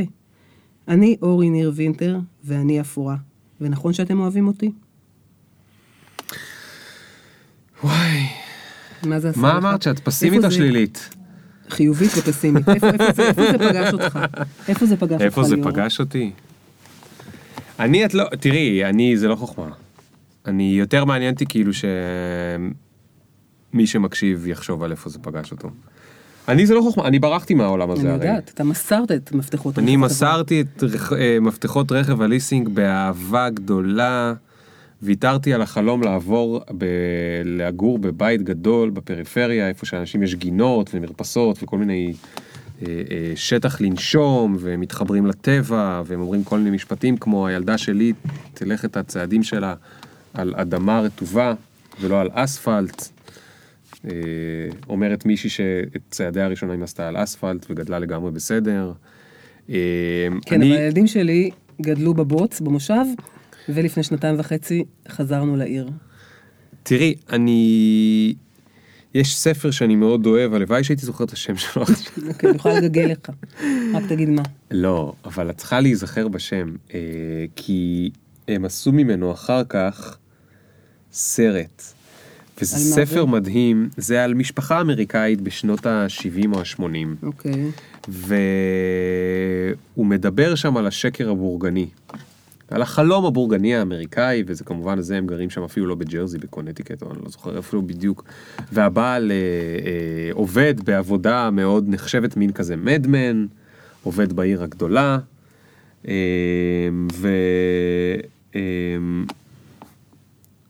[0.88, 3.16] אני אורי ניר וינטר, ואני אפורה.
[3.60, 4.70] ונכון שאתם אוהבים אותי?
[7.84, 8.26] וואי,
[9.06, 9.56] מה זה עשה מה לך?
[9.56, 11.08] אמרת שאת פסימית או זה- שלילית?
[11.68, 12.68] חיובית ופסימית.
[12.68, 14.18] איפה, איפה, זה, איפה זה פגש אותך?
[14.68, 15.70] איפה זה פגש אותך, איפה זה ליאור?
[15.70, 16.32] פגש אותי?
[17.78, 19.68] אני את לא, תראי, אני, זה לא חוכמה.
[20.46, 21.72] אני, יותר מעניין אותי כאילו
[23.72, 25.70] שמי שמקשיב יחשוב על איפה זה פגש אותו.
[26.48, 28.26] אני זה לא חוכמה, אני ברחתי מהעולם הזה אני הרי.
[28.28, 29.78] יודעת, אתה מסרת את מפתחות.
[29.78, 34.34] אני הרכב מסרתי את רכ- אה, מפתחות רכב הליסינג באהבה גדולה,
[35.02, 36.84] ויתרתי על החלום לעבור, ב...
[37.44, 42.12] לגור בבית גדול בפריפריה, איפה שאנשים יש גינות ומרפסות וכל מיני
[42.82, 48.12] אה, אה, שטח לנשום, ומתחברים לטבע, והם אומרים כל מיני משפטים כמו הילדה שלי
[48.54, 49.74] תלך את הצעדים שלה
[50.34, 51.54] על אדמה רטובה
[52.00, 53.08] ולא על אספלט.
[54.06, 54.12] אה,
[54.88, 58.92] אומרת מישהי שאת צעדיה הראשונים עשתה על אספלט וגדלה לגמרי בסדר.
[59.70, 59.74] אה,
[60.46, 61.50] כן, אני- אבל הילדים שלי
[61.82, 63.04] גדלו בבוץ, במושב,
[63.68, 65.90] ולפני שנתיים וחצי חזרנו לעיר.
[66.82, 68.34] תראי, אני...
[69.14, 71.84] יש ספר שאני מאוד אוהב, הלוואי שהייתי זוכר את השם שלו.
[72.28, 73.30] אוקיי, אני יכולה לגגל לך.
[73.94, 74.42] רק תגיד מה.
[74.70, 76.98] לא, אבל את צריכה להיזכר בשם, אה,
[77.56, 78.10] כי
[78.48, 80.18] הם עשו ממנו אחר כך
[81.12, 81.82] סרט.
[82.60, 83.26] וזה ספר זה?
[83.26, 87.26] מדהים, זה על משפחה אמריקאית בשנות ה-70 או ה-80.
[87.26, 87.70] אוקיי.
[88.08, 91.86] והוא מדבר שם על השקר הבורגני.
[92.70, 97.10] על החלום הבורגני האמריקאי, וזה כמובן זה, הם גרים שם אפילו לא בג'רזי, בקונטיקט, או
[97.10, 98.24] אני לא זוכר אפילו בדיוק.
[98.72, 103.46] והבעל אה, אה, עובד בעבודה מאוד נחשבת, מין כזה מדמן,
[104.02, 105.18] עובד בעיר הגדולה,
[106.08, 106.14] אה,
[107.12, 107.28] ו...
[108.54, 108.60] אה,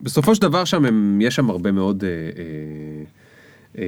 [0.00, 3.04] בסופו של דבר שם הם, יש שם הרבה מאוד אה, אה,
[3.78, 3.84] אה,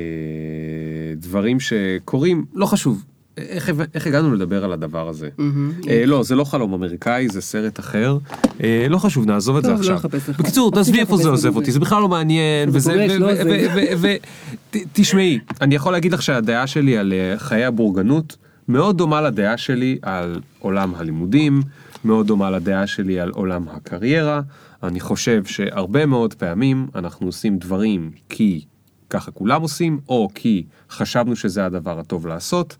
[1.16, 3.04] דברים שקורים, לא חשוב.
[3.36, 5.28] איך, איך הגענו לדבר על הדבר הזה?
[5.38, 5.72] מהמם.
[5.88, 8.18] אה, לא, זה לא חלום אמריקאי, זה סרט אחר.
[8.62, 9.98] אה, לא חשוב, נעזוב את זה לא עכשיו.
[10.38, 11.56] בקיצור, תעזבי איפה זה עוזב.
[11.56, 12.70] אותי, זה בכלל לא מעניין.
[12.70, 13.28] זה וזה- פוגש, ו- לא
[15.61, 18.36] אני יכול להגיד לך שהדעה שלי על אה, חיי הבורגנות
[18.68, 21.62] מאוד דומה לדעה שלי על עולם הלימודים,
[22.04, 24.40] מאוד דומה לדעה שלי על עולם הקריירה.
[24.82, 28.64] אני חושב שהרבה מאוד פעמים אנחנו עושים דברים כי
[29.10, 32.76] ככה כולם עושים, או כי חשבנו שזה הדבר הטוב לעשות.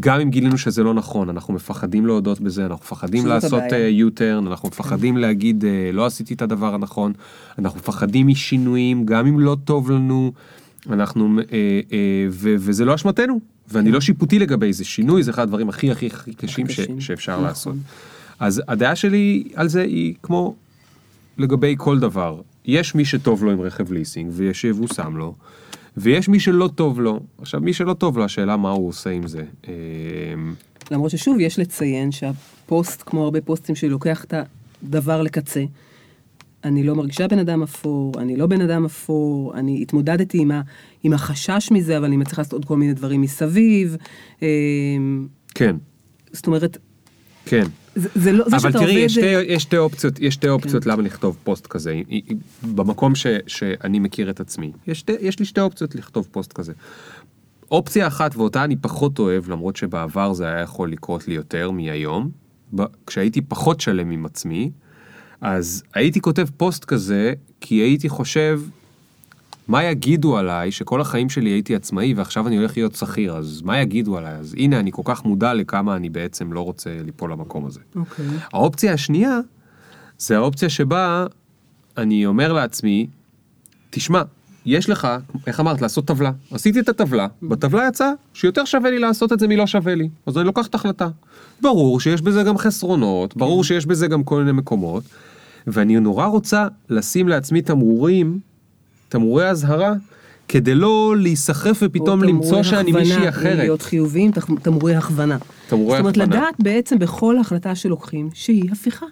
[0.00, 3.62] גם אם גילינו שזה לא נכון, אנחנו מפחדים להודות בזה, אנחנו מפחדים לעשות.
[3.72, 7.12] אה, U-turn, אנחנו מפחדים להגיד אה, לא עשיתי את הדבר הנכון,
[7.58, 10.32] אנחנו מפחדים משינויים, גם אם לא טוב לנו,
[10.90, 11.80] אנחנו, אה,
[12.30, 16.06] ו- וזה לא אשמתנו, ואני לא שיפוטי לגבי זה, שינוי זה אחד הדברים הכי הכי
[16.06, 16.80] הכי קשים ש-.
[16.98, 17.44] שאפשר נכון.
[17.44, 17.74] לעשות.
[18.38, 20.54] אז הדעה שלי על זה היא כמו
[21.40, 25.34] לגבי כל דבר, יש מי שטוב לו עם רכב ליסינג ויש שיבושם לו,
[25.96, 27.20] ויש מי שלא טוב לו.
[27.38, 29.44] עכשיו מי שלא טוב לו, השאלה מה הוא עושה עם זה.
[29.68, 29.74] אה,
[30.90, 34.34] למרות ששוב, יש לציין שהפוסט, כמו הרבה פוסטים שלי, לוקח את
[34.82, 35.64] הדבר לקצה.
[36.64, 40.60] אני לא מרגישה בן אדם אפור, אני לא בן אדם אפור, אני התמודדתי עם, ה,
[41.02, 43.96] עם החשש מזה, אבל אני מצליחה לעשות עוד כל מיני דברים מסביב.
[44.42, 44.48] אה,
[45.54, 45.76] כן,
[46.32, 46.78] זאת אומרת,
[47.44, 47.64] כן.
[47.94, 48.96] זה, זה לא, זה אבל תראי, עובד...
[48.96, 50.90] יש שתי, יש שתי אופציות, יש שתי אופציות כן.
[50.90, 52.00] למה לכתוב פוסט כזה.
[52.62, 56.72] במקום ש, שאני מכיר את עצמי, יש, שתי, יש לי שתי אופציות לכתוב פוסט כזה.
[57.70, 62.30] אופציה אחת, ואותה אני פחות אוהב, למרות שבעבר זה היה יכול לקרות לי יותר מהיום,
[63.06, 64.70] כשהייתי פחות שלם עם עצמי,
[65.40, 68.60] אז הייתי כותב פוסט כזה, כי הייתי חושב,
[69.68, 73.80] מה יגידו עליי שכל החיים שלי הייתי עצמאי ועכשיו אני הולך להיות שכיר, אז מה
[73.80, 74.34] יגידו עליי?
[74.34, 77.80] אז הנה, אני כל כך מודע לכמה אני בעצם לא רוצה ליפול למקום הזה.
[77.96, 78.26] אוקיי.
[78.52, 79.38] האופציה השנייה,
[80.18, 81.26] זה האופציה שבה
[81.96, 83.06] אני אומר לעצמי,
[83.90, 84.22] תשמע,
[84.66, 85.08] יש לך,
[85.46, 86.32] איך אמרת, לעשות טבלה.
[86.50, 90.08] עשיתי את הטבלה, בטבלה יצא שיותר שווה לי לעשות את זה מלא שווה לי.
[90.26, 91.08] אז אני לוקח את ההחלטה.
[91.60, 95.04] ברור שיש בזה גם חסרונות, ברור שיש בזה גם כל מיני מקומות,
[95.66, 98.38] ואני נורא רוצה לשים לעצמי תמרורים,
[99.10, 99.92] תמרורי אזהרה,
[100.48, 103.58] כדי לא להיסחף ופתאום למצוא שאני מישהי הכוונה, אחרת.
[103.58, 104.30] להיות חיוביים,
[104.62, 105.38] תמרורי הכוונה.
[105.68, 106.36] תמרורי זאת אומרת, הכוונה.
[106.36, 109.06] לדעת בעצם בכל החלטה שלוקחים, שהיא הפיכה.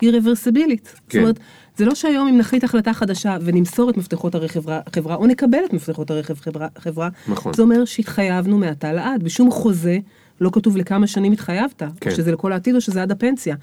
[0.00, 0.94] היא רוורסבילית.
[1.08, 1.18] כן.
[1.18, 1.38] זאת אומרת,
[1.76, 5.72] זה לא שהיום אם נחליט החלטה חדשה ונמסור את מפתחות הרי חברה, או נקבל את
[5.72, 7.52] מפתחות הרכב חברה, חברה נכון.
[7.54, 9.22] זה אומר שהתחייבנו מעתה לעד.
[9.22, 9.98] בשום חוזה
[10.40, 12.10] לא כתוב לכמה שנים התחייבת, כן.
[12.10, 13.56] שזה לכל העתיד או שזה עד הפנסיה.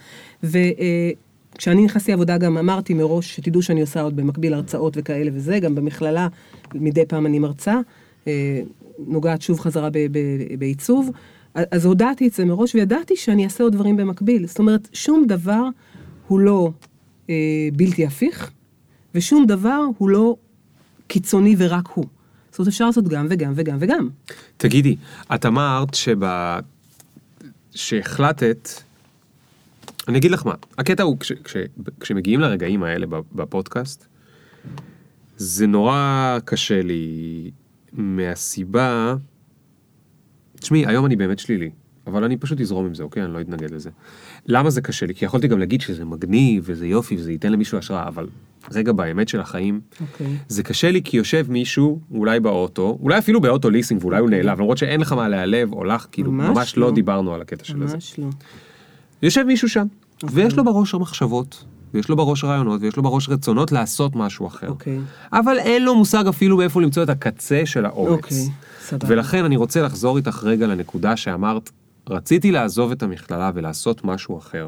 [1.56, 5.76] וכשאני נכנסתי לעבודה גם אמרתי מראש, שתדעו שאני עושה עוד במקביל הרצאות וכאלה וזה, גם
[5.76, 6.28] במכללה,
[6.74, 7.76] מדי פעם אני מרצה,
[8.28, 8.62] אה,
[9.08, 9.90] נוגעת שוב חזרה
[10.60, 11.10] בעיצוב.
[11.54, 14.48] אז הודעתי את זה מראש וידעתי שאני אעשה עוד דברים במקביל.
[14.48, 15.64] זאת אומרת, שום דבר
[16.28, 16.72] הוא לא
[17.30, 17.36] אה,
[17.74, 18.52] בלתי הפיך,
[19.16, 20.36] ושום דבר הוא לא
[21.08, 22.06] קיצוני ורק הוא.
[22.52, 24.10] זאת אומרת, אפשר לעשות גם וגם וגם וגם.
[24.58, 24.96] תגידי,
[25.36, 26.20] את אמרת שב...
[27.76, 28.70] שהחלטת,
[30.10, 31.32] אני אגיד לך מה, הקטע הוא כש...
[31.32, 31.58] כש...
[32.00, 33.06] כשמגיעים לרגעים האלה
[33.36, 34.08] בפודקאסט,
[35.38, 37.52] זה נורא קשה לי
[37.94, 39.16] מהסיבה,
[40.60, 41.70] תשמעי, היום אני באמת שלילי,
[42.08, 43.24] אבל אני פשוט אזרום עם זה, אוקיי?
[43.24, 43.90] אני לא אתנגד לזה.
[44.46, 45.16] למה זה קשה לי?
[45.16, 48.28] כי יכולתי גם להגיד שזה מגניב וזה יופי וזה ייתן למישהו השראה, אבל
[48.72, 50.38] רגע באמת של החיים, אוקיי.
[50.48, 54.60] זה קשה לי כי יושב מישהו, אולי באוטו, אולי אפילו באוטו ליסינג ואולי הוא נעלב,
[54.60, 56.94] למרות שאין לך מה להיעלב או לך, כאילו ממש ממש לא לא.
[56.94, 57.96] דיברנו על הקטע של זה.
[57.96, 58.28] ממש לא.
[59.24, 59.88] יושב מישהו שם,
[60.24, 61.64] ויש לו בראש מחשבות,
[61.94, 64.68] ויש לו בראש רעיונות, ויש לו בראש רצונות לעשות משהו אחר.
[64.70, 65.00] אוקיי.
[65.34, 68.10] אבל אין לו מושג אפילו מאיפה למצוא את הקצה של האורץ.
[68.12, 68.50] אוקיי,
[68.82, 69.08] סבבה.
[69.10, 71.70] ולכן אני רוצה לחזור איתך רגע לנקודה שאמרת,
[72.10, 74.68] רציתי לעזוב את המכללה ולעשות משהו אחר.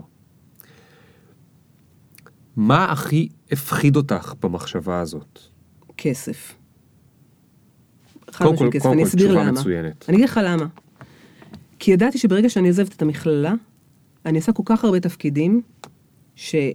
[2.56, 5.40] מה הכי הפחיד אותך במחשבה הזאת?
[5.98, 6.54] כסף.
[8.38, 9.52] קודם כל- קודם כל, תשובה למה.
[9.52, 10.06] מצוינת.
[10.10, 10.66] אני אגיד לך למה.
[11.80, 13.54] כי ידעתי שברגע שאני עוזבת את המכללה,
[14.26, 15.62] אני עושה כל כך הרבה תפקידים,
[16.36, 16.74] שלי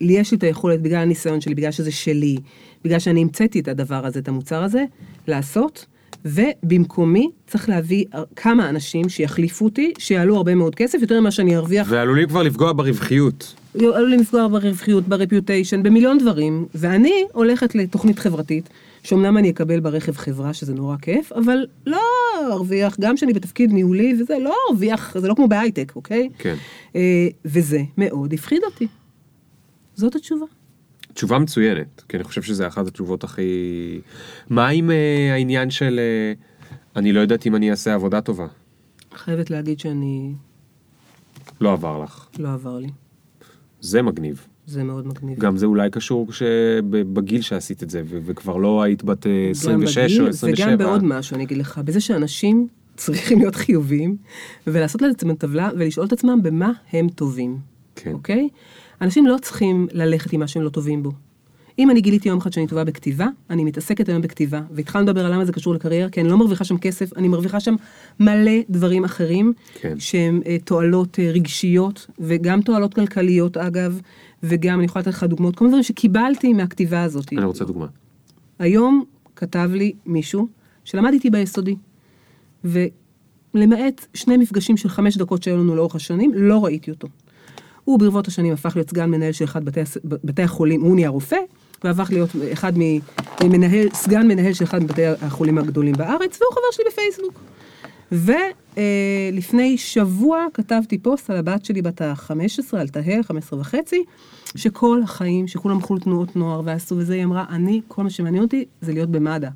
[0.00, 2.36] יש לי את היכולת, בגלל הניסיון שלי, בגלל שזה שלי,
[2.84, 4.84] בגלל שאני המצאתי את הדבר הזה, את המוצר הזה,
[5.28, 5.86] לעשות,
[6.24, 8.04] ובמקומי צריך להביא
[8.36, 12.72] כמה אנשים שיחליפו אותי, שיעלו הרבה מאוד כסף, יותר ממה שאני ארוויח ועלולים כבר לפגוע
[12.72, 13.54] ברווחיות.
[13.74, 18.68] עלולים לפגוע ברווחיות, ברפיוטיישן, במיליון דברים, ואני הולכת לתוכנית חברתית,
[19.02, 22.00] שאומנם אני אקבל ברכב חברה, שזה נורא כיף, אבל לא
[22.52, 26.28] ארוויח, גם שאני בתפקיד ניהולי וזה, לא ארוויח, זה לא כמו בהייטק, אוקיי?
[26.38, 26.54] כן.
[26.96, 28.86] אה, וזה מאוד הפחיד אותי.
[29.94, 30.46] זאת התשובה.
[31.14, 34.00] תשובה מצוינת, כי אני חושב שזה אחת התשובות הכי...
[34.48, 36.32] מה עם אה, העניין של אה,
[36.96, 38.46] אני לא יודעת אם אני אעשה עבודה טובה?
[39.14, 40.32] חייבת להגיד שאני,
[41.60, 42.26] לא עבר לך.
[42.38, 42.88] לא עבר לי.
[43.80, 44.46] זה מגניב.
[44.66, 45.38] זה מאוד מגניב.
[45.38, 46.26] גם זה אולי קשור
[46.90, 50.68] בגיל שעשית את זה, ו- וכבר לא היית בת אה, גם 26 בגיל או 27.
[50.68, 54.16] וגם בעוד משהו, אני אגיד לך, בזה שאנשים צריכים להיות חיוביים,
[54.66, 57.58] ולעשות לעצמם טבלה ולשאול את עצמם במה הם טובים,
[57.96, 58.12] כן.
[58.12, 58.48] אוקיי?
[59.00, 61.12] אנשים לא צריכים ללכת עם מה שהם לא טובים בו.
[61.78, 65.32] אם אני גיליתי יום אחד שאני טובה בכתיבה, אני מתעסקת היום בכתיבה, והתחלנו לדבר על
[65.34, 67.74] למה זה קשור לקריירה, כי אני לא מרוויחה שם כסף, אני מרוויחה שם
[68.20, 70.00] מלא דברים אחרים, כן.
[70.00, 74.00] שהם אה, תועלות אה, רגשיות, וגם תועלות כלכליות אגב,
[74.42, 77.32] וגם, אני יכולה לתת לך דוגמאות, כל מיני דברים שקיבלתי מהכתיבה הזאת.
[77.32, 77.86] אני רוצה דוגמה.
[78.58, 79.04] היום
[79.36, 80.48] כתב לי מישהו
[80.84, 81.76] שלמד איתי ביסודי,
[82.64, 87.08] ולמעט שני מפגשים של חמש דקות שהיו לנו לאורך השנים, לא ראיתי אותו.
[87.84, 91.36] הוא ברבות השנים הפך להיות סגן מנהל של אחד בתי, בתי החולים, הוא נהיה רופא,
[91.84, 92.72] והפך להיות אחד
[93.44, 97.40] ממנהל, סגן מנהל של אחד מבתי החולים הגדולים בארץ, והוא חבר שלי בפייסבוק.
[98.12, 104.04] ולפני שבוע כתבתי פוסט על הבת שלי בת ה-15, על תהל, 15 וחצי,
[104.56, 108.64] שכל החיים, שכולם הלכו לתנועות נוער ועשו וזה, היא אמרה, אני, כל מה שמעניין אותי
[108.80, 109.48] זה להיות במד"א.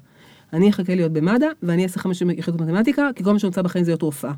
[0.52, 3.90] אני אחכה להיות במד"א, ואני אעשה חמש יחידות מתמטיקה, כי כל מה שאני בחיים זה
[3.90, 4.32] להיות רופאה.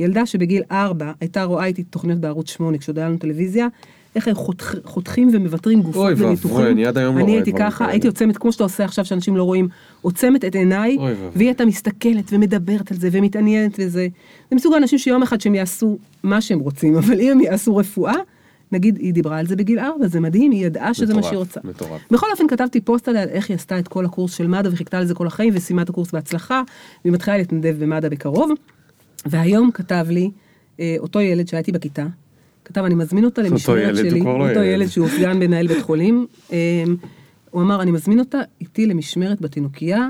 [0.00, 3.66] ילדה שבגיל ארבע הייתה רואה איתי תוכניות בערוץ שמונה, כשעוד היה לנו טלוויזיה,
[4.16, 4.34] איך הם
[4.84, 6.66] חותכים ומוותרים גופות אוי ואבוי, וניתוחים.
[6.66, 7.86] אני עד היום לא אני רואה הייתי דברים ככה.
[7.86, 9.68] הייתי עוצמת, כמו שאתה עושה עכשיו, שאנשים לא רואים,
[10.02, 10.98] עוצמת את עיניי.
[11.34, 14.08] והיא הייתה מסתכלת ומדברת על זה ומתעניינת וזה.
[14.50, 18.14] זה מסוג האנשים שיום אחד שהם יעשו מה שהם רוצים, אבל אם הם יעשו רפואה,
[18.72, 21.38] נגיד היא דיברה על זה בגיל ארבע, זה מדהים, היא ידעה שזה מה מטורף, שהיא
[21.38, 21.60] רוצה.
[21.64, 22.00] מטורף.
[22.10, 25.14] בכל אופן כתבתי פוסט עליה, איך היא עשתה את כל הקורס של מד"א וחיכתה לזה
[25.14, 26.62] כל החיים וסיימה את הקורס בהצלחה,
[27.04, 28.50] והיא מתחילה להתנדב במד"א בקרוב.
[29.26, 30.30] והיום כתב לי
[30.80, 32.06] אה, אותו ילד שהייתי בכיתה,
[32.66, 34.86] כתב, אני מזמין אותה למשמרת שלי, לא אותו ילד.
[34.88, 36.26] שהוא סגן מנהל בית חולים.
[36.52, 36.56] אמ,
[37.50, 40.08] הוא אמר, אני מזמין אותה איתי למשמרת בתינוקייה,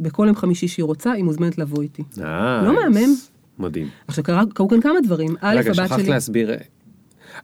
[0.00, 2.02] בכל יום חמישי שהיא רוצה, היא מוזמנת לבוא איתי.
[2.16, 3.14] לא מהמם?
[3.58, 3.88] מדהים.
[4.08, 5.36] עכשיו, קרו כאן כמה דברים.
[5.40, 6.08] א', רגע, הבת שכחת שלי...
[6.08, 6.50] להסביר.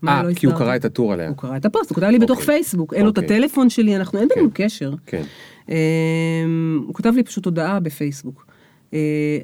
[0.02, 0.54] מה, אה, לא כי הוא?
[0.54, 1.28] קרא את הטור עליה.
[1.28, 2.54] הוא קרא את הפוסט, הוא כתב לי בתוך אוקיי.
[2.54, 3.36] פייסבוק, אין לו את אוקיי.
[3.36, 4.94] הטלפון שלי, אנחנו, אין בינינו קשר.
[5.06, 5.22] כן.
[5.68, 5.74] אמ,
[6.86, 8.46] הוא כתב לי פשוט הודעה בפייסבוק.
[8.94, 8.98] אה,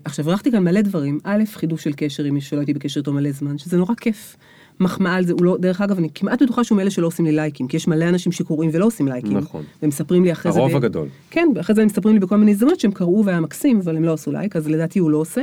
[0.05, 1.19] עכשיו, הרווחתי כאן מלא דברים.
[1.25, 4.37] א', חידוש של קשר עם מישהו שלא הייתי בקשר איתו מלא זמן, שזה נורא כיף.
[4.81, 7.33] מחמאה על זה, הוא לא, דרך אגב, אני כמעט בטוחה שהוא מאלה שלא עושים לי
[7.33, 9.37] לייקים, כי יש מלא אנשים שקוראים ולא עושים לייקים.
[9.37, 9.65] נכון.
[9.83, 10.59] ומספרים לי אחרי זה...
[10.59, 11.09] הרוב הגדול.
[11.31, 14.05] כן, ואחרי זה הם מספרים לי בכל מיני הזדמנות שהם קראו והיה מקסים, אבל הם
[14.05, 15.43] לא עשו לייק, אז לדעתי הוא לא עושה.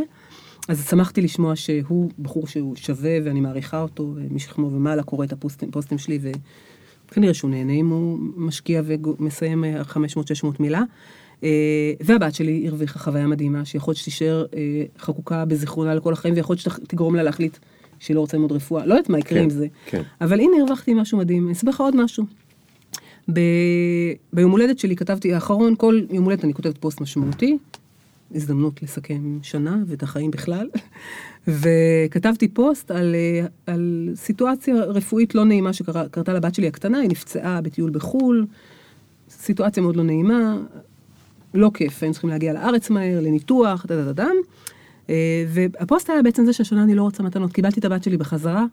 [0.67, 5.71] אז שמחתי לשמוע שהוא בחור שהוא שווה ואני מעריכה אותו, ומשכמו ומעלה קורא את הפוסטים,
[5.71, 6.19] פוסטים שלי,
[7.11, 9.97] וכנראה שהוא נהנה אם הוא משקיע ומסיים 500-600
[10.59, 10.81] מילה.
[11.43, 16.55] אה, והבת שלי הרוויחה חוויה מדהימה, שיכול להיות שתישאר אה, חקוקה בזיכרונה לכל החיים, ויכול
[16.55, 17.57] להיות שתגרום לה להחליט
[17.99, 19.67] שהיא לא רוצה ללמוד רפואה, לא יודעת מה יקרה כן, עם זה.
[19.85, 20.01] כן.
[20.21, 22.25] אבל הנה הרווחתי משהו מדהים, אני אספר לך עוד משהו.
[23.33, 23.39] ב...
[24.33, 27.57] ביום הולדת שלי כתבתי, האחרון, כל יום הולדת אני כותבת פוסט משמעותי,
[28.35, 30.69] הזדמנות לסכם שנה ואת החיים בכלל,
[31.47, 37.61] וכתבתי פוסט על, אה, על סיטואציה רפואית לא נעימה שקרתה לבת שלי הקטנה, היא נפצעה
[37.61, 38.45] בטיול בחו"ל,
[39.29, 40.57] סיטואציה מאוד לא נעימה,
[41.53, 44.35] לא כיף, היינו צריכים להגיע לארץ מהר, לניתוח, דה דה דה דם.
[45.09, 47.53] אה, והפוסט היה בעצם זה שהשנה אני לא רוצה מתנות.
[47.53, 48.65] קיבלתי את הבת שלי בחזרה,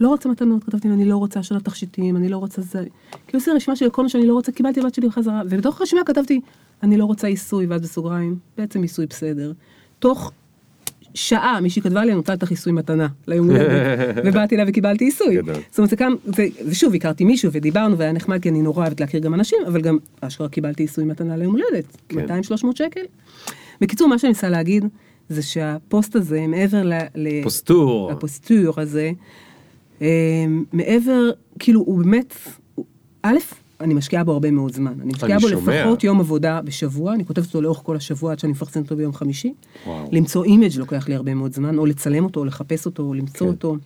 [0.00, 2.84] לא רוצה מתנות, כתבתי לה, אני לא רוצה השנה תכשיטים, אני לא רוצה זה.
[3.26, 5.42] כאילו עשיתי רשימה של כל מה שאני לא רוצה, קיבלתי את הבת שלי בחזרה.
[5.50, 6.40] ובתוך הרשימה כתבתי,
[6.82, 9.52] אני לא רוצה עיסוי, ואז בסוגריים, בעצם עיסוי בסדר.
[9.98, 10.32] תוך
[11.14, 15.36] שעה מישהי כתבה לי, אני רוצה את העיסוי מתנה ליום הולדת, ובאתי אליה וקיבלתי עיסוי.
[15.70, 19.20] זאת אומרת, זה זה, ושוב, הכרתי מישהו ודיברנו והיה נחמד, כי אני נורא אוהבת להכיר
[19.20, 22.26] גם אנשים, אבל גם אשכרה קיבלתי עיסוי מתנה ליום הולדת, כן.
[22.26, 23.00] 200-300 שקל.
[23.80, 24.84] בקיצור, מה שאני מנסה להגיד,
[25.28, 26.82] זה שהפוסט הזה, מעבר
[27.14, 27.42] ל...
[27.42, 28.12] פוסטור.
[28.12, 29.10] הפוסטור הזה,
[30.02, 32.34] אה, מעבר, כאילו, הוא באמת,
[33.22, 33.36] א',
[33.80, 34.94] אני משקיעה בו הרבה מאוד זמן.
[35.02, 35.80] אני משקיעה אני בו שומע.
[35.82, 39.12] לפחות יום עבודה בשבוע, אני כותבת אותו לאורך כל השבוע עד שאני מפרסמת אותו ביום
[39.12, 39.52] חמישי.
[39.86, 40.08] וואו.
[40.12, 43.46] למצוא image לוקח לי הרבה מאוד זמן, או לצלם אותו, או לחפש אותו, או למצוא
[43.46, 43.52] כן.
[43.52, 43.76] אותו.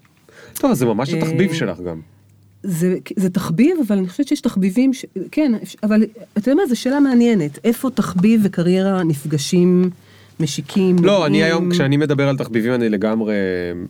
[0.54, 2.00] טוב, זה ממש התחביב אה, שלך גם.
[2.62, 5.04] זה, זה תחביב, אבל אני חושבת שיש תחביבים, ש...
[5.30, 5.52] כן,
[5.82, 6.02] אבל
[6.38, 7.58] אתה יודע מה, זו שאלה מעניינת.
[7.64, 9.90] איפה תחביב וקריירה נפגשים,
[10.40, 10.96] משיקים?
[11.02, 11.26] לא?
[11.26, 13.34] אני היום, כשאני מדבר על תחביבים, אני לגמרי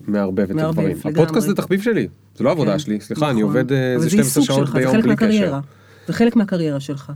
[0.06, 0.96] מערבב את הדברים.
[1.04, 3.00] הפודקאסט זה תחביב שלי, זה לא עבודה כן, שלי.
[3.00, 3.56] סליחה, אני נכון.
[3.56, 5.58] עובד אה, איזה זה 12 עיסוק שעות ביום בלי קשר.
[6.06, 7.12] זה חלק מהקריירה שלך.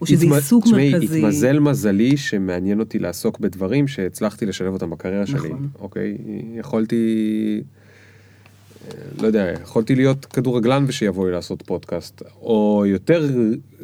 [0.00, 1.18] או שזה עיסוק תשמעי, מרכזי.
[1.18, 5.68] התמזל מזלי שמעניין אותי לעסוק בדברים שהצלחתי לשלב אותם בקריירה שלי, נכון.
[5.80, 6.16] אוקיי?
[6.54, 6.96] יכולתי,
[7.56, 7.77] אה,
[9.20, 13.28] לא יודע, יכולתי להיות כדורגלן ושיבואו לי לעשות פודקאסט, או יותר,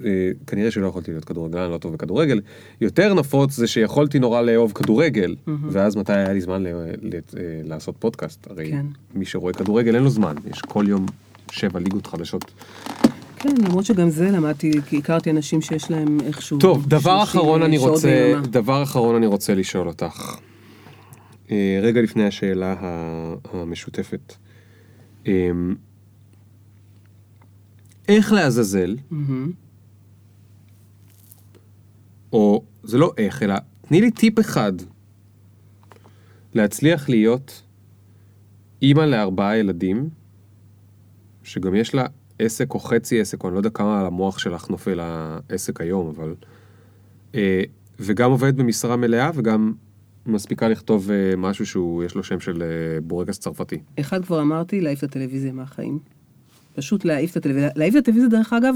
[0.05, 0.11] אה,
[0.47, 2.41] כנראה שלא יכולתי להיות כדורגלן, לא טוב בכדורגל,
[2.81, 5.35] יותר נפוץ זה שיכולתי נורא לאהוב כדורגל,
[5.71, 6.69] ואז מתי היה לי זמן ל-
[7.03, 7.21] ל- אה,
[7.65, 8.47] לעשות פודקאסט?
[8.51, 8.87] הרי כן.
[9.15, 11.07] מי שרואה כדורגל אין לו זמן, יש כל יום
[11.53, 12.45] שבע ליגות חדשות.
[13.37, 16.59] כן, למרות שגם זה למדתי, כי הכרתי אנשים שיש להם איכשהו...
[16.59, 18.47] טוב, דבר 30 אחרון אני רוצה, ביממה.
[18.47, 20.37] דבר אחרון אני רוצה לשאול אותך.
[21.51, 22.75] אה, רגע לפני השאלה
[23.53, 24.35] המשותפת.
[25.27, 25.51] אה,
[28.09, 28.97] איך לעזאזל.
[32.33, 34.73] או זה לא איך, אלא תני לי טיפ אחד
[36.55, 37.63] להצליח להיות
[38.83, 40.09] אימא לארבעה ילדים,
[41.43, 42.07] שגם יש לה
[42.39, 46.09] עסק או חצי עסק, או אני לא יודע כמה על המוח שלך נופל העסק היום,
[46.09, 46.35] אבל...
[47.35, 47.63] אה,
[48.01, 49.73] וגם עובדת במשרה מלאה וגם
[50.27, 53.79] מספיקה לכתוב אה, משהו יש לו שם של אה, בורקס צרפתי.
[54.01, 55.99] אחד כבר אמרתי, להעיף את הטלוויזיה מהחיים.
[56.75, 57.71] פשוט להעיף את הטלוויזיה.
[57.77, 58.75] להעיף את הטלווזיה, דרך אגב,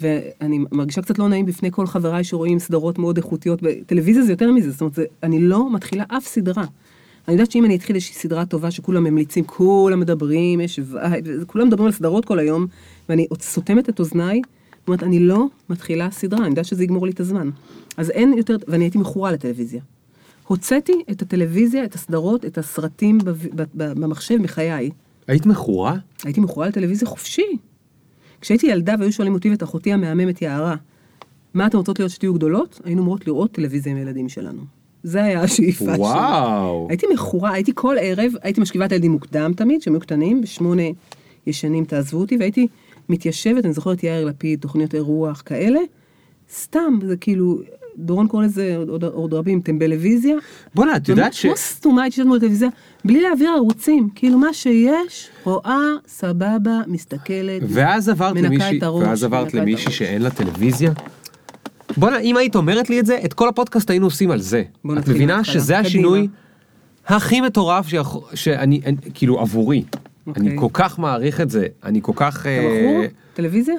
[0.00, 3.60] ואני מרגישה קצת לא נעים בפני כל חבריי שרואים סדרות מאוד איכותיות.
[3.86, 6.64] טלוויזיה זה יותר מזה, זאת אומרת, זה, אני לא מתחילה אף סדרה.
[7.28, 11.66] אני יודעת שאם אני אתחיל איזושהי סדרה טובה שכולם ממליצים, כולם מדברים, יש vibe, כולם
[11.66, 12.66] מדברים על סדרות כל היום,
[13.08, 14.40] ואני סותמת את אוזניי,
[14.78, 17.50] זאת אומרת, אני לא מתחילה סדרה, אני יודעת שזה יגמור לי את הזמן.
[17.96, 19.80] אז אין יותר, ואני הייתי מכורה לטלוויזיה.
[20.46, 23.18] הוצאתי את הטלוויזיה, את הסדרות, את הסרטים
[23.74, 24.90] במחשב מחיי.
[25.26, 25.96] היית מכורה?
[26.24, 27.56] הייתי מכורה לטלוויזיה חופשי.
[28.40, 30.76] כשהייתי ילדה והיו שואלים אותי ואת אחותי המהממת יערה,
[31.54, 32.80] מה אתן רוצות להיות שתהיו גדולות?
[32.84, 34.62] היינו אמורות לראות טלוויזיה עם הילדים שלנו.
[35.02, 35.94] זה היה השאיפה שלי.
[35.98, 36.86] וואו.
[36.90, 40.82] הייתי מכורה, הייתי כל ערב, הייתי משכיבה את הילדים מוקדם תמיד, כשהם היו קטנים, בשמונה
[41.46, 42.66] ישנים תעזבו אותי, והייתי
[43.08, 45.80] מתיישבת, אני זוכרת יאיר לפיד, תוכניות אירוח כאלה,
[46.52, 47.60] סתם, זה כאילו,
[47.98, 50.36] דורון קורא לזה עוד, עוד, רבים, טמבלוויזיה.
[50.74, 51.46] בואנה, את יודעת ש...
[51.46, 52.68] כמו סתומה הייתי מול הטלוויזיה,
[53.04, 57.62] בלי להעביר ערוצים, כאילו מה שיש, רואה, סבבה, מסתכלת.
[57.68, 59.92] ואז עברת למישהי, ואז עברת למישהי.
[59.92, 60.92] שאין לה טלוויזיה?
[61.96, 64.62] בואנה, אם היית אומרת לי את זה, את כל הפודקאסט היינו עושים על זה.
[64.98, 65.44] את מבינה.
[65.44, 65.78] שזה.
[65.78, 66.28] השינוי
[67.06, 67.86] הכי מטורף
[68.34, 68.80] שאני,
[69.14, 69.84] כאילו עבורי.
[70.26, 70.46] אוקיי.
[70.46, 72.40] אני כל כך מעריך את זה, אני כל כך...
[72.40, 73.04] אתה אה, מכור?
[73.34, 73.74] טלוויזיה?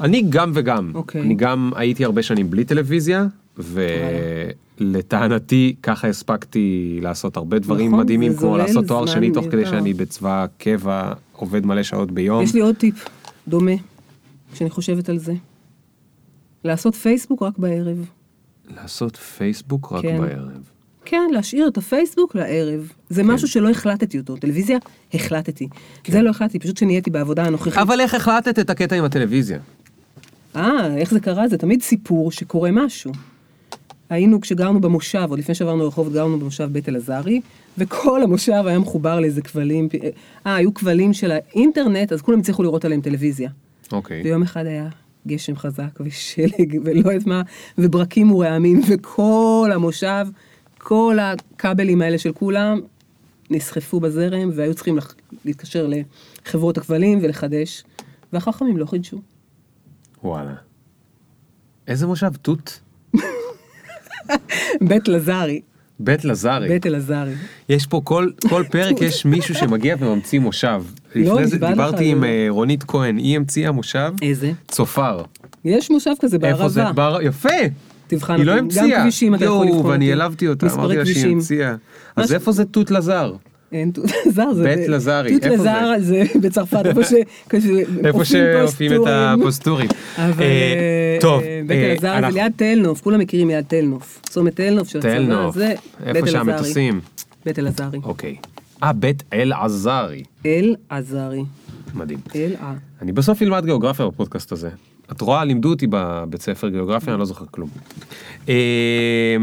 [0.00, 0.90] אני גם וגם.
[0.94, 1.20] אוקיי.
[1.20, 3.26] אני גם הייתי הרבה שנים בלי טלוויזיה,
[3.58, 9.66] ולטענתי ככה הספקתי לעשות הרבה דברים נכון, מדהימים, כמו לעשות תואר שני תוך כדי.
[9.66, 12.42] שאני בצבא קבע, עובד מלא שעות ביום.
[12.42, 13.04] יש לי עוד טיפ
[13.48, 13.72] דומה,
[14.52, 15.34] כשאני חושבת על זה.
[16.64, 18.04] לעשות פייסבוק רק בערב.
[18.76, 20.20] לעשות פייסבוק רק כן.
[20.20, 20.70] בערב.
[21.04, 22.92] כן, להשאיר את הפייסבוק לערב.
[23.10, 23.28] זה כן.
[23.28, 24.36] משהו שלא החלטתי אותו.
[24.36, 24.78] טלוויזיה,
[25.14, 25.68] החלטתי.
[26.08, 27.74] זה לא החלטתי, פשוט כשנהייתי בעבודה הנוכחית.
[27.74, 29.58] אבל איך החלטת את הקטע עם הטלוויזיה?
[30.56, 31.48] אה, איך זה קרה?
[31.48, 33.12] זה תמיד סיפור שקורה משהו.
[34.10, 37.40] היינו, כשגרנו במושב, עוד לפני שעברנו רחוב, גרנו במושב בית אלעזרי,
[37.78, 39.88] וכל המושב היה מחובר לאיזה כבלים.
[40.46, 43.50] אה, היו כבלים של האינטרנט, אז כולם הצליחו לראות עליהם טלוויזיה.
[43.92, 44.22] אוקיי.
[44.24, 44.88] ויום אחד היה
[45.26, 47.42] גשם חזק ושלג ולא יודעת מה,
[47.78, 50.26] וברקים ורעמים, וכל המושב,
[50.78, 52.80] כל הכבלים האלה של כולם
[53.50, 55.14] נסחפו בזרם, והיו צריכים לח-
[55.44, 55.90] להתקשר
[56.46, 57.84] לחברות הכבלים ולחדש,
[58.32, 59.20] והחכמים לא חידשו.
[60.24, 60.54] וואלה.
[61.88, 62.30] איזה מושב?
[62.42, 62.80] תות?
[64.80, 65.60] בית לזרי,
[66.00, 66.68] בית לזרי.
[66.68, 67.32] בית אלעזרי.
[67.68, 70.82] יש פה כל, כל פרק יש מישהו שמגיע וממציא מושב.
[71.14, 72.28] לפני זה דיברתי עם לא.
[72.48, 74.52] רונית כהן, היא המציאה מושב איזה?
[74.68, 75.22] צופר.
[75.64, 76.82] יש מושב כזה איפה זה?
[76.82, 77.10] בערבה.
[77.10, 77.18] בר...
[77.22, 77.48] יפה!
[78.06, 78.52] תבחן היא לא.
[78.52, 78.88] המציאה.
[78.88, 80.20] גם כבישים אתה יכול יואו, לבחון ואני אותי.
[80.20, 81.32] העלבתי אותה, אמרתי לה שהיא.
[81.32, 81.74] המציאה.
[82.16, 83.32] אז איפה זה תות לזר?
[83.72, 84.62] אין תות לזר, זה...
[84.62, 85.62] בית לזרי, תות איפה זה?
[85.62, 87.12] לזר זה בצרפת, איפה ש...
[87.50, 89.40] כזה איפה אופים שעושים את פוסטורים.
[89.40, 89.88] הפוסטורים.
[90.18, 94.20] אה, טוב, אה, בית אה, אלעזרי זה ליד תל נוף, כולם מכירים ליד תל נוף.
[94.22, 95.74] צומת תל נוף של הצבא, תל נוף, זה
[96.04, 96.30] בית איפה אלעזרי.
[96.30, 97.00] שהמטוסים.
[97.44, 97.98] בית אלעזרי.
[98.02, 98.36] אוקיי.
[98.82, 100.22] אה, בית אל עזרי.
[100.46, 101.44] אל עזרי.
[101.94, 102.18] מדהים.
[102.34, 102.72] אל ע...
[103.02, 104.70] אני בסוף אלמד גיאוגרפיה בפודקאסט הזה.
[105.12, 107.68] את רואה, לימדו אותי בבית ספר גיאוגרפיה, אני לא זוכר כלום.
[108.48, 109.36] אה,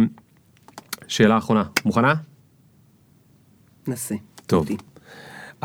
[1.07, 2.13] שאלה אחרונה, מוכנה?
[3.87, 4.15] נסה.
[4.47, 4.67] טוב.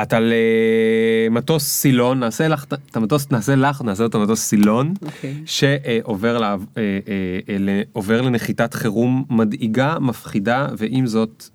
[0.02, 0.32] את על
[1.30, 5.34] מטוס סילון, נעשה לך את- את המטוס, נעשה לך, נעשה אותו מטוס סילון, אוקיי.
[5.46, 6.98] שעובר לה- אה, אה,
[8.16, 11.48] אה, לנחיתת חירום מדאיגה, מפחידה, ועם זאת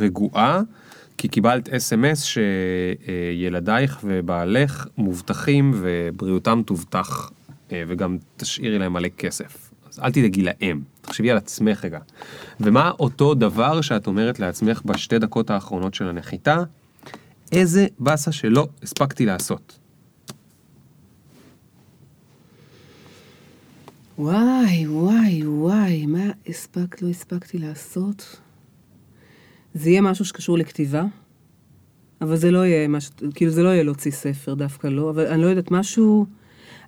[0.00, 0.60] רגועה,
[1.18, 7.30] כי קיבלת אס.אם.אס שילדייך ובעלך מובטחים ובריאותם תובטח,
[7.72, 9.70] וגם תשאירי להם מלא כסף.
[9.90, 11.98] אז אל תדאגי להם, תחשבי על עצמך רגע.
[12.60, 16.62] ומה אותו דבר שאת אומרת לעצמך בשתי דקות האחרונות של הנחיתה?
[17.52, 19.78] איזה באסה שלא הספקתי לעשות.
[24.18, 28.40] וואי, וואי, וואי, מה הספקת, לא הספקתי לעשות?
[29.74, 31.04] זה יהיה משהו שקשור לכתיבה,
[32.20, 35.42] אבל זה לא יהיה משהו, כאילו זה לא יהיה להוציא ספר, דווקא לא, אבל אני
[35.42, 36.26] לא יודעת, משהו...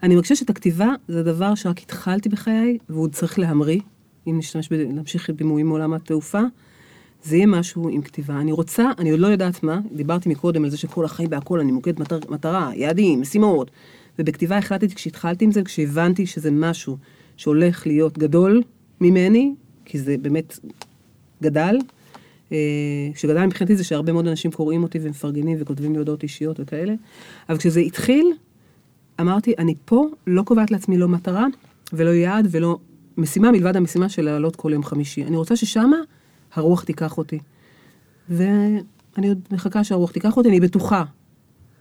[0.03, 3.81] אני מרגישה שאת הכתיבה זה דבר שרק התחלתי בחיי, והוא צריך להמריא,
[4.27, 4.75] אם נשתמש, ב...
[4.75, 6.41] נמשיך בדימויים מעולם התעופה,
[7.23, 8.41] זה יהיה משהו עם כתיבה.
[8.41, 11.73] אני רוצה, אני עוד לא יודעת מה, דיברתי מקודם על זה שכל החיים בהכל, אני
[11.73, 13.71] מוקד מטר, מטרה, יעדים, משימות,
[14.19, 16.97] ובכתיבה החלטתי כשהתחלתי עם זה, כשהבנתי שזה משהו
[17.37, 18.63] שהולך להיות גדול
[19.01, 20.59] ממני, כי זה באמת
[21.43, 21.77] גדל.
[22.53, 22.59] אה,
[23.15, 26.95] שגדל מבחינתי זה שהרבה מאוד אנשים קוראים אותי ומפרגנים וכותבים לי הודעות אישיות וכאלה,
[27.49, 28.33] אבל כשזה התחיל,
[29.21, 31.47] אמרתי, אני פה לא קובעת לעצמי לא מטרה
[31.93, 32.79] ולא יעד ולא
[33.17, 35.25] משימה מלבד המשימה של לעלות כל יום חמישי.
[35.25, 35.97] אני רוצה ששמה
[36.55, 37.39] הרוח תיקח אותי.
[38.29, 41.05] ואני עוד מחכה שהרוח תיקח אותי, אני בטוחה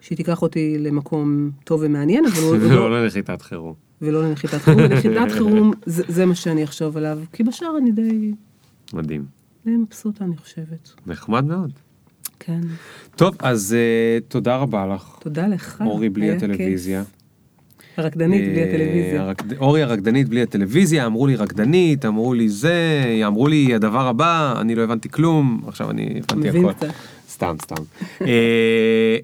[0.01, 3.73] שהיא תיקח אותי למקום טוב ומעניין, אבל לא, לא לנחיתת חירום.
[4.01, 4.81] ולא לנחיתת חירום.
[4.83, 8.33] לנחיתת חירום זה, זה מה שאני אחשוב עליו, כי בשאר אני די,
[8.93, 9.25] מדהים.
[9.65, 10.89] די מבסוטה, אני חושבת.
[11.07, 11.71] נחמד מאוד.
[12.39, 12.61] כן.
[13.15, 15.17] טוב, אז uh, תודה רבה לך.
[15.19, 15.83] תודה לך.
[15.85, 17.03] אורי בלי הטלוויזיה.
[17.03, 17.18] כיף.
[17.99, 19.21] הרקדנית בלי אה, הטלוויזיה.
[19.21, 22.75] הרקד- אורי הרקדנית בלי הטלוויזיה, אמרו לי רקדנית, אמרו לי זה,
[23.27, 26.73] אמרו לי הדבר הבא, אני לא הבנתי כלום, עכשיו אני הבנתי הכל.
[26.73, 26.87] קצת.
[27.31, 27.75] סתם, סתם.
[28.21, 29.17] אה,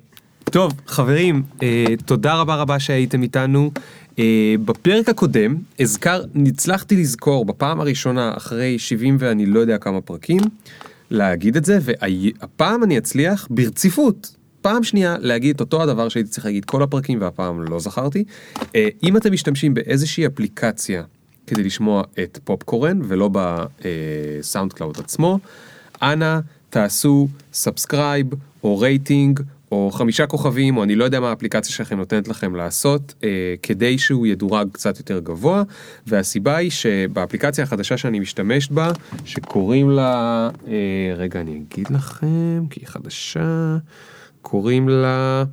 [0.43, 3.72] טוב, חברים, אה, תודה רבה רבה שהייתם איתנו.
[4.65, 10.39] בפרק הקודם, הזכר, הצלחתי לזכור בפעם הראשונה אחרי 70 ואני לא יודע כמה פרקים,
[11.11, 14.35] להגיד את זה, והפעם אני אצליח ברציפות.
[14.66, 18.24] פעם שנייה להגיד את אותו הדבר שהייתי צריך להגיד כל הפרקים והפעם לא זכרתי.
[18.76, 21.04] אה, אם אתם משתמשים באיזושהי אפליקציה
[21.48, 25.40] כדי לשמוע את פופקורן ולא ב SoundCloud עצמו,
[26.02, 26.40] אנא
[26.70, 28.27] תעשו subscribe
[28.64, 29.40] או רייטינג
[29.72, 33.98] או חמישה כוכבים או אני לא יודע מה האפליקציה שלכם נותנת לכם לעשות אה, כדי
[33.98, 35.64] שהוא ידורג קצת יותר גבוה
[36.08, 38.92] והסיבה היא שבאפליקציה החדשה שאני משתמשת בה
[39.26, 40.74] שקוראים לה אה,
[41.18, 43.78] רגע אני אגיד לכם כי היא חדשה
[44.45, 45.43] קוראים לה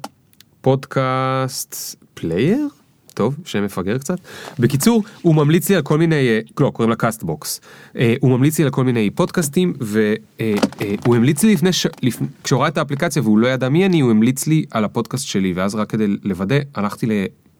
[0.60, 2.68] Podcast Player
[3.14, 4.18] טוב, שם מפגר קצת.
[4.58, 7.60] בקיצור, הוא ממליץ לי על כל מיני, אה, לא, קוראים לה Castbox.
[7.96, 11.86] אה, הוא ממליץ לי על כל מיני פודקאסטים, והוא המליץ לי לפני, ש...
[12.02, 15.26] לפני, כשהוא ראה את האפליקציה והוא לא ידע מי אני, הוא המליץ לי על הפודקאסט
[15.26, 17.06] שלי, ואז רק כדי לוודא, הלכתי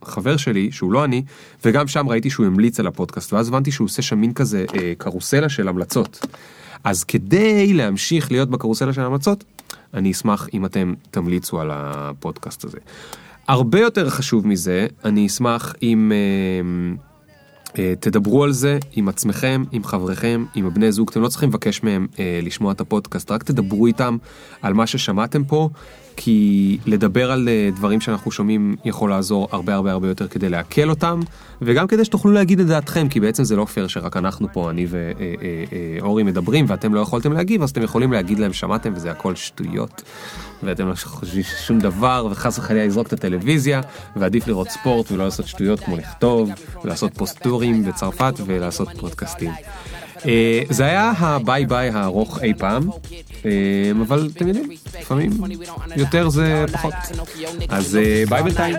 [0.03, 1.23] לחבר שלי, שהוא לא אני,
[1.65, 4.93] וגם שם ראיתי שהוא המליץ על הפודקאסט, ואז הבנתי שהוא עושה שם מין כזה אה,
[4.99, 6.27] קרוסלה של המלצות.
[6.85, 9.45] אז כדי להמשיך להיות בקרוסלה של ההמלצות,
[9.95, 12.79] אני אשמח אם אתם תמליצו על הפודקאסט הזה.
[13.49, 16.99] הרבה יותר חשוב מזה, אני אשמח אם אה,
[17.79, 21.83] אה, תדברו על זה עם עצמכם, עם חבריכם, עם הבני זוג, אתם לא צריכים לבקש
[21.83, 24.17] מהם אה, לשמוע את הפודקאסט, רק תדברו איתם
[24.63, 25.69] על מה ששמעתם פה,
[26.17, 30.91] כי לדבר על אה, דברים שאנחנו שומעים יכול לעזור הרבה הרבה הרבה יותר כדי לעכל
[30.91, 31.21] אותם,
[31.63, 34.87] וגם כדי שתוכלו להגיד את דעתכם, כי בעצם זה לא פייר שרק אנחנו פה, אני
[36.01, 40.03] ואורי מדברים, ואתם לא יכולתם להגיב, אז אתם יכולים להגיד להם שמעתם וזה הכל שטויות.
[40.63, 43.81] ואתם לא חושבים שום דבר, וחס וחלילה לזרוק את הטלוויזיה,
[44.17, 46.51] ועדיף לראות ספורט ולא לעשות שטויות כמו לכתוב,
[46.85, 49.51] ולעשות פוסט-דוקטורים בצרפת ולעשות פודקאסטים.
[50.27, 52.91] אה, זה היה הביי ביי הארוך אי פעם,
[53.45, 53.51] אה,
[54.03, 54.71] אבל אתם יודעים,
[55.01, 55.33] לפעמים
[55.97, 56.95] יותר זה פחות.
[57.69, 58.77] אז אה, ביי בינתיים.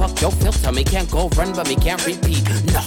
[0.00, 0.72] Fuck your filter.
[0.72, 2.44] Me can't go run, but me can't repeat.
[2.74, 2.82] No.